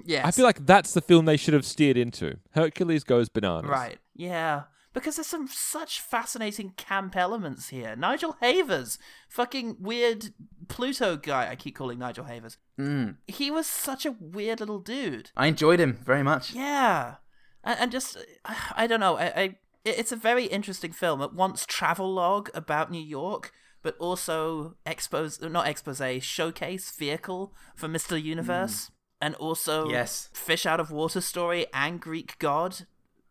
Yes. 0.06 0.26
I 0.26 0.32
feel 0.32 0.46
like 0.46 0.66
that's 0.66 0.94
the 0.94 1.02
film 1.02 1.26
they 1.26 1.38
should 1.38 1.54
have 1.56 1.66
steered 1.66 1.98
into. 1.98 2.38
Hercules 2.52 3.04
Goes 3.04 3.30
Bananas. 3.30 3.70
Right. 3.70 3.98
Yeah. 4.16 4.64
Because 4.94 5.18
there's 5.18 5.28
some 5.28 5.48
such 5.48 6.02
fascinating 6.02 6.72
camp 6.72 7.16
elements 7.16 7.70
here. 7.70 7.96
Nigel 7.96 8.38
Havers, 8.42 8.98
fucking 9.30 9.78
weird 9.80 10.30
Pluto 10.70 11.18
guy. 11.18 11.50
I 11.52 11.56
keep 11.56 11.76
calling 11.76 12.00
Nigel 12.00 12.26
Havers. 12.26 12.58
Mm. 12.80 13.18
He 13.28 13.52
was 13.52 13.68
such 13.68 14.06
a 14.06 14.16
weird 14.20 14.60
little 14.60 14.80
dude. 14.80 15.30
I 15.38 15.48
enjoyed 15.48 15.80
him 15.80 16.00
very 16.04 16.24
much. 16.24 16.54
Yeah, 16.54 17.16
and, 17.64 17.80
and 17.80 17.92
just 17.92 18.18
I 18.76 18.88
don't 18.88 19.00
know. 19.00 19.18
I, 19.18 19.26
I 19.26 19.56
it's 19.86 20.12
a 20.12 20.18
very 20.18 20.46
interesting 20.46 20.92
film. 20.92 21.22
At 21.22 21.34
once 21.34 21.66
travel 21.66 22.12
log 22.12 22.50
about 22.56 22.90
New 22.90 23.02
York, 23.02 23.52
but 23.84 23.96
also 24.00 24.78
expose 24.86 25.40
not 25.42 25.68
expose 25.68 26.02
showcase 26.24 26.92
vehicle 26.92 27.54
for 27.76 27.88
Mister 27.88 28.18
Universe, 28.18 28.90
and 29.22 29.36
also 29.36 29.90
Yes. 29.90 30.30
fish 30.34 30.66
out 30.66 30.80
of 30.80 30.92
water 30.92 31.22
story 31.22 31.68
and 31.72 32.02
Greek 32.02 32.40
god. 32.40 32.88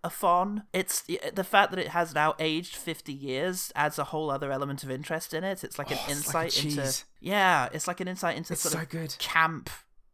A 0.07 0.11
fawn. 0.11 0.63
It's 0.73 1.03
the 1.35 1.43
fact 1.43 1.73
that 1.73 1.81
it 1.81 1.89
has 1.89 2.15
now 2.15 2.37
aged 2.39 2.77
fifty 2.77 3.13
years 3.13 3.73
adds 3.75 3.99
a 3.99 4.05
whole 4.05 4.31
other 4.31 4.53
element 4.53 4.85
of 4.85 4.91
interest 4.91 5.35
in 5.35 5.43
it. 5.43 5.65
It's 5.65 5.79
like 5.81 5.91
an 5.91 5.99
Oh, 6.01 6.05
it's 6.13 6.33
like 6.33 6.47
insight 6.57 6.65
into 6.65 7.05
yeah, 7.21 7.69
it's 7.73 7.89
like 7.89 7.99
an 7.99 8.07
insight 8.07 8.37
into 8.37 8.53
It's 8.53 8.63
sort 8.63 8.75
so 8.75 8.79
of 8.83 8.89
good. 8.89 9.17
camp 9.19 9.69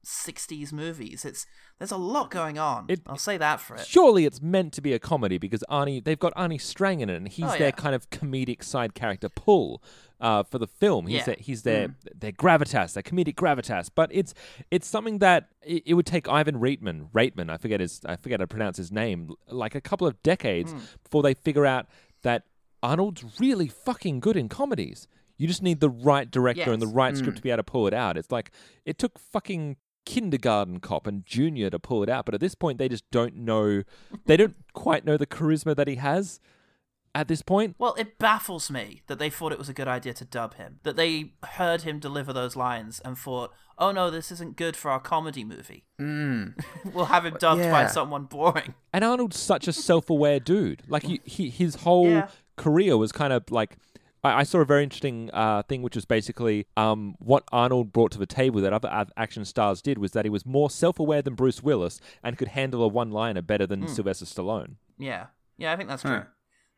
60s 0.05 0.73
movies. 0.73 1.25
It's 1.25 1.47
there's 1.79 1.91
a 1.91 1.97
lot 1.97 2.31
going 2.31 2.59
on. 2.59 2.87
It- 2.89 3.03
I'll 3.07 3.17
say 3.17 3.37
that 3.39 3.61
for 3.61 3.75
it. 3.77 3.87
Surely 3.87 4.25
it's 4.27 4.41
meant 4.41 4.73
to 4.75 4.81
be 4.81 4.93
a 4.93 4.99
comedy 4.99 5.39
because 5.39 5.65
Arnie, 5.71 6.03
they've 6.03 6.19
got 6.19 6.35
Arnie 6.35 6.61
Stang 6.61 7.01
in 7.01 7.09
it, 7.11 7.17
and 7.17 7.29
he's 7.29 7.45
Oh, 7.47 7.51
their 7.59 7.69
yeah. 7.69 7.71
kind 7.71 7.95
of 7.95 8.11
comedic 8.11 8.63
side 8.63 8.95
character 8.95 9.29
pull 9.29 9.83
uh, 10.21 10.43
for 10.45 10.59
the 10.59 10.67
film. 10.67 11.07
He's 11.07 11.19
Yeah. 11.19 11.25
their, 11.25 11.37
he's 11.39 11.63
their 11.63 11.89
mm. 11.89 11.95
their 12.15 12.33
gravitas, 12.33 12.95
their 12.95 13.03
comedic 13.03 13.35
gravitas. 13.35 13.91
But 13.95 14.11
it's 14.13 14.35
it's 14.71 14.87
something 14.87 15.19
that 15.19 15.49
it, 15.63 15.83
it 15.87 15.95
would 15.95 16.07
take 16.07 16.29
Ivan 16.29 16.61
Reitman, 16.61 17.11
Reitman, 17.13 17.51
I 17.51 17.57
forget 17.57 17.81
his, 17.81 18.01
I 18.05 18.17
forget 18.17 18.41
how 18.41 18.45
to 18.45 18.49
pronounce 18.49 18.77
his 18.77 18.93
name, 18.93 19.33
like 19.49 19.75
a 19.75 19.81
couple 19.81 20.07
of 20.07 20.23
decades 20.23 20.73
mm. 20.73 20.81
before 21.03 21.23
they 21.23 21.35
figure 21.35 21.67
out 21.67 21.87
that 22.23 22.45
Arnold's 22.83 23.25
really 23.41 23.69
fucking 23.69 24.21
good 24.21 24.37
in 24.37 24.49
comedies. 24.49 25.07
You 25.39 25.49
just 25.49 25.63
need 25.63 25.81
the 25.81 25.91
right 25.91 26.31
director 26.31 26.73
and 26.73 26.81
the 26.81 26.87
Yes. 26.87 26.95
right 26.95 27.17
script 27.17 27.33
mm. 27.35 27.37
to 27.37 27.43
be 27.43 27.51
able 27.51 27.59
to 27.59 27.63
pull 27.65 27.87
it 27.89 27.95
out. 27.95 28.17
It's 28.17 28.31
like 28.31 28.53
it 28.85 28.99
took 28.99 29.19
fucking 29.19 29.77
kindergarten 30.05 30.81
cop 30.81 31.07
and 31.07 31.25
junior 31.25 31.71
to 31.71 31.79
pull 31.79 32.03
it 32.03 32.09
out, 32.09 32.25
but 32.25 32.35
at 32.35 32.41
this 32.41 32.55
point 32.55 32.79
they 32.79 32.89
just 32.89 33.09
don't 33.11 33.37
know 33.37 33.83
they 34.27 34.37
don't 34.37 34.57
quite 34.73 35.05
know 35.05 35.17
the 35.17 35.27
charisma 35.27 35.75
that 35.77 35.89
he 35.89 35.97
has 35.97 36.41
at 37.15 37.29
this 37.29 37.43
point. 37.43 37.77
Well, 37.79 37.95
it 37.99 38.19
baffles 38.19 38.71
me 38.71 39.03
that 39.07 39.19
they 39.19 39.29
thought 39.29 39.53
it 39.53 39.59
was 39.59 39.69
a 39.69 39.75
good 39.75 39.87
idea 39.89 40.15
to 40.15 40.25
dub 40.25 40.55
him. 40.55 40.81
That 40.83 40.97
they 40.97 41.35
heard 41.45 41.83
him 41.83 41.99
deliver 41.99 42.33
those 42.33 42.57
lines 42.57 43.01
and 43.05 43.19
thought, 43.19 43.53
"Oh 43.79 43.93
no, 43.93 44.11
this 44.11 44.33
isn't 44.33 44.57
good 44.57 44.77
for 44.77 44.91
our 44.91 44.99
comedy 45.01 45.45
movie. 45.45 45.85
Mm. 46.01 46.59
We'll 46.93 47.05
have 47.07 47.27
him 47.27 47.37
dubbed 47.39 47.63
by 47.71 47.87
someone 47.87 48.25
boring." 48.25 48.75
And 48.95 49.05
Arnold's 49.05 49.39
such 49.39 49.69
a 49.69 49.73
self-aware 49.75 50.41
dude. 50.41 50.83
Like 50.89 51.03
he, 51.03 51.21
he 51.25 51.51
his 51.51 51.75
whole 51.77 52.09
Yeah. 52.09 52.29
career 52.57 52.97
was 52.97 53.13
kind 53.13 53.33
of 53.33 53.51
like 53.51 53.77
I, 54.25 54.41
I 54.41 54.43
saw 54.43 54.61
a 54.61 54.65
very 54.65 54.83
interesting 54.83 55.31
uh, 55.33 55.63
thing, 55.63 55.83
which 55.83 55.95
was 55.97 56.05
basically 56.05 56.67
um, 56.77 57.15
what 57.19 57.45
Arnold 57.53 57.93
brought 57.93 58.13
to 58.13 58.19
the 58.19 58.27
table 58.27 58.61
that 58.61 58.73
other 58.73 59.07
action 59.17 59.45
stars 59.45 59.83
did 59.83 59.99
was 59.99 60.13
that 60.13 60.25
he 60.25 60.31
was 60.31 60.47
more 60.47 60.71
self-aware 60.71 61.23
than 61.23 61.35
Bruce 61.35 61.63
Willis 61.63 62.01
and 62.23 62.39
could 62.39 62.49
handle 62.49 62.83
a 62.83 62.89
one-liner 62.89 63.43
better 63.43 63.67
than 63.67 63.89
Sylvester 63.89 64.25
Stallone. 64.25 64.77
Yeah, 64.99 65.27
yeah, 65.57 65.73
I 65.73 65.77
think 65.77 65.89
that's 65.89 66.03
true. 66.03 66.11
Huh. 66.11 66.25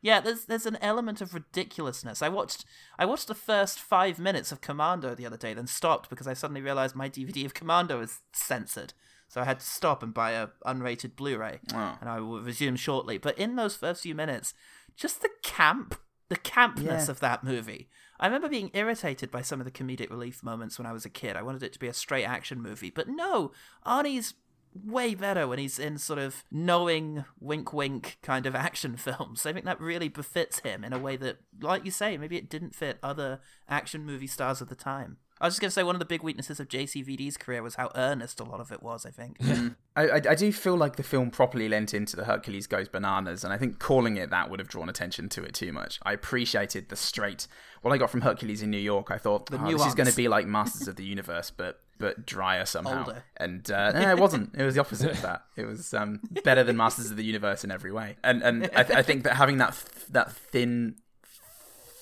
Yeah, 0.01 0.19
there's 0.19 0.45
there's 0.45 0.67
an 0.67 0.77
element 0.81 1.19
of 1.19 1.33
ridiculousness. 1.33 2.21
I 2.21 2.29
watched 2.29 2.63
I 2.99 3.05
watched 3.05 3.27
the 3.27 3.33
first 3.33 3.79
five 3.79 4.19
minutes 4.19 4.51
of 4.51 4.61
Commando 4.61 5.15
the 5.15 5.25
other 5.25 5.37
day, 5.37 5.55
then 5.55 5.65
stopped 5.65 6.11
because 6.11 6.27
I 6.27 6.33
suddenly 6.33 6.61
realized 6.61 6.95
my 6.95 7.09
DVD 7.09 7.43
of 7.43 7.55
Commando 7.55 8.01
is 8.01 8.19
censored. 8.31 8.93
So 9.27 9.41
I 9.41 9.45
had 9.45 9.59
to 9.61 9.65
stop 9.65 10.03
and 10.03 10.13
buy 10.13 10.31
a 10.33 10.49
unrated 10.63 11.15
Blu-ray, 11.15 11.59
Oh. 11.73 11.97
and 11.99 12.07
I 12.07 12.19
will 12.19 12.39
resume 12.41 12.75
shortly. 12.75 13.17
But 13.17 13.35
in 13.39 13.55
those 13.55 13.75
first 13.75 14.03
few 14.03 14.13
minutes, 14.13 14.53
just 14.95 15.23
the 15.23 15.29
camp, 15.41 15.95
the 16.29 16.35
campness 16.37 17.05
Yeah. 17.05 17.11
of 17.11 17.19
that 17.19 17.43
movie. 17.43 17.89
I 18.19 18.27
remember 18.27 18.47
being 18.49 18.71
irritated 18.73 19.29
by 19.29 19.41
some 19.41 19.59
of 19.59 19.65
the 19.65 19.71
comedic 19.71 20.09
relief 20.09 20.41
moments 20.43 20.77
when 20.79 20.85
I 20.85 20.93
was 20.93 21.05
a 21.05 21.09
kid. 21.09 21.35
I 21.35 21.41
wanted 21.43 21.63
it 21.63 21.73
to 21.73 21.79
be 21.79 21.87
a 21.87 21.93
straight 21.93 22.23
action 22.25 22.61
movie, 22.61 22.89
but 22.89 23.07
no, 23.09 23.51
Arnie's 23.85 24.33
way 24.73 25.15
better 25.15 25.47
when 25.47 25.59
he's 25.59 25.79
in 25.79 25.97
sort 25.97 26.19
of 26.19 26.43
knowing 26.51 27.23
wink 27.39 27.71
wink 27.73 28.17
kind 28.21 28.45
of 28.45 28.55
action 28.67 28.97
films. 28.97 29.45
I 29.45 29.53
think 29.53 29.65
that 29.65 29.79
really 29.79 30.07
befits 30.09 30.59
him 30.59 30.83
in 30.83 30.93
a 30.93 30.99
way 30.99 31.15
that, 31.17 31.37
like 31.61 31.85
you 31.85 31.91
say, 31.91 32.17
maybe 32.17 32.37
it 32.37 32.49
didn't 32.49 32.75
fit 32.75 32.97
other 33.03 33.39
action 33.69 34.05
movie 34.05 34.27
stars 34.27 34.61
of 34.61 34.69
the 34.69 34.75
time. 34.75 35.17
I 35.45 35.47
was 35.47 35.53
just 35.53 35.61
going 35.61 35.69
to 35.69 35.73
say 35.75 35.83
one 35.83 35.93
of 35.93 35.99
the 35.99 36.05
big 36.05 36.23
weaknesses 36.23 36.59
of 36.59 36.67
JCVD's 36.67 37.37
career 37.37 37.61
was 37.61 37.75
how 37.75 37.91
earnest 37.93 38.39
a 38.39 38.43
lot 38.43 38.59
of 38.59 38.71
it 38.71 38.81
was, 38.81 39.05
I 39.05 39.11
think. 39.11 39.37
I, 39.95 40.07
I, 40.07 40.21
I 40.31 40.33
do 40.33 40.51
feel 40.51 40.75
like 40.75 40.95
the 40.95 41.03
film 41.03 41.29
properly 41.29 41.69
lent 41.69 41.93
into 41.93 42.15
the 42.15 42.25
Hercules 42.25 42.65
Goes 42.65 42.89
Bananas, 42.89 43.43
and 43.43 43.53
I 43.53 43.57
think 43.59 43.77
calling 43.77 44.17
it 44.17 44.31
that 44.31 44.49
would 44.49 44.57
have 44.57 44.67
drawn 44.67 44.89
attention 44.89 45.29
to 45.29 45.43
it 45.43 45.53
too 45.53 45.71
much. 45.71 45.99
I 46.01 46.13
appreciated 46.13 46.89
the 46.89 46.95
straight. 46.95 47.47
What 47.83 47.93
I 47.93 47.99
got 47.99 48.09
from 48.09 48.21
Hercules 48.21 48.63
in 48.63 48.71
New 48.71 48.79
York, 48.79 49.11
I 49.11 49.19
thought 49.19 49.45
The 49.45 49.61
oh, 49.63 49.71
this 49.71 49.85
is 49.85 49.93
going 49.93 50.09
to 50.09 50.15
be 50.15 50.27
like 50.27 50.47
Masters 50.47 50.87
of 50.87 50.95
the 50.95 51.05
Universe, 51.05 51.51
but 51.55 51.79
but 51.99 52.25
drier 52.25 52.65
somehow. 52.65 53.05
Older. 53.05 53.23
And 53.37 53.69
uh, 53.69 53.91
no, 53.91 54.09
it 54.09 54.17
wasn't. 54.17 54.55
It 54.57 54.63
was 54.63 54.73
the 54.73 54.81
opposite 54.81 55.11
of 55.11 55.21
that. 55.21 55.43
It 55.55 55.65
was 55.65 55.93
um, 55.93 56.21
better 56.43 56.63
than 56.63 56.75
Masters 56.75 57.11
of 57.11 57.17
the 57.17 57.23
Universe 57.23 57.63
in 57.63 57.69
every 57.69 57.91
way. 57.91 58.17
And 58.23 58.41
and 58.41 58.67
I, 58.75 58.81
th- 58.81 58.97
I 58.97 59.03
think 59.03 59.23
that 59.25 59.35
having 59.35 59.59
that 59.59 59.73
th- 59.73 60.07
that 60.09 60.31
thin 60.31 60.95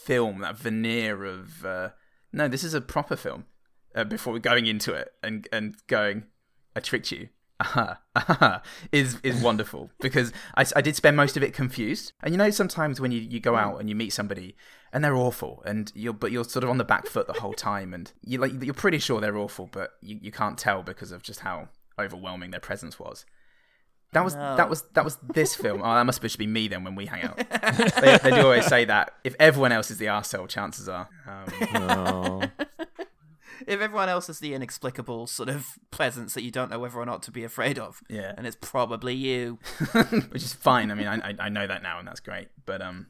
film, 0.06 0.40
that 0.40 0.58
veneer 0.58 1.26
of 1.26 1.66
uh, 1.66 1.90
no, 2.34 2.48
this 2.48 2.64
is 2.64 2.74
a 2.74 2.82
proper 2.82 3.16
film. 3.16 3.46
Uh, 3.96 4.04
before 4.04 4.40
going 4.40 4.66
into 4.66 4.92
it 4.92 5.14
and 5.22 5.48
and 5.52 5.76
going, 5.86 6.24
I 6.76 6.80
tricked 6.80 7.12
you. 7.12 7.30
Aha, 7.60 8.00
aha, 8.16 8.64
is 8.92 9.20
is 9.22 9.40
wonderful 9.40 9.92
because 10.00 10.34
I, 10.58 10.66
I 10.76 10.82
did 10.82 10.96
spend 10.96 11.16
most 11.16 11.38
of 11.38 11.44
it 11.44 11.54
confused. 11.54 12.12
And 12.24 12.34
you 12.34 12.38
know, 12.40 12.50
sometimes 12.50 13.00
when 13.00 13.12
you, 13.12 13.20
you 13.22 13.40
go 13.40 13.56
out 13.56 13.80
and 13.80 13.88
you 13.88 13.96
meet 13.96 14.12
somebody 14.12 14.56
and 14.92 15.04
they're 15.04 15.16
awful, 15.16 15.62
and 15.64 15.92
you're 15.94 16.14
but 16.14 16.32
you're 16.32 16.44
sort 16.44 16.64
of 16.64 16.72
on 16.72 16.80
the 16.80 16.84
back 16.84 17.06
foot 17.06 17.28
the 17.28 17.34
whole 17.34 17.54
time, 17.54 17.94
and 17.94 18.12
you 18.24 18.40
like 18.40 18.52
you're 18.64 18.74
pretty 18.74 18.98
sure 18.98 19.22
they're 19.22 19.38
awful, 19.38 19.70
but 19.72 19.92
you, 20.02 20.18
you 20.20 20.32
can't 20.32 20.58
tell 20.58 20.82
because 20.82 21.12
of 21.12 21.22
just 21.22 21.42
how 21.42 21.70
overwhelming 22.00 22.50
their 22.50 22.60
presence 22.60 23.00
was. 23.00 23.28
That 24.14 24.24
was 24.24 24.36
No. 24.36 24.56
that 24.58 24.70
was 24.70 24.84
that 24.94 25.04
was 25.04 25.18
this 25.34 25.56
film. 25.64 25.82
Oh, 25.84 25.94
that 25.96 26.06
must 26.06 26.22
just 26.22 26.38
be 26.38 26.48
me 26.48 26.68
then 26.68 26.84
when 26.84 26.96
we 26.96 27.06
hang 27.08 27.24
out. 27.24 27.38
they, 28.02 28.18
they 28.24 28.30
do 28.32 28.42
always 28.44 28.66
say 28.68 28.86
that 28.86 29.14
if 29.24 29.36
everyone 29.40 29.72
else 29.72 29.92
is 29.92 29.98
the 29.98 30.06
arsehole, 30.06 30.48
chances 30.48 30.88
are. 30.90 31.10
Um, 31.28 31.46
Oh. 31.76 32.44
If 33.66 33.80
everyone 33.80 34.10
else 34.10 34.28
is 34.28 34.40
the 34.40 34.54
inexplicable 34.54 35.26
sort 35.28 35.48
of 35.48 35.80
presence 35.90 36.34
that 36.34 36.42
you 36.44 36.52
don't 36.52 36.70
know 36.70 36.80
whether 36.80 36.98
or 36.98 37.06
not 37.06 37.24
to 37.24 37.32
be 37.32 37.46
afraid 37.46 37.80
of, 37.80 38.02
Yeah. 38.10 38.34
and 38.38 38.46
it's 38.46 38.58
probably 38.60 39.14
you. 39.14 39.58
which 40.32 40.44
is 40.44 40.54
fine. 40.54 40.92
I 40.92 40.96
mean, 40.96 41.08
I, 41.08 41.30
I 41.30 41.36
I 41.40 41.50
know 41.50 41.66
that 41.66 41.82
now, 41.82 41.98
and 42.00 42.06
that's 42.08 42.20
great. 42.20 42.50
But 42.66 42.82
um, 42.82 43.08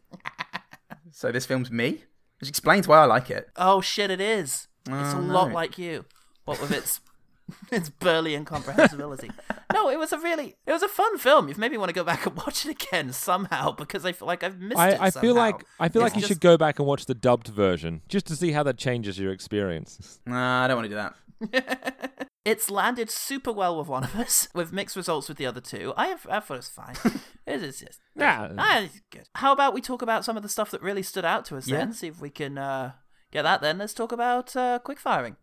so 1.12 1.32
this 1.32 1.48
film's 1.48 1.72
me, 1.72 2.04
which 2.40 2.50
explains 2.50 2.88
why 2.88 3.00
I 3.00 3.06
like 3.06 3.32
it. 3.32 3.50
Oh 3.56 3.82
shit! 3.82 4.12
It 4.12 4.22
is. 4.22 4.68
It's 4.86 5.14
a 5.14 5.18
Oh, 5.18 5.22
lot 5.22 5.52
like 5.54 5.78
you. 5.80 6.06
What 6.46 6.62
with 6.62 6.72
its 6.72 7.00
its 7.72 7.90
burly 7.90 8.36
incomprehensibility. 8.36 9.30
no, 9.74 9.90
it 9.90 9.98
was 10.00 10.12
a 10.14 10.18
really 10.20 10.56
it 10.66 10.72
was 10.72 10.84
a 10.84 10.88
fun 10.88 11.18
film. 11.18 11.48
You've 11.48 11.58
made 11.58 11.72
me 11.72 11.78
want 11.78 11.90
to 11.90 11.94
go 11.94 12.04
back 12.04 12.26
and 12.26 12.36
watch 12.38 12.66
it 12.66 12.72
again 12.84 13.12
somehow 13.14 13.72
because 13.72 14.06
I 14.06 14.12
feel 14.14 14.28
like 14.28 14.44
I've 14.44 14.60
missed 14.60 14.80
it. 14.80 15.02
I, 15.02 15.08
I 15.08 15.12
feel 15.12 15.36
like 15.36 15.64
I 15.80 15.90
feel 15.90 16.02
It's 16.04 16.12
like 16.14 16.16
you 16.16 16.22
just- 16.22 16.32
should 16.34 16.42
go 16.42 16.58
back 16.58 16.80
and 16.80 16.88
watch 16.88 17.06
the 17.06 17.16
dubbed 17.16 17.48
version 17.50 18.02
just 18.08 18.26
to 18.28 18.36
see 18.36 18.52
how 18.52 18.64
that 18.64 18.78
changes 18.78 19.20
your 19.20 19.32
experience. 19.32 20.20
Nah, 20.26 20.64
I 20.64 20.68
don't 20.68 20.78
want 20.78 20.90
to 20.90 20.90
do 20.90 20.96
that. 20.96 22.30
It's 22.46 22.70
landed 22.70 23.10
super 23.10 23.54
well 23.54 23.78
with 23.80 23.88
one 23.88 24.04
of 24.04 24.18
us, 24.18 24.50
with 24.54 24.74
mixed 24.74 24.98
results 24.98 25.30
with 25.30 25.38
the 25.38 25.46
other 25.46 25.62
two. 25.62 25.94
I 25.96 26.08
have, 26.08 26.28
I 26.30 26.42
thought 26.42 26.58
it's 26.58 26.68
fine. 26.68 26.96
it 27.48 27.64
is 27.64 27.80
just 27.80 28.02
Yeah. 28.18 28.52
Ah, 28.58 28.82
it's 28.82 29.00
good. 29.12 29.30
How 29.36 29.54
about 29.54 29.74
we 29.74 29.80
talk 29.80 30.02
about 30.02 30.26
some 30.26 30.36
of 30.36 30.44
the 30.44 30.50
stuff 30.50 30.70
that 30.72 30.82
really 30.82 31.04
stood 31.04 31.24
out 31.24 31.46
to 31.46 31.56
us 31.56 31.70
Yeah. 31.70 31.78
then? 31.78 31.94
See 31.94 32.08
if 32.08 32.20
we 32.20 32.30
can 32.30 32.58
uh, 32.58 32.92
get 33.32 33.44
that. 33.44 33.62
Then 33.62 33.78
let's 33.78 33.94
talk 33.94 34.12
about 34.12 34.58
uh, 34.58 34.80
quick 34.80 35.00
firing. 35.00 35.38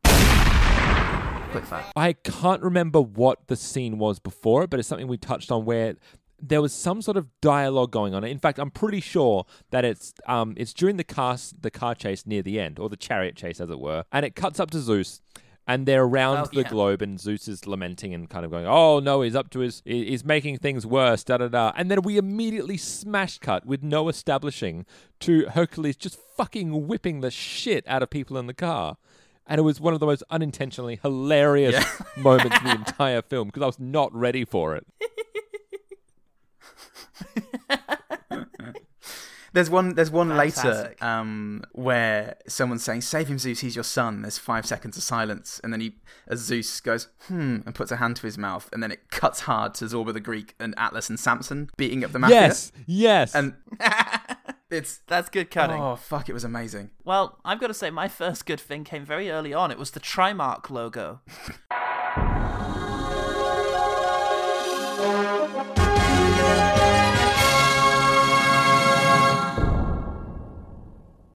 Quick 1.51 1.65
fire. 1.65 1.85
I 1.97 2.13
can't 2.13 2.63
remember 2.63 3.01
what 3.01 3.49
the 3.49 3.57
scene 3.57 3.99
was 3.99 4.19
before 4.21 4.67
but 4.67 4.79
it's 4.79 4.89
something 4.89 5.09
we 5.09 5.17
touched 5.19 5.51
on 5.51 5.65
where 5.65 5.97
there 6.43 6.63
was 6.63 6.73
some 6.73 7.03
sort 7.03 7.17
of 7.17 7.27
dialogue 7.43 7.91
going 7.91 8.15
on. 8.15 8.25
In 8.25 8.39
fact, 8.39 8.59
I'm 8.59 8.71
pretty 8.71 9.01
sure 9.01 9.45
that 9.71 9.85
it's 9.85 10.15
um 10.27 10.55
it's 10.57 10.73
during 10.73 10.97
the 10.97 11.05
car 11.05 11.37
the 11.61 11.71
car 11.71 11.95
chase 11.95 12.25
near 12.25 12.41
the 12.43 12.59
end, 12.61 12.79
or 12.79 12.89
the 12.89 12.97
chariot 12.97 13.37
chase 13.37 13.61
as 13.61 13.69
it 13.69 13.79
were, 13.81 14.05
and 14.13 14.25
it 14.25 14.35
cuts 14.35 14.59
up 14.61 14.71
to 14.71 14.79
Zeus. 14.81 15.21
And 15.67 15.87
they're 15.87 16.03
around 16.03 16.39
Oh, 16.39 16.47
the 16.53 16.63
yeah. 16.63 16.69
globe, 16.69 17.01
and 17.03 17.21
Zeus 17.21 17.47
is 17.47 17.65
lamenting 17.67 18.13
and 18.15 18.29
kind 18.29 18.45
of 18.45 18.51
going, 18.51 18.67
"Oh 18.67 18.99
no, 18.99 19.21
he's 19.21 19.37
up 19.37 19.51
to 19.51 19.61
his, 19.61 19.83
he's 19.85 20.25
making 20.25 20.59
things 20.59 20.85
worse." 20.87 21.23
Da 21.23 21.37
da 21.37 21.49
da. 21.49 21.73
And 21.77 21.91
then 21.91 22.01
we 22.03 22.17
immediately 22.17 22.77
smash 22.79 23.39
cut 23.39 23.67
with 23.67 23.83
no 23.83 24.09
establishing 24.09 24.87
to 25.21 25.47
Hercules 25.51 25.97
just 25.97 26.19
fucking 26.37 26.89
whipping 26.89 27.21
the 27.21 27.31
shit 27.31 27.87
out 27.87 28.03
of 28.03 28.09
people 28.11 28.39
in 28.39 28.47
the 28.47 28.55
car. 28.55 28.97
And 29.47 29.59
it 29.59 29.63
was 29.63 29.81
one 29.81 29.95
of 29.95 30.01
the 30.01 30.07
most 30.07 30.23
unintentionally 30.31 31.01
hilarious 31.03 31.85
moments 32.17 32.57
in 32.59 32.65
the 32.65 32.75
entire 32.75 33.23
film 33.23 33.49
because 33.49 33.63
I 33.63 33.67
was 33.67 33.81
not 33.81 34.15
ready 34.15 34.45
for 34.45 34.77
it. 34.77 34.87
There's 39.53 39.69
one. 39.69 39.95
There's 39.95 40.13
one 40.13 40.37
later 40.37 40.95
um, 41.01 41.65
where 41.73 42.37
someone's 42.47 42.85
saying, 42.85 43.01
"Save 43.01 43.27
him, 43.27 43.39
Zeus. 43.39 43.61
He's 43.61 43.75
your 43.75 43.85
son." 43.85 44.23
There's 44.23 44.39
five 44.39 44.65
seconds 44.65 44.97
of 44.97 45.03
silence, 45.03 45.61
and 45.65 45.73
then 45.73 45.81
he, 45.81 45.97
as 46.29 46.39
Zeus 46.39 46.81
goes, 46.81 47.09
"Hmm," 47.27 47.59
and 47.67 47.75
puts 47.75 47.91
a 47.91 47.97
hand 47.97 48.15
to 48.17 48.23
his 48.23 48.39
mouth, 48.39 48.69
and 48.73 48.81
then 48.81 48.93
it 48.93 49.11
cuts 49.11 49.41
hard 49.41 49.75
to 49.75 49.87
Zorba 49.87 50.13
the 50.13 50.21
Greek 50.21 50.55
and 50.61 50.73
Atlas 50.77 51.11
and 51.11 51.19
Samson 51.19 51.69
beating 51.77 52.05
up 52.05 52.13
the 52.13 52.21
mafia. 52.21 52.43
Yes, 52.43 52.73
yes. 52.87 53.35
and 53.35 53.55
it's 54.71 55.01
That's 55.07 55.29
good 55.29 55.51
cutting. 55.51 55.81
oh 55.81 55.97
fuck, 55.97 56.29
it 56.29 56.33
was 56.33 56.45
amazing. 56.45 56.91
Well, 57.05 57.39
I've 57.45 57.61
got 57.61 57.69
to 57.69 57.75
say, 57.75 57.91
my 57.91 58.09
first 58.09 58.47
good 58.47 58.61
thing 58.61 58.85
came 58.85 59.05
very 59.05 59.31
early 59.31 59.53
on. 59.53 59.71
It 59.71 59.79
was 59.79 59.91
the 59.91 60.01
Trimark 60.01 60.71
logo. 60.71 61.21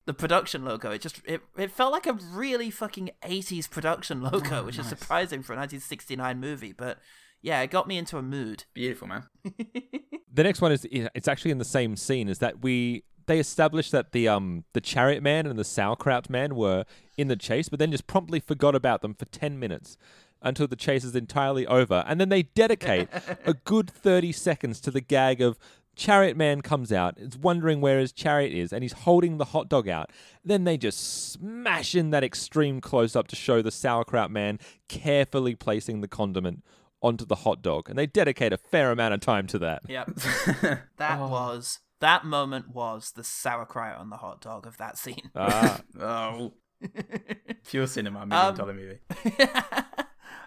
The 0.05 0.13
production 0.13 0.63
logo, 0.63 0.91
it 0.91 1.01
just 1.01 1.19
it, 1.25 1.41
it 1.57 1.71
felt 1.71 1.91
like 1.91 2.05
a 2.05 2.13
really 2.13 2.69
fucking 2.69 3.09
80s 3.23 3.69
production 3.69 4.21
logo, 4.21 4.59
oh, 4.59 4.63
which 4.63 4.77
is 4.77 4.85
surprising 4.85 5.41
for 5.41 5.53
a 5.53 5.57
1969 5.57 6.39
movie, 6.39 6.73
but 6.73 6.99
yeah, 7.41 7.61
it 7.61 7.71
got 7.71 7.87
me 7.87 7.97
into 7.97 8.17
a 8.17 8.21
mood. 8.21 8.65
Beautiful 8.73 9.07
man. 9.07 9.23
the 10.33 10.43
next 10.43 10.61
one 10.61 10.71
is 10.71 10.87
it's 10.91 11.27
actually 11.27 11.51
in 11.51 11.57
the 11.57 11.65
same 11.65 11.95
scene. 11.95 12.29
Is 12.29 12.39
that 12.39 12.61
we 12.61 13.03
they 13.25 13.39
established 13.39 13.91
that 13.91 14.11
the 14.11 14.27
um 14.27 14.63
the 14.73 14.81
chariot 14.81 15.23
man 15.23 15.45
and 15.45 15.57
the 15.57 15.63
sauerkraut 15.63 16.29
man 16.29 16.55
were 16.55 16.85
in 17.17 17.27
the 17.27 17.35
chase, 17.35 17.69
but 17.69 17.79
then 17.79 17.91
just 17.91 18.07
promptly 18.07 18.39
forgot 18.39 18.75
about 18.75 19.01
them 19.01 19.13
for 19.13 19.25
ten 19.25 19.59
minutes 19.59 19.97
until 20.41 20.67
the 20.67 20.75
chase 20.75 21.03
is 21.03 21.15
entirely 21.15 21.65
over, 21.65 22.03
and 22.07 22.19
then 22.19 22.29
they 22.29 22.43
dedicate 22.43 23.09
a 23.45 23.53
good 23.65 23.89
thirty 23.89 24.31
seconds 24.31 24.79
to 24.81 24.91
the 24.91 25.01
gag 25.01 25.41
of. 25.41 25.57
Chariot 25.97 26.35
man 26.35 26.59
comes 26.59 26.91
out, 26.91 27.17
is 27.17 27.37
wondering 27.37 27.79
where 27.79 27.99
his 27.99 28.11
chariot 28.11 28.51
is, 28.51 28.73
and 28.73 28.83
he's 28.83 28.91
holding 28.91 29.37
the 29.37 29.45
hot 29.45 29.69
dog 29.69 29.87
out. 29.87 30.11
Then 30.43 30.65
they 30.65 30.75
just 30.75 31.31
smash 31.31 31.95
in 31.95 32.09
that 32.09 32.21
extreme 32.21 32.81
close 32.81 33.15
up 33.15 33.29
to 33.29 33.35
show 33.37 33.61
the 33.61 33.71
sauerkraut 33.71 34.29
man 34.29 34.59
carefully 34.89 35.55
placing 35.55 36.01
the 36.01 36.09
condiment 36.09 36.65
onto 37.01 37.23
the 37.23 37.35
hot 37.35 37.61
dog, 37.61 37.89
and 37.89 37.97
they 37.97 38.07
dedicate 38.07 38.51
a 38.51 38.57
fair 38.57 38.91
amount 38.91 39.13
of 39.13 39.21
time 39.21 39.47
to 39.47 39.59
that. 39.59 39.83
Yep. 39.87 40.15
that 40.97 41.19
was 41.21 41.79
that 41.99 42.25
moment 42.25 42.69
was 42.73 43.11
the 43.15 43.23
sauerkraut 43.23 43.97
on 43.97 44.09
the 44.09 44.17
hot 44.17 44.41
dog 44.41 44.65
of 44.67 44.77
that 44.77 44.97
scene. 44.97 45.29
Ah. 45.35 45.81
Oh, 45.99 46.53
pure 47.67 47.87
cinema, 47.87 48.25
million 48.25 48.47
Um, 48.49 48.55
dollar 48.55 48.73
movie. 48.73 48.99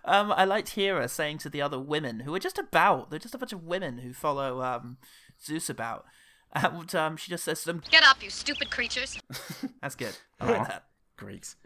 um, 0.04 0.32
I 0.32 0.44
liked 0.44 0.70
Hera 0.70 1.08
saying 1.08 1.38
to 1.38 1.50
the 1.50 1.62
other 1.62 1.78
women 1.78 2.20
who 2.20 2.34
are 2.34 2.38
just 2.38 2.58
about, 2.58 3.10
they're 3.10 3.18
just 3.18 3.34
a 3.34 3.38
bunch 3.38 3.52
of 3.52 3.64
women 3.64 3.98
who 3.98 4.12
follow 4.12 4.62
um, 4.62 4.98
Zeus 5.42 5.68
about. 5.70 6.04
And 6.52 6.94
um, 6.94 7.16
she 7.16 7.30
just 7.30 7.44
says 7.44 7.60
to 7.60 7.66
them, 7.66 7.82
Get 7.90 8.02
up, 8.04 8.22
you 8.22 8.30
stupid 8.30 8.70
creatures. 8.70 9.18
That's 9.82 9.94
good. 9.94 10.16
I 10.40 10.50
like 10.50 10.68
that. 10.68 10.84
Greeks. 11.16 11.56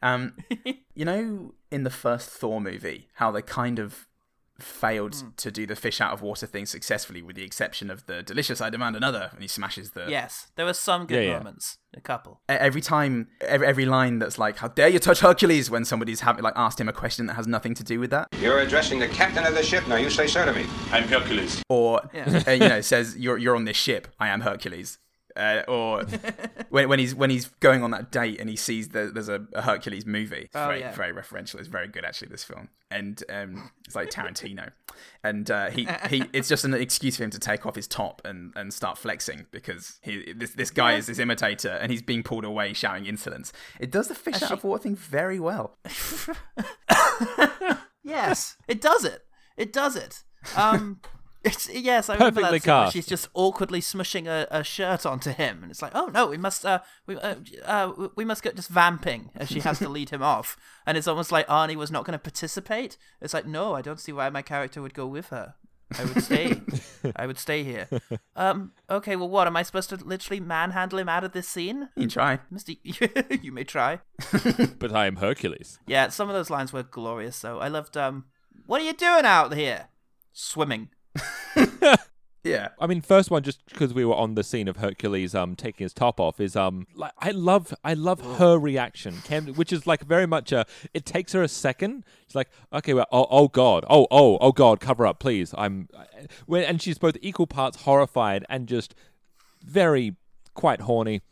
Um, 0.00 0.34
you 0.94 1.04
know, 1.04 1.54
in 1.70 1.82
the 1.84 1.90
first 1.90 2.30
Thor 2.30 2.60
movie, 2.60 3.08
how 3.14 3.30
they 3.30 3.42
kind 3.42 3.78
of 3.78 4.06
failed 4.60 5.14
Hmm. 5.14 5.28
to 5.36 5.50
do 5.50 5.66
the 5.66 5.76
fish 5.76 6.00
out 6.00 6.12
of 6.12 6.20
water 6.22 6.46
thing 6.46 6.66
successfully, 6.66 7.22
with 7.22 7.36
the 7.36 7.44
exception 7.44 7.90
of 7.90 8.06
the 8.06 8.22
delicious 8.22 8.60
"I 8.60 8.70
demand 8.70 8.96
another," 8.96 9.30
and 9.32 9.40
he 9.42 9.48
smashes 9.48 9.92
the. 9.92 10.06
Yes, 10.08 10.48
there 10.56 10.66
were 10.66 10.74
some 10.74 11.06
good 11.06 11.22
Yeah, 11.22 11.30
yeah. 11.30 11.38
moments. 11.38 11.78
A 11.96 12.00
couple. 12.00 12.40
Every 12.48 12.80
time, 12.82 13.28
every, 13.40 13.66
every 13.66 13.86
line 13.86 14.18
that's 14.18 14.38
like, 14.38 14.58
"How 14.58 14.68
dare 14.68 14.88
you 14.88 14.98
touch 14.98 15.20
Hercules?" 15.20 15.70
when 15.70 15.84
somebody's 15.84 16.20
having 16.20 16.42
like 16.42 16.54
asked 16.56 16.80
him 16.80 16.88
a 16.88 16.92
question 16.92 17.26
that 17.26 17.34
has 17.34 17.46
nothing 17.46 17.74
to 17.74 17.84
do 17.84 17.98
with 18.00 18.10
that, 18.10 18.28
You're 18.40 18.58
addressing 18.60 18.98
the 18.98 19.08
captain 19.08 19.46
of 19.46 19.54
the 19.54 19.62
ship. 19.62 19.86
Now 19.88 19.96
you 19.96 20.10
say 20.10 20.26
so 20.26 20.44
to 20.44 20.52
me. 20.52 20.66
I'm 20.92 21.04
Hercules. 21.08 21.62
or 21.68 22.02
Yeah. 22.12 22.42
uh, 22.46 22.50
you 22.50 22.68
know 22.68 22.80
says, 22.80 23.16
"You're 23.16 23.38
you're 23.38 23.56
on 23.56 23.64
this 23.64 23.76
ship. 23.76 24.08
I 24.20 24.28
am 24.28 24.40
Hercules." 24.42 24.98
Uh, 25.38 25.62
or 25.68 26.02
when, 26.70 26.88
when 26.88 26.98
he's 26.98 27.14
when 27.14 27.30
he's 27.30 27.46
going 27.60 27.82
on 27.84 27.92
that 27.92 28.10
date 28.10 28.40
and 28.40 28.50
he 28.50 28.56
sees 28.56 28.88
that 28.88 29.14
there's 29.14 29.28
a, 29.28 29.46
a 29.54 29.62
Hercules 29.62 30.04
movie. 30.04 30.42
It's 30.46 30.56
Oh, 30.56 30.66
very 30.66 30.80
yeah. 30.80 30.92
very 30.92 31.12
referential. 31.12 31.58
It's 31.60 31.68
very 31.68 31.86
good 31.88 32.04
actually. 32.04 32.28
This 32.28 32.42
film 32.44 32.68
and 32.90 33.22
um, 33.30 33.70
it's 33.86 33.94
like 33.94 34.10
Tarantino, 34.10 34.70
and 35.22 35.50
uh, 35.50 35.68
he 35.70 35.86
he 36.08 36.24
it's 36.32 36.48
just 36.48 36.64
an 36.64 36.74
excuse 36.74 37.16
for 37.16 37.24
him 37.24 37.30
to 37.30 37.38
take 37.38 37.66
off 37.66 37.76
his 37.76 37.86
top 37.86 38.20
and, 38.24 38.52
and 38.56 38.72
start 38.72 38.98
flexing 38.98 39.46
because 39.50 39.98
he 40.02 40.32
this 40.32 40.50
this 40.52 40.70
guy 40.70 40.94
is 40.94 41.06
this 41.06 41.18
imitator 41.18 41.68
and 41.70 41.92
he's 41.92 42.02
being 42.02 42.22
pulled 42.22 42.44
away 42.44 42.72
shouting 42.72 43.06
insolence. 43.06 43.52
It 43.78 43.90
does 43.92 44.08
the 44.08 44.14
fish 44.14 44.42
out 44.42 44.50
of 44.50 44.64
water 44.64 44.82
thing 44.82 44.96
very 44.96 45.38
well. 45.38 45.76
Yes, 48.04 48.56
it 48.66 48.80
does 48.80 49.04
it. 49.04 49.22
It 49.58 49.70
does 49.72 49.94
it. 49.94 50.22
Um, 50.56 51.00
it's 51.44 51.68
yes, 51.72 52.08
I 52.08 52.14
remember 52.14 52.40
Perfectly 52.40 52.58
that 52.58 52.62
scene 52.64 52.72
where 52.74 52.84
cast. 52.84 52.92
she's 52.94 53.06
just 53.06 53.28
awkwardly 53.34 53.80
smushing 53.80 54.26
a, 54.26 54.46
a 54.50 54.64
shirt 54.64 55.06
onto 55.06 55.30
him, 55.30 55.62
and 55.62 55.70
it's 55.70 55.82
like, 55.82 55.92
oh 55.94 56.06
no, 56.06 56.26
we 56.26 56.36
must, 56.36 56.64
uh, 56.66 56.80
we, 57.06 57.16
uh, 57.16 57.36
uh, 57.64 58.08
we 58.16 58.24
must 58.24 58.42
go 58.42 58.50
just 58.52 58.68
vamping 58.68 59.30
as 59.34 59.48
she 59.48 59.60
has 59.60 59.78
to 59.78 59.88
lead 59.96 60.10
him 60.10 60.22
off, 60.22 60.56
and 60.86 60.98
it's 60.98 61.06
almost 61.08 61.30
like 61.32 61.46
Arnie 61.46 61.76
was 61.76 61.90
not 61.90 62.04
going 62.04 62.18
to 62.18 62.22
participate. 62.22 62.96
It's 63.20 63.34
like, 63.34 63.46
no, 63.46 63.74
I 63.74 63.82
don't 63.82 64.00
see 64.00 64.12
why 64.12 64.28
my 64.30 64.42
character 64.42 64.82
would 64.82 64.94
go 64.94 65.06
with 65.06 65.28
her. 65.28 65.54
I 65.98 66.04
would 66.04 66.22
stay. 66.22 66.60
I 67.16 67.26
would 67.26 67.38
stay 67.38 67.64
here. 67.64 67.88
Um. 68.36 68.72
Okay. 68.88 69.16
Well, 69.16 69.28
what 69.28 69.46
am 69.48 69.56
I 69.56 69.62
supposed 69.64 69.88
to 69.90 69.96
literally 69.96 70.38
manhandle 70.38 71.00
him 71.00 71.08
out 71.08 71.24
of 71.24 71.32
this 71.32 71.48
scene? 71.48 71.88
You 71.96 72.06
try. 72.06 72.38
Mister, 72.52 72.74
you 72.84 73.50
may 73.50 73.64
try. 73.64 73.98
but 74.78 74.92
I 74.94 75.06
am 75.06 75.16
Hercules. 75.16 75.80
Yeah, 75.88 76.08
some 76.10 76.28
of 76.28 76.34
those 76.36 76.50
lines 76.50 76.72
were 76.72 76.84
glorious. 76.84 77.40
though. 77.40 77.58
I 77.58 77.66
loved. 77.66 77.96
Um, 77.96 78.26
what 78.66 78.80
are 78.80 78.84
you 78.84 78.92
doing 78.92 79.24
out 79.24 79.54
here? 79.54 79.88
Swimming. 80.32 80.90
Yeah. 82.44 82.68
I 82.78 82.86
mean, 82.86 83.00
first 83.00 83.30
one, 83.30 83.42
just 83.42 83.64
because 83.66 83.92
we 83.92 84.04
were 84.04 84.14
on 84.14 84.34
the 84.34 84.42
scene 84.42 84.68
of 84.68 84.76
Hercules 84.78 85.34
um 85.34 85.56
taking 85.56 85.84
his 85.84 85.92
top 85.92 86.20
off, 86.20 86.40
is 86.40 86.56
um 86.56 86.86
like 86.94 87.12
I 87.18 87.30
love 87.30 87.74
I 87.84 87.94
love 87.94 88.20
her 88.38 88.58
reaction, 88.58 89.16
Cam, 89.24 89.46
which 89.54 89.72
is 89.72 89.86
like 89.86 90.02
very 90.04 90.26
much 90.26 90.52
a. 90.52 90.64
It 90.94 91.04
takes 91.04 91.32
her 91.32 91.42
a 91.42 91.48
second. 91.48 92.04
She's 92.26 92.34
like, 92.34 92.48
okay, 92.72 92.94
well, 92.94 93.06
oh, 93.12 93.26
oh 93.30 93.48
god, 93.48 93.84
oh 93.88 94.06
oh 94.10 94.38
oh 94.40 94.52
god, 94.52 94.80
cover 94.80 95.06
up, 95.06 95.18
please. 95.18 95.54
I'm, 95.56 95.88
when 96.46 96.64
and 96.64 96.80
she's 96.80 96.98
both 96.98 97.16
equal 97.20 97.46
parts 97.46 97.82
horrified 97.82 98.44
and 98.48 98.66
just 98.66 98.94
very 99.62 100.16
quite 100.54 100.82
horny, 100.82 101.22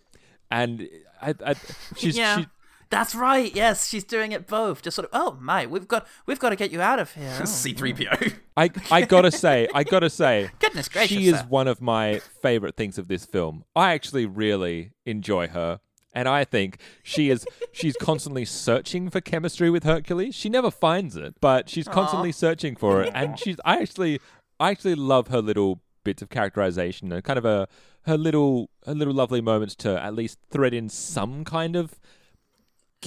and 0.51 0.89
I, 1.23 1.35
I 1.45 1.55
she's 1.97 2.17
yeah. 2.17 2.39
she, 2.39 2.47
That's 2.89 3.15
right. 3.15 3.55
Yes, 3.55 3.89
she's 3.89 4.05
doing 4.05 4.33
it 4.33 4.47
both. 4.47 4.83
Just 4.83 4.95
sort 4.95 5.09
of, 5.09 5.11
oh 5.13 5.37
my, 5.41 5.67
we've 5.67 5.89
got 5.89 6.07
we've 6.27 6.39
got 6.39 6.51
to 6.51 6.57
get 6.57 6.71
you 6.71 6.81
out 6.81 6.99
of 6.99 7.13
here. 7.15 7.33
Oh, 7.41 7.43
C3PO. 7.45 8.35
I 8.57 8.71
I 8.91 9.03
gotta 9.03 9.31
say, 9.31 9.69
I 9.75 9.83
gotta 9.85 10.09
say, 10.11 10.51
Goodness 10.61 10.89
gracious, 10.89 11.17
she 11.17 11.29
is 11.29 11.39
sir. 11.41 11.47
one 11.49 11.69
of 11.69 11.81
my 11.83 12.21
favorite 12.43 12.77
things 12.77 12.97
of 12.99 13.09
this 13.09 13.25
film. 13.27 13.65
I 13.75 13.93
actually 13.93 14.25
really 14.27 14.93
enjoy 15.05 15.49
her, 15.49 15.81
and 16.13 16.29
I 16.29 16.45
think 16.45 16.79
she 17.03 17.29
is 17.31 17.45
she's 17.73 17.97
constantly 17.97 18.45
searching 18.45 19.11
for 19.11 19.21
chemistry 19.21 19.69
with 19.69 19.85
Hercules. 19.85 20.35
She 20.35 20.49
never 20.49 20.71
finds 20.71 21.17
it, 21.17 21.35
but 21.41 21.69
she's 21.69 21.89
constantly 21.89 22.33
searching 22.33 22.77
for 22.77 23.03
it, 23.03 23.11
and 23.15 23.39
she's 23.43 23.57
I 23.65 23.83
actually 23.83 24.21
I 24.61 24.71
actually 24.71 24.95
love 24.95 25.29
her 25.29 25.43
little 25.43 25.81
bits 26.05 26.23
of 26.23 26.29
characterization 26.31 27.11
and 27.13 27.23
kind 27.25 27.39
of 27.39 27.45
a 27.45 27.67
her 28.03 28.17
little 28.17 28.71
her 28.87 28.95
little 28.95 29.13
lovely 29.15 29.41
moments 29.41 29.75
to 29.75 30.01
at 30.01 30.15
least 30.15 30.39
thread 30.51 30.73
in 30.73 30.89
some 30.89 31.45
kind 31.45 31.75
of 31.77 31.99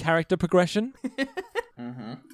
character 0.00 0.36
progression. 0.36 0.94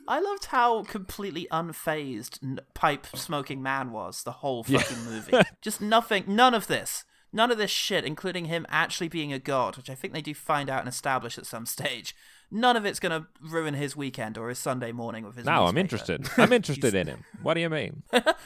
I 0.08 0.20
loved 0.20 0.46
how 0.46 0.82
completely 0.84 1.46
unfazed 1.52 2.42
n- 2.42 2.60
pipe 2.74 3.06
smoking 3.14 3.62
man 3.62 3.92
was 3.92 4.22
the 4.22 4.32
whole 4.32 4.64
fucking 4.64 5.04
movie. 5.04 5.38
Just 5.62 5.80
nothing, 5.80 6.24
none 6.26 6.54
of 6.54 6.66
this. 6.66 7.04
None 7.32 7.50
of 7.50 7.58
this 7.58 7.70
shit, 7.70 8.04
including 8.04 8.46
him 8.46 8.66
actually 8.68 9.08
being 9.08 9.32
a 9.32 9.38
god, 9.38 9.76
which 9.76 9.90
I 9.90 9.94
think 9.94 10.14
they 10.14 10.22
do 10.22 10.32
find 10.34 10.70
out 10.70 10.80
and 10.80 10.88
establish 10.88 11.36
at 11.36 11.44
some 11.46 11.66
stage. 11.66 12.14
None 12.50 12.76
of 12.76 12.86
it's 12.86 13.00
going 13.00 13.20
to 13.20 13.26
ruin 13.40 13.74
his 13.74 13.96
weekend 13.96 14.38
or 14.38 14.48
his 14.48 14.58
Sunday 14.58 14.92
morning 14.92 15.24
with 15.24 15.36
his. 15.36 15.44
Now 15.44 15.66
I'm 15.66 15.76
interested. 15.76 16.26
I'm 16.38 16.52
interested 16.52 16.94
in 16.94 17.08
him. 17.08 17.24
What 17.42 17.54
do 17.54 17.60
you 17.60 17.68
mean? 17.68 18.04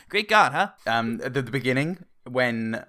Greek 0.09 0.29
god, 0.29 0.53
huh? 0.53 0.71
Um, 0.87 1.21
at 1.23 1.35
the, 1.35 1.43
the 1.43 1.51
beginning, 1.51 2.05
when 2.25 2.85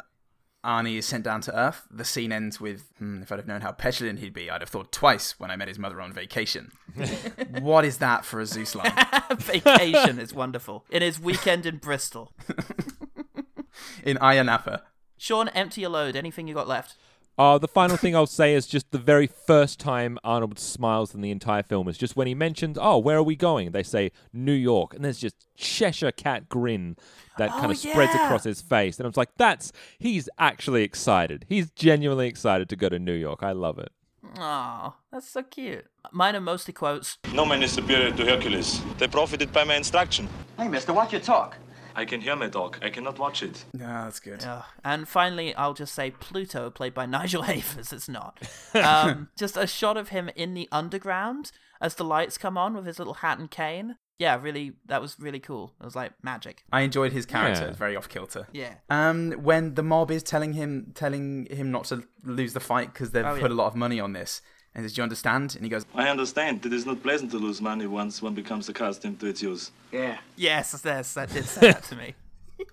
Arnie 0.64 0.97
is 0.97 1.07
sent 1.07 1.24
down 1.24 1.41
to 1.41 1.57
Earth, 1.57 1.88
the 1.89 2.05
scene 2.05 2.32
ends 2.32 2.62
with, 2.62 2.91
hmm, 2.99 3.24
if 3.24 3.32
I'd 3.32 3.39
have 3.39 3.47
known 3.47 3.62
how 3.62 3.72
petulant 3.72 4.20
he'd 4.20 4.34
be, 4.34 4.49
I'd 4.49 4.62
have 4.62 4.70
thought 4.70 4.91
twice 4.91 5.39
when 5.39 5.49
I 5.49 5.55
met 5.55 5.68
his 5.68 5.80
mother 5.80 5.99
on 5.99 6.14
vacation. 6.14 6.72
what 7.62 7.84
is 7.84 7.97
that 7.97 8.26
for 8.26 8.39
a 8.39 8.45
Zeus 8.45 8.76
line? 8.76 8.93
Vacation 9.38 10.20
is 10.20 10.34
wonderful. 10.34 10.86
In 10.89 11.01
his 11.01 11.20
weekend 11.20 11.66
in 11.66 11.78
Bristol. 11.78 12.34
In 14.03 14.18
Ayia 14.18 14.45
Napa. 14.45 14.84
Sean, 15.18 15.47
empty 15.49 15.82
your 15.82 15.89
load. 15.89 16.16
Anything 16.16 16.47
you 16.47 16.53
got 16.53 16.68
left? 16.68 16.95
Uh, 17.38 17.57
the 17.57 17.67
final 17.67 17.97
thing 17.97 18.15
I'll 18.15 18.27
say 18.27 18.53
is 18.53 18.67
just 18.67 18.91
the 18.91 18.97
very 18.99 19.25
first 19.25 19.79
time 19.79 20.19
Arnold 20.23 20.59
smiles 20.59 21.15
in 21.15 21.21
the 21.21 21.32
entire 21.32 21.63
film 21.63 21.88
is 21.88 21.97
just 21.97 22.15
when 22.15 22.27
he 22.27 22.36
mentions, 22.36 22.77
"Oh, 22.79 22.97
where 22.99 23.17
are 23.17 23.23
we 23.23 23.36
going?" 23.36 23.71
They 23.71 23.84
say 23.84 24.11
New 24.34 24.51
York, 24.53 24.93
and 24.93 25.03
there's 25.03 25.17
just 25.17 25.36
Cheshire 25.55 26.11
cat 26.11 26.49
grin 26.49 26.97
that 27.38 27.49
kind 27.51 27.67
Oh, 27.67 27.71
of 27.71 27.77
spreads 27.77 28.13
across 28.13 28.43
his 28.43 28.61
face, 28.61 28.99
and 28.99 29.05
I 29.05 29.09
was 29.09 29.17
like, 29.17 29.32
"That's 29.38 29.71
he's 29.97 30.29
actually 30.38 30.84
excited. 30.84 31.45
He's 31.49 31.71
genuinely 31.71 32.27
excited 32.27 32.69
to 32.69 32.75
go 32.75 32.89
to 32.89 32.99
New 32.99 33.13
York. 33.13 33.41
I 33.41 33.53
love 33.53 33.79
it." 33.79 33.91
Oh, 34.38 34.93
that's 35.11 35.27
so 35.29 35.41
cute. 35.41 35.86
Mine 36.11 36.36
are 36.36 36.41
mostly 36.41 36.73
quotes. 36.73 37.17
No 37.34 37.45
man 37.45 37.63
is 37.63 37.71
superior 37.71 38.11
to 38.11 38.25
Hercules. 38.25 38.82
They 38.99 39.07
profited 39.07 39.51
by 39.51 39.63
my 39.63 39.75
instruction. 39.75 40.27
Hey, 40.57 40.67
mister, 40.67 40.93
watch 40.93 41.11
your 41.11 41.21
talk. 41.21 41.55
I 41.96 42.06
can 42.06 42.22
hear 42.22 42.36
my 42.36 42.48
dog. 42.48 42.78
I 42.82 42.89
cannot 42.89 43.20
watch 43.20 43.44
it. 43.44 43.64
Yeah, 43.78 44.04
that's 44.06 44.20
good. 44.20 44.44
Ugh. 44.46 44.64
And 44.84 45.08
finally, 45.08 45.54
I'll 45.56 45.74
just 45.74 45.94
say 45.94 46.12
Pluto, 46.12 46.70
played 46.70 46.94
by 46.94 47.06
Nigel 47.18 47.44
Havers. 47.44 47.92
It's 47.94 48.10
not. 48.10 48.39
Um, 48.76 49.30
just 49.38 49.58
a 49.58 49.68
shot 49.68 49.98
of 49.98 50.10
him 50.10 50.30
in 50.36 50.54
the 50.54 50.68
underground 50.72 51.52
as 51.82 51.96
the 51.96 52.04
lights 52.06 52.38
come 52.38 52.58
on 52.58 52.74
with 52.74 52.86
his 52.86 53.00
little 53.00 53.16
hat 53.16 53.38
and 53.39 53.50
cane. 53.52 53.98
Yeah, 54.18 54.39
really, 54.39 54.74
that 54.86 55.02
was 55.02 55.18
really 55.20 55.39
cool. 55.39 55.74
It 55.82 55.84
was 55.84 55.96
like 55.96 56.12
magic. 56.24 56.64
I 56.72 56.82
enjoyed 56.82 57.12
his 57.12 57.26
character. 57.26 57.64
Yeah. 57.64 57.70
It's 57.70 57.78
very 57.78 57.96
off 57.96 58.08
kilter. 58.08 58.48
Yeah. 58.54 58.76
Um, 58.89 59.32
when 59.34 59.74
the 59.74 59.84
mob 59.84 60.12
is 60.12 60.22
telling 60.24 60.54
him 60.54 60.92
telling 60.94 61.48
him 61.50 61.72
not 61.72 61.86
to 61.86 62.04
lose 62.24 62.54
the 62.54 62.60
fight 62.60 62.94
because 62.94 63.12
they've 63.12 63.26
Oh, 63.26 63.34
put 63.39 63.50
yeah. 63.50 63.56
a 63.56 63.60
lot 63.62 63.68
of 63.68 63.76
money 63.76 64.00
on 64.00 64.14
this, 64.14 64.42
and 64.74 64.84
says, 64.84 64.93
"Do 64.93 65.01
you 65.01 65.03
understand?" 65.03 65.55
And 65.55 65.63
he 65.63 65.69
goes, 65.69 65.86
I 65.95 66.09
understand. 66.09 66.65
It 66.65 66.74
is 66.74 66.86
not 66.86 67.01
pleasant 67.03 67.32
to 67.32 67.38
lose 67.38 67.61
money 67.61 67.88
once 67.88 68.22
one 68.22 68.34
becomes 68.34 68.69
accustomed 68.69 69.19
to 69.19 69.28
its 69.28 69.41
use. 69.41 69.72
Yeah. 69.91 70.17
Yes, 70.36 70.80
yes, 70.86 71.13
that 71.13 71.30
did 71.32 71.45
say 71.45 71.72
that 71.72 71.84
to 71.84 71.95
me. 71.95 72.15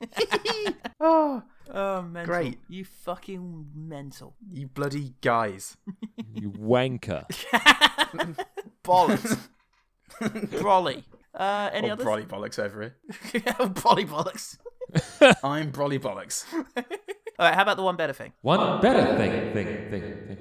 "Oh, 1.00 1.42
Oh, 1.68 2.00
mental. 2.02 2.32
Great. 2.32 2.58
You 2.68 2.84
fucking 2.84 3.66
mental. 3.74 4.34
you 4.52 4.68
bloody 4.68 5.14
guys!" 5.20 5.76
You 6.34 6.50
wanker. 6.50 7.24
Bollocks. 8.84 9.38
Brolly. 10.20 11.02
Uh, 11.34 11.70
any 11.72 11.88
or 11.88 11.92
others? 11.92 12.04
Brolly 12.06 12.26
bollocks 12.26 12.58
over 12.58 12.82
here. 12.82 12.94
Brolly 13.74 14.06
bollocks. 14.06 14.58
I'm 15.42 15.72
Brolly 15.72 15.98
bollocks. 15.98 16.44
All 16.52 17.46
right, 17.46 17.54
how 17.54 17.62
about 17.62 17.76
the 17.78 17.82
one 17.82 17.96
better 17.96 18.12
thing? 18.12 18.32
One 18.42 18.80
better 18.82 19.16
thing, 19.16 19.52
thing, 19.52 19.90
thing, 19.90 20.26
thing. 20.26 20.38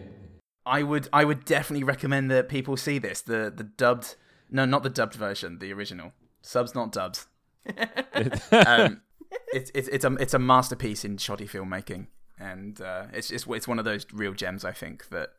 I 0.66 0.84
would 0.84 1.08
I 1.14 1.26
would 1.26 1.46
definitely 1.46 1.84
recommend 1.84 2.32
that 2.32 2.50
people 2.50 2.78
see 2.78 2.98
this. 2.98 3.22
The 3.22 3.52
the 3.56 3.64
dubbed 3.64 4.16
no, 4.50 4.66
not 4.66 4.84
the 4.84 4.90
dubbed 4.90 5.16
version, 5.16 5.60
the 5.60 5.74
original. 5.74 6.14
Subs 6.42 6.76
not 6.76 6.92
dubbed. 6.92 7.26
um, 8.52 9.02
it's 9.54 9.72
it's 9.74 9.88
it's 9.88 10.06
a 10.06 10.14
it's 10.16 10.34
a 10.34 10.40
masterpiece 10.40 11.04
in 11.04 11.18
shoddy 11.18 11.48
filmmaking, 11.48 12.08
and 12.40 12.80
uh, 12.82 13.06
it's 13.14 13.32
it's 13.32 13.46
it's 13.48 13.68
one 13.68 13.80
of 13.80 13.86
those 13.86 14.06
real 14.14 14.34
gems 14.34 14.64
I 14.64 14.72
think 14.72 15.10
that 15.10 15.30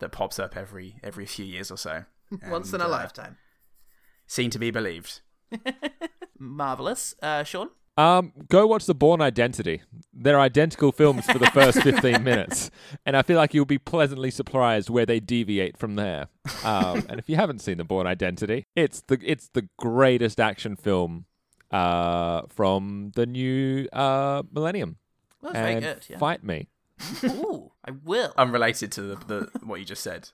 that 0.00 0.10
pops 0.10 0.38
up 0.38 0.56
every 0.56 0.96
every 1.02 1.26
few 1.26 1.44
years 1.44 1.70
or 1.70 1.76
so. 1.76 2.04
Once 2.48 2.72
in 2.72 2.80
a 2.80 2.86
uh, 2.86 2.88
lifetime. 2.88 3.38
Seen 4.26 4.50
to 4.50 4.58
be 4.58 4.70
believed. 4.70 5.20
Marvelous. 6.38 7.14
Uh, 7.22 7.42
Sean? 7.44 7.70
Um, 7.98 8.32
go 8.48 8.64
watch 8.66 8.86
The 8.86 8.94
Bourne 8.94 9.20
Identity. 9.20 9.82
They're 10.14 10.38
identical 10.38 10.92
films 10.92 11.26
for 11.26 11.38
the 11.38 11.50
first 11.50 11.82
15 11.82 12.22
minutes, 12.22 12.70
and 13.04 13.16
I 13.16 13.22
feel 13.22 13.36
like 13.36 13.54
you'll 13.54 13.64
be 13.64 13.78
pleasantly 13.78 14.30
surprised 14.30 14.88
where 14.88 15.04
they 15.04 15.18
deviate 15.18 15.76
from 15.76 15.96
there. 15.96 16.28
Um, 16.64 17.04
and 17.08 17.18
if 17.18 17.28
you 17.28 17.34
haven't 17.36 17.58
seen 17.60 17.76
The 17.78 17.84
Bourne 17.84 18.06
Identity, 18.06 18.66
it's 18.76 19.02
the 19.08 19.18
it's 19.24 19.48
the 19.48 19.68
greatest 19.78 20.38
action 20.38 20.76
film 20.76 21.24
uh, 21.72 22.42
from 22.50 23.10
the 23.16 23.26
new 23.26 23.88
uh, 23.92 24.44
millennium. 24.52 24.96
That 25.42 25.52
was 25.52 25.60
very 25.60 25.80
good, 25.80 26.06
yeah. 26.08 26.18
fight 26.18 26.44
me. 26.44 26.68
Ooh, 27.24 27.70
I 27.84 27.92
will. 28.04 28.32
Unrelated 28.36 28.90
to 28.92 29.02
the, 29.02 29.14
the 29.26 29.50
what 29.64 29.78
you 29.80 29.84
just 29.84 30.02
said. 30.02 30.30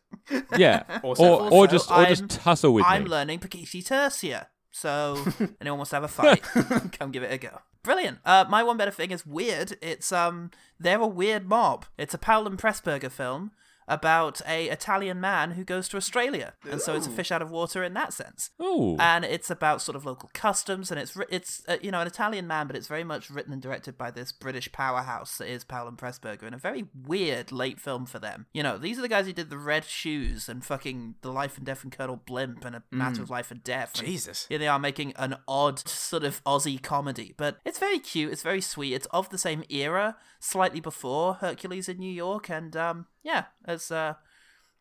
Yeah, 0.56 0.82
Also- 1.02 1.22
or 1.24 1.40
or 1.40 1.50
Also, 1.52 1.66
just 1.72 1.90
or 1.90 2.04
just 2.06 2.22
I'm- 2.22 2.28
tussle 2.28 2.74
with 2.74 2.84
it. 2.84 2.88
I'm 2.88 3.04
me. 3.04 3.10
learning 3.10 3.38
Pakishi 3.40 3.82
Tertia. 3.84 4.46
So 4.74 5.16
anyone 5.60 5.78
wants 5.78 5.90
to 5.90 5.96
have 5.96 6.02
a 6.02 6.08
fight, 6.08 6.42
come 6.98 7.12
give 7.12 7.22
it 7.22 7.32
a 7.32 7.38
go. 7.38 7.60
Brilliant. 7.84 8.18
Uh, 8.24 8.44
my 8.48 8.64
one 8.64 8.76
better 8.76 8.90
thing 8.90 9.12
is 9.12 9.24
weird. 9.24 9.78
It's 9.80 10.10
um, 10.10 10.50
they're 10.80 11.00
a 11.00 11.06
weird 11.06 11.48
mob. 11.48 11.86
It's 11.96 12.12
a 12.12 12.18
Powell 12.18 12.48
and 12.48 12.58
Pressburger 12.58 13.10
film 13.10 13.52
about 13.88 14.40
a 14.46 14.66
Italian 14.66 15.20
man 15.20 15.52
who 15.52 15.64
goes 15.64 15.88
to 15.88 15.96
Australia, 15.96 16.54
and 16.70 16.80
so 16.80 16.94
it's 16.94 17.06
a 17.06 17.10
fish 17.10 17.30
out 17.30 17.42
of 17.42 17.50
water 17.50 17.82
in 17.82 17.94
that 17.94 18.12
sense. 18.12 18.50
Ooh. 18.60 18.96
And 18.98 19.24
it's 19.24 19.50
about 19.50 19.82
sort 19.82 19.96
of 19.96 20.04
local 20.06 20.30
customs, 20.32 20.90
and 20.90 21.00
it's 21.00 21.16
it's 21.30 21.62
uh, 21.68 21.76
you 21.82 21.90
know 21.90 22.00
an 22.00 22.06
Italian 22.06 22.46
man, 22.46 22.66
but 22.66 22.76
it's 22.76 22.86
very 22.86 23.04
much 23.04 23.30
written 23.30 23.52
and 23.52 23.62
directed 23.62 23.98
by 23.98 24.10
this 24.10 24.32
British 24.32 24.70
powerhouse 24.72 25.38
that 25.38 25.48
is 25.48 25.64
Powell 25.64 25.88
and 25.88 25.98
Pressburger, 25.98 26.42
and 26.42 26.54
a 26.54 26.58
very 26.58 26.84
weird 26.94 27.52
late 27.52 27.80
film 27.80 28.06
for 28.06 28.18
them. 28.18 28.46
You 28.52 28.62
know, 28.62 28.78
these 28.78 28.98
are 28.98 29.02
the 29.02 29.08
guys 29.08 29.26
who 29.26 29.32
did 29.32 29.50
the 29.50 29.58
Red 29.58 29.84
Shoes 29.84 30.48
and 30.48 30.64
fucking 30.64 31.16
The 31.22 31.32
Life 31.32 31.56
and 31.56 31.66
Death 31.66 31.82
and 31.82 31.92
Colonel 31.92 32.20
Blimp 32.24 32.64
and 32.64 32.76
A 32.76 32.82
Matter 32.90 33.22
of 33.22 33.30
Life 33.30 33.50
and 33.50 33.62
Death. 33.62 33.98
And 33.98 34.06
Jesus. 34.06 34.46
here 34.48 34.58
they 34.58 34.68
are 34.68 34.78
making 34.78 35.12
an 35.16 35.36
odd 35.46 35.86
sort 35.88 36.24
of 36.24 36.42
Aussie 36.44 36.82
comedy, 36.82 37.34
but 37.36 37.58
it's 37.64 37.78
very 37.78 37.98
cute. 37.98 38.32
It's 38.32 38.42
very 38.42 38.60
sweet. 38.60 38.94
It's 38.94 39.06
of 39.06 39.30
the 39.30 39.38
same 39.38 39.64
era, 39.68 40.16
slightly 40.40 40.80
before 40.80 41.34
Hercules 41.34 41.88
in 41.88 41.98
New 41.98 42.12
York, 42.12 42.48
and 42.48 42.76
um, 42.76 43.06
yeah, 43.24 43.46
it's 43.66 43.90
uh, 43.90 44.14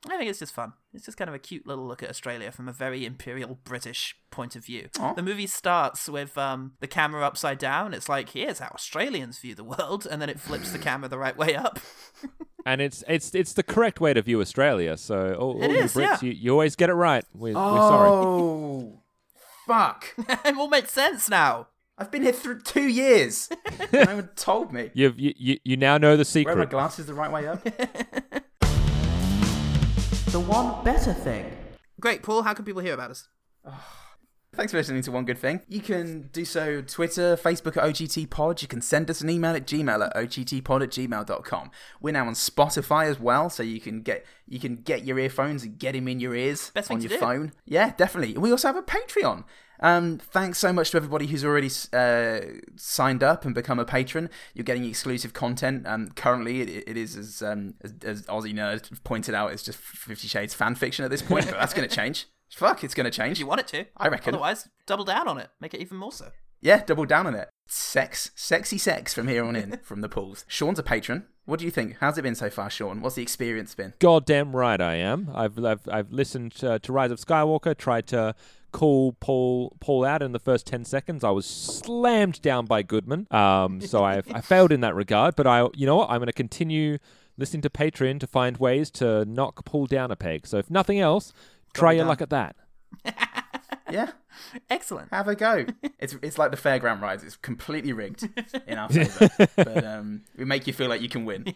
I 0.10 0.18
think 0.18 0.30
it's 0.30 0.39
just 0.39 0.54
fun. 0.54 0.74
It's 0.94 1.06
just 1.06 1.18
kind 1.18 1.30
of 1.30 1.34
a 1.34 1.39
cute 1.39 1.66
little 1.66 1.88
look 1.88 2.04
at 2.04 2.10
Australia 2.10 2.52
from 2.52 2.68
a 2.68 2.74
very 2.74 3.06
imperial 3.06 3.58
British 3.64 4.16
point 4.32 4.56
of 4.56 4.66
view. 4.66 4.89
Aw. 5.00 5.14
The 5.14 5.24
movie 5.24 5.48
starts 5.48 6.10
with 6.10 6.38
um, 6.38 6.74
the 6.82 6.88
camera 6.88 7.26
upside 7.26 7.58
down. 7.58 7.94
It's 7.94 8.10
like 8.10 8.30
here's 8.30 8.60
how 8.60 8.72
Australians 8.74 9.39
view 9.39 9.56
the 9.56 9.64
world, 9.64 10.06
and 10.10 10.22
then 10.22 10.30
it 10.30 10.39
flips 10.39 10.72
the 10.72 10.80
camera 10.80 11.08
the 11.08 11.18
right 11.18 11.38
way 11.38 11.56
up. 11.56 11.80
and 12.66 12.82
it's 12.82 13.04
it's 13.08 13.34
it's 13.34 13.54
the 13.54 13.64
correct 13.64 14.02
way 14.02 14.14
to 14.14 14.22
view 14.22 14.41
Australia. 14.41 14.98
So 14.98 15.36
all, 15.36 15.64
It 15.64 15.68
all 15.68 15.74
you 15.74 15.84
Brits, 15.84 16.02
yeah. 16.02 16.18
you, 16.22 16.32
you 16.32 16.52
always 16.52 16.76
get 16.76 16.89
it 16.89 16.94
right. 16.96 17.24
We, 17.34 17.54
We're 17.54 17.78
sorry. 17.78 18.10
Oh, 18.14 19.00
fuck! 19.66 20.08
it 20.18 20.58
all 20.58 20.68
makes 20.68 20.91
sense 20.91 21.30
now. 21.30 21.68
I've 21.98 22.10
been 22.10 22.24
here 22.24 22.32
through 22.32 22.62
two 22.62 22.88
years. 22.88 23.50
no 23.94 24.04
one 24.06 24.30
told 24.36 24.74
me. 24.74 24.89
You've, 24.94 25.20
you 25.20 25.34
you 25.38 25.58
you 25.64 25.78
now 25.78 25.98
know 25.98 26.18
the 26.18 26.26
secret. 26.26 26.56
Wear 26.56 26.64
secret. 26.64 26.76
my 26.76 26.80
glasses 26.80 27.06
the 27.06 27.14
right 27.14 27.32
way 27.32 27.48
up. 27.48 27.66
The 30.34 30.39
one 30.39 30.84
better 30.84 31.14
thing. 31.14 31.46
Great, 32.00 32.24
Paul. 32.24 32.41
How 32.41 32.56
can 32.56 32.66
people 32.66 32.82
hear 32.82 32.96
about 32.96 33.12
us? 33.12 33.28
Thanks 34.56 34.72
for 34.72 34.78
listening 34.78 35.01
to 35.01 35.12
One 35.12 35.26
Good 35.26 35.39
Thing. 35.39 35.62
You 35.68 35.82
can 35.82 36.30
do 36.32 36.45
so 36.45 36.84
Twitter, 36.84 37.36
Facebook 37.36 37.76
at 37.76 37.84
OGT 37.86 38.30
Pod. 38.30 38.62
You 38.62 38.68
can 38.68 38.82
send 38.82 39.10
us 39.10 39.20
an 39.20 39.32
email 39.32 39.56
at 39.56 39.66
gmail 39.66 40.06
at 40.06 40.16
ogtpod 40.16 40.84
at 40.84 40.89
gmail.com. 40.91 41.72
We're 41.99 42.12
now 42.12 42.28
on 42.28 42.34
Spotify 42.34 43.06
as 43.06 43.20
well, 43.20 43.49
so 43.49 43.64
you 43.64 43.82
can 43.82 44.04
get 44.04 44.24
you 44.47 44.60
can 44.60 44.76
get 44.76 45.06
your 45.06 45.18
earphones 45.18 45.64
and 45.64 45.80
get 45.80 45.95
him 45.95 46.08
in 46.08 46.20
your 46.20 46.36
ears 46.36 46.70
Best 46.70 46.91
on 46.91 47.01
your 47.01 47.10
do. 47.10 47.18
phone. 47.18 47.54
Yeah, 47.66 47.93
definitely. 47.97 48.38
We 48.38 48.51
also 48.51 48.68
have 48.68 48.76
a 48.76 48.84
Patreon. 48.84 49.43
Um, 49.80 50.20
thanks 50.20 50.60
so 50.60 50.72
much 50.72 50.91
to 50.91 50.97
everybody 50.97 51.26
who's 51.26 51.43
already 51.43 51.72
uh, 51.91 52.41
signed 52.76 53.24
up 53.24 53.45
and 53.45 53.56
become 53.56 53.80
a 53.80 53.86
patron. 53.86 54.30
You're 54.54 54.64
getting 54.64 54.86
exclusive 54.86 55.34
content. 55.34 55.88
Um, 55.88 56.10
currently, 56.12 56.62
it, 56.62 56.84
it 56.88 56.95
is 56.95 57.18
as, 57.18 57.41
um, 57.41 57.74
as 57.82 57.93
as 58.04 58.22
Aussie 58.28 58.54
Nerd 58.54 59.04
pointed 59.04 59.34
out, 59.34 59.51
it's 59.51 59.64
just 59.64 59.80
Fifty 59.80 60.28
Shades 60.28 60.54
fan 60.54 60.76
fiction 60.76 61.04
at 61.04 61.10
this 61.10 61.24
point, 61.24 61.47
but 61.47 61.56
that's 61.56 61.74
going 61.74 61.89
to 61.89 61.93
change. 61.93 62.28
Fuck, 62.56 62.84
it's 62.84 62.93
going 62.93 63.06
to 63.06 63.12
change. 63.12 63.39
You 63.39 63.47
want 63.47 63.62
it 63.62 63.68
to? 63.68 63.86
I 63.97 64.08
reckon. 64.08 64.34
Otherwise, 64.34 64.70
double 64.86 65.06
down 65.06 65.28
on 65.28 65.38
it. 65.38 65.49
Make 65.60 65.74
it 65.74 65.82
even 65.82 65.97
more 65.97 66.12
so. 66.12 66.30
Yeah, 66.62 66.84
double 66.86 67.06
down 67.06 67.28
on 67.28 67.36
it. 67.36 67.49
Sex, 67.68 68.32
sexy 68.36 68.78
sex 68.78 69.14
from 69.14 69.28
here 69.28 69.43
on 69.43 69.56
in 69.56 69.80
from 69.84 70.01
the 70.01 70.08
pools. 70.08 70.45
Sean's 70.47 70.80
a 70.80 70.84
patron. 70.84 71.26
What 71.45 71.60
do 71.60 71.66
you 71.66 71.72
think? 71.72 71.97
How's 71.99 72.18
it 72.18 72.22
been 72.22 72.36
so 72.36 72.49
far, 72.49 72.70
Sean? 72.70 73.01
What's 73.01 73.16
the 73.16 73.22
experience 73.22 73.76
been? 73.76 73.93
Goddamn 73.99 74.56
right 74.56 74.80
I 74.80 74.95
am. 74.95 75.30
I've 75.34 75.62
I've, 75.64 75.82
I've 75.91 76.12
listened 76.12 76.56
uh, 76.64 76.80
to 76.80 76.93
Rise 76.93 77.12
of 77.12 77.20
Skywalker. 77.20 77.78
Tried 77.78 78.08
to 78.08 78.34
call 78.72 79.12
Paul 79.20 79.76
Paul 79.82 80.06
out 80.06 80.24
in 80.24 80.32
the 80.32 80.39
first 80.39 80.66
ten 80.66 80.86
seconds. 80.86 81.26
I 81.26 81.32
was 81.32 81.45
slammed 81.45 82.41
down 82.41 82.66
by 82.66 82.82
Goodman. 82.82 83.28
Um, 83.30 83.82
so 83.82 84.06
I 84.06 84.22
I 84.32 84.39
failed 84.41 84.72
in 84.72 84.80
that 84.82 84.95
regard. 84.95 85.36
But 85.36 85.47
I 85.47 85.68
you 85.76 85.86
know 85.86 85.97
what? 85.97 86.10
I'm 86.10 86.20
going 86.20 86.28
to 86.28 86.34
continue 86.34 86.97
listening 87.38 87.62
to 87.64 87.70
Patreon 87.70 88.20
to 88.22 88.28
find 88.28 88.58
ways 88.58 88.89
to 88.91 89.26
knock 89.26 89.66
Paul 89.66 89.88
down 89.88 90.12
a 90.12 90.16
peg. 90.16 90.47
So 90.47 90.60
if 90.60 90.70
nothing 90.70 90.99
else, 90.99 91.34
try 91.74 91.91
your 91.93 92.01
down. 92.01 92.07
luck 92.09 92.21
at 92.21 92.30
that. 92.30 92.55
Yeah, 93.91 94.11
Excellent. 94.71 95.13
have 95.13 95.28
a 95.28 95.36
go. 95.36 95.65
It's 95.99 96.15
it's 96.24 96.38
like 96.39 96.49
the 96.51 96.57
fairground 96.57 97.01
rides. 97.01 97.24
It's 97.24 97.36
completely 97.36 97.93
rigged 97.93 98.28
in 98.65 98.78
our 98.78 98.89
favour, 98.89 99.30
but 99.55 99.86
um, 99.86 100.24
we 100.36 100.43
make 100.45 100.65
you 100.67 100.74
feel 100.74 100.89
like 100.89 100.99
you 100.99 101.07
can 101.09 101.24
win. 101.26 101.53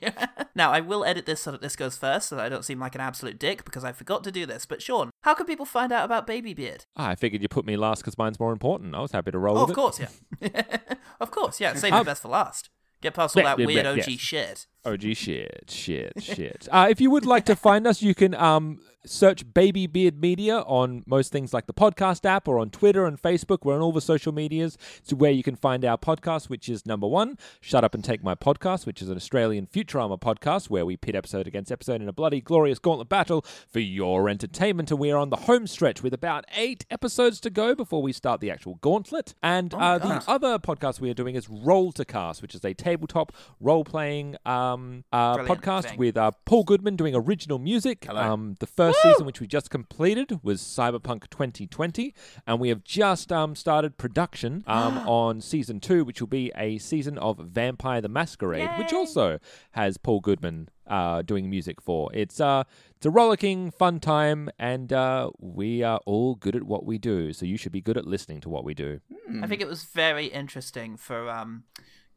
Now, 0.55 0.71
I 0.71 0.79
will 0.81 1.03
edit 1.03 1.25
this 1.25 1.41
so 1.41 1.51
that 1.51 1.61
this 1.61 1.75
goes 1.75 1.97
first, 1.97 2.29
so 2.29 2.35
that 2.35 2.45
I 2.45 2.49
don't 2.49 2.63
seem 2.63 2.79
like 2.79 2.93
an 2.95 3.01
absolute 3.01 3.39
dick, 3.39 3.65
because 3.65 3.83
I 3.83 3.91
forgot 3.91 4.23
to 4.25 4.31
do 4.31 4.45
this. 4.45 4.65
But 4.65 4.81
Sean, 4.81 5.09
how 5.23 5.33
can 5.33 5.45
people 5.47 5.65
find 5.65 5.91
out 5.91 6.05
about 6.05 6.27
Baby 6.27 6.53
Beard? 6.53 6.85
Ah, 6.95 7.09
I 7.09 7.15
figured 7.15 7.41
you 7.41 7.49
put 7.49 7.65
me 7.65 7.75
last 7.75 8.03
because 8.03 8.17
mine's 8.17 8.39
more 8.39 8.53
important. 8.53 8.93
I 8.95 9.01
was 9.01 9.11
happy 9.11 9.31
to 9.31 9.39
roll 9.39 9.57
Oh, 9.57 9.61
with 9.65 9.71
of 9.71 9.71
it. 9.71 9.75
course, 9.75 9.99
yeah. 9.99 10.77
of 11.19 11.31
course, 11.31 11.59
yeah. 11.59 11.73
Save 11.73 11.93
the 11.93 12.03
best 12.03 12.21
for 12.21 12.29
last. 12.29 12.69
Get 13.01 13.15
past 13.15 13.35
all 13.35 13.43
that 13.43 13.57
weird 13.57 13.85
OG 13.85 13.97
yes. 14.07 14.19
shit. 14.19 14.67
OG 14.85 15.15
shit, 15.15 15.65
shit, 15.69 16.13
shit. 16.21 16.67
Uh, 16.71 16.87
if 16.89 17.01
you 17.01 17.11
would 17.11 17.25
like 17.25 17.45
to 17.45 17.55
find 17.55 17.85
us, 17.85 18.01
you 18.01 18.15
can 18.15 18.33
um, 18.35 18.79
search 19.05 19.53
Baby 19.53 19.87
Beard 19.87 20.19
Media 20.21 20.59
on 20.59 21.03
most 21.05 21.31
things 21.31 21.53
like 21.53 21.67
the 21.67 21.73
podcast 21.73 22.25
app 22.25 22.47
or 22.47 22.59
on 22.59 22.69
Twitter 22.69 23.05
and 23.05 23.21
Facebook. 23.21 23.59
We're 23.63 23.75
on 23.75 23.81
all 23.81 23.91
the 23.91 24.01
social 24.01 24.31
medias. 24.31 24.77
It's 24.99 25.13
where 25.13 25.31
you 25.31 25.43
can 25.43 25.55
find 25.55 25.83
our 25.83 25.97
podcast, 25.97 26.49
which 26.49 26.69
is 26.69 26.85
number 26.85 27.07
one, 27.07 27.37
Shut 27.61 27.83
Up 27.83 27.93
and 27.93 28.03
Take 28.03 28.23
My 28.23 28.35
Podcast, 28.35 28.85
which 28.85 29.01
is 29.01 29.09
an 29.09 29.15
Australian 29.15 29.67
Futurama 29.67 30.19
podcast 30.19 30.69
where 30.69 30.85
we 30.85 30.97
pit 30.97 31.15
episode 31.15 31.47
against 31.47 31.71
episode 31.71 32.01
in 32.01 32.07
a 32.07 32.13
bloody 32.13 32.41
glorious 32.41 32.79
gauntlet 32.79 33.09
battle 33.09 33.45
for 33.67 33.79
your 33.79 34.29
entertainment. 34.29 34.91
And 34.91 34.99
we're 34.99 35.17
on 35.17 35.29
the 35.29 35.37
home 35.37 35.67
stretch 35.67 36.03
with 36.03 36.13
about 36.13 36.45
eight 36.55 36.85
episodes 36.91 37.39
to 37.41 37.49
go 37.49 37.75
before 37.75 38.01
we 38.01 38.13
start 38.13 38.41
the 38.41 38.51
actual 38.51 38.75
gauntlet. 38.75 39.33
And 39.41 39.73
uh, 39.73 39.97
the 39.97 40.23
other 40.27 40.59
podcast 40.59 40.99
we 40.99 41.09
are 41.09 41.15
doing 41.15 41.35
is 41.35 41.49
Roll 41.49 41.91
to 41.93 42.05
Cast, 42.05 42.41
which 42.41 42.55
is 42.55 42.63
a 42.63 42.73
tabletop 42.73 43.33
role 43.59 43.83
playing 43.83 44.35
um, 44.45 44.76
uh, 45.11 45.37
podcast 45.39 45.89
thing. 45.89 45.97
with 45.97 46.17
uh, 46.17 46.31
Paul 46.45 46.63
Goodman 46.63 46.95
doing 46.95 47.15
original 47.15 47.59
music. 47.59 48.05
Hello. 48.05 48.21
Um, 48.21 48.55
the 48.59 48.67
first 48.67 49.01
season, 49.01 49.25
which 49.25 49.39
we 49.39 49.47
just 49.47 49.69
completed, 49.69 50.39
was 50.43 50.61
Cyberpunk 50.61 51.29
2020, 51.29 52.13
and 52.45 52.59
we 52.59 52.69
have 52.69 52.83
just 52.83 53.31
um, 53.31 53.55
started 53.55 53.97
production 53.97 54.63
um, 54.67 54.97
on 55.07 55.41
season 55.41 55.79
two, 55.79 56.03
which 56.03 56.21
will 56.21 56.27
be 56.27 56.51
a 56.55 56.77
season 56.77 57.17
of 57.17 57.37
Vampire 57.37 58.01
the 58.01 58.09
Masquerade, 58.09 58.69
which 58.77 58.93
also 58.93 59.39
has 59.71 59.97
Paul 59.97 60.19
Goodman 60.19 60.69
uh, 60.87 61.21
doing 61.21 61.49
music 61.49 61.81
for. 61.81 62.09
It's 62.13 62.39
uh, 62.39 62.63
it's 62.95 63.05
a 63.05 63.11
rollicking, 63.11 63.71
fun 63.71 63.99
time, 63.99 64.49
and 64.57 64.91
uh, 64.91 65.29
we 65.39 65.83
are 65.83 65.99
all 66.05 66.35
good 66.35 66.55
at 66.55 66.63
what 66.63 66.85
we 66.85 66.97
do. 66.97 67.33
So 67.33 67.45
you 67.45 67.57
should 67.57 67.71
be 67.71 67.81
good 67.81 67.97
at 67.97 68.07
listening 68.07 68.41
to 68.41 68.49
what 68.49 68.63
we 68.63 68.73
do. 68.73 69.01
I 69.41 69.47
think 69.47 69.61
it 69.61 69.67
was 69.67 69.83
very 69.83 70.27
interesting 70.27 70.97
for 70.97 71.29
um, 71.29 71.63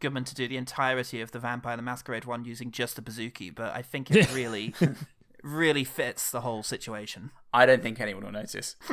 Goodman 0.00 0.24
to 0.24 0.34
do 0.34 0.48
the 0.48 0.56
entirety 0.56 1.20
of 1.20 1.30
the 1.32 1.38
Vampire 1.38 1.76
the 1.76 1.82
Masquerade 1.82 2.24
one 2.24 2.44
using 2.44 2.70
just 2.70 2.96
the 2.96 3.02
bazooki, 3.02 3.54
but 3.54 3.74
I 3.74 3.82
think 3.82 4.10
it 4.10 4.32
really, 4.34 4.74
really 5.42 5.84
fits 5.84 6.30
the 6.30 6.40
whole 6.40 6.62
situation. 6.62 7.30
I 7.52 7.66
don't 7.66 7.82
think 7.82 8.00
anyone 8.00 8.24
will 8.24 8.32
notice. 8.32 8.76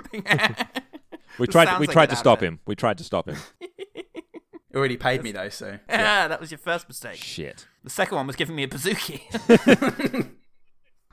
We 1.40 1.46
tried. 1.46 1.66
sounds 1.66 1.80
we 1.82 1.88
like 1.88 1.94
tried 1.94 2.10
to 2.10 2.16
stop 2.16 2.40
happened. 2.40 2.54
him. 2.56 2.60
We 2.66 2.76
tried 2.76 2.98
to 3.00 3.04
stop 3.04 3.28
him. 3.30 3.38
You 4.74 4.80
already 4.80 4.98
paid 4.98 5.24
me 5.24 5.32
though, 5.32 5.50
so 5.50 5.80
Ah, 5.90 6.28
that 6.28 6.40
was 6.40 6.52
your 6.52 6.58
first 6.60 6.88
mistake. 6.88 7.16
Shit. 7.16 7.66
The 7.84 7.90
second 7.90 8.16
one 8.18 8.28
was 8.28 8.36
giving 8.36 8.56
me 8.56 8.64
a 8.64 8.68
bazooki. 8.68 9.22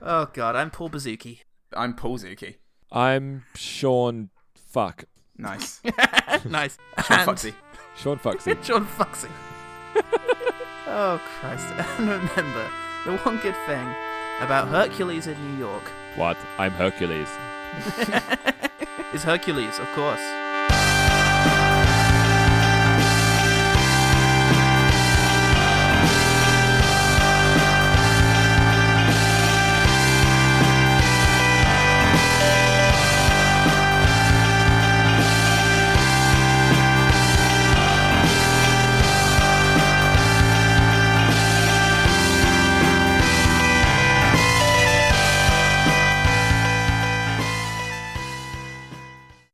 oh 0.02 0.28
god, 0.32 0.56
I'm 0.56 0.70
Paul 0.70 0.90
Bazooki. 0.90 1.40
I'm 1.72 1.94
Paul 1.94 2.18
Zuki. 2.18 2.56
I'm 2.92 3.44
Sean. 3.54 4.30
Fuck. 4.54 5.04
Nice, 5.38 5.80
nice. 6.44 6.76
Sean 7.06 7.18
And- 7.18 7.26
Foxy. 7.26 7.54
Sean 7.96 8.18
Fuxy. 8.18 8.62
John 8.62 8.84
Foxy. 8.86 9.28
oh 10.86 11.20
Christ! 11.40 11.66
And 11.98 12.08
remember, 12.08 12.68
the 13.04 13.16
one 13.24 13.38
good 13.38 13.56
thing 13.66 13.86
about 14.40 14.68
Hercules 14.68 15.26
in 15.26 15.36
New 15.46 15.58
York 15.58 15.90
What? 16.16 16.36
I'm 16.58 16.72
Hercules. 16.72 17.28
is 19.14 19.22
Hercules, 19.24 19.78
of 19.78 19.86
course. 19.94 20.43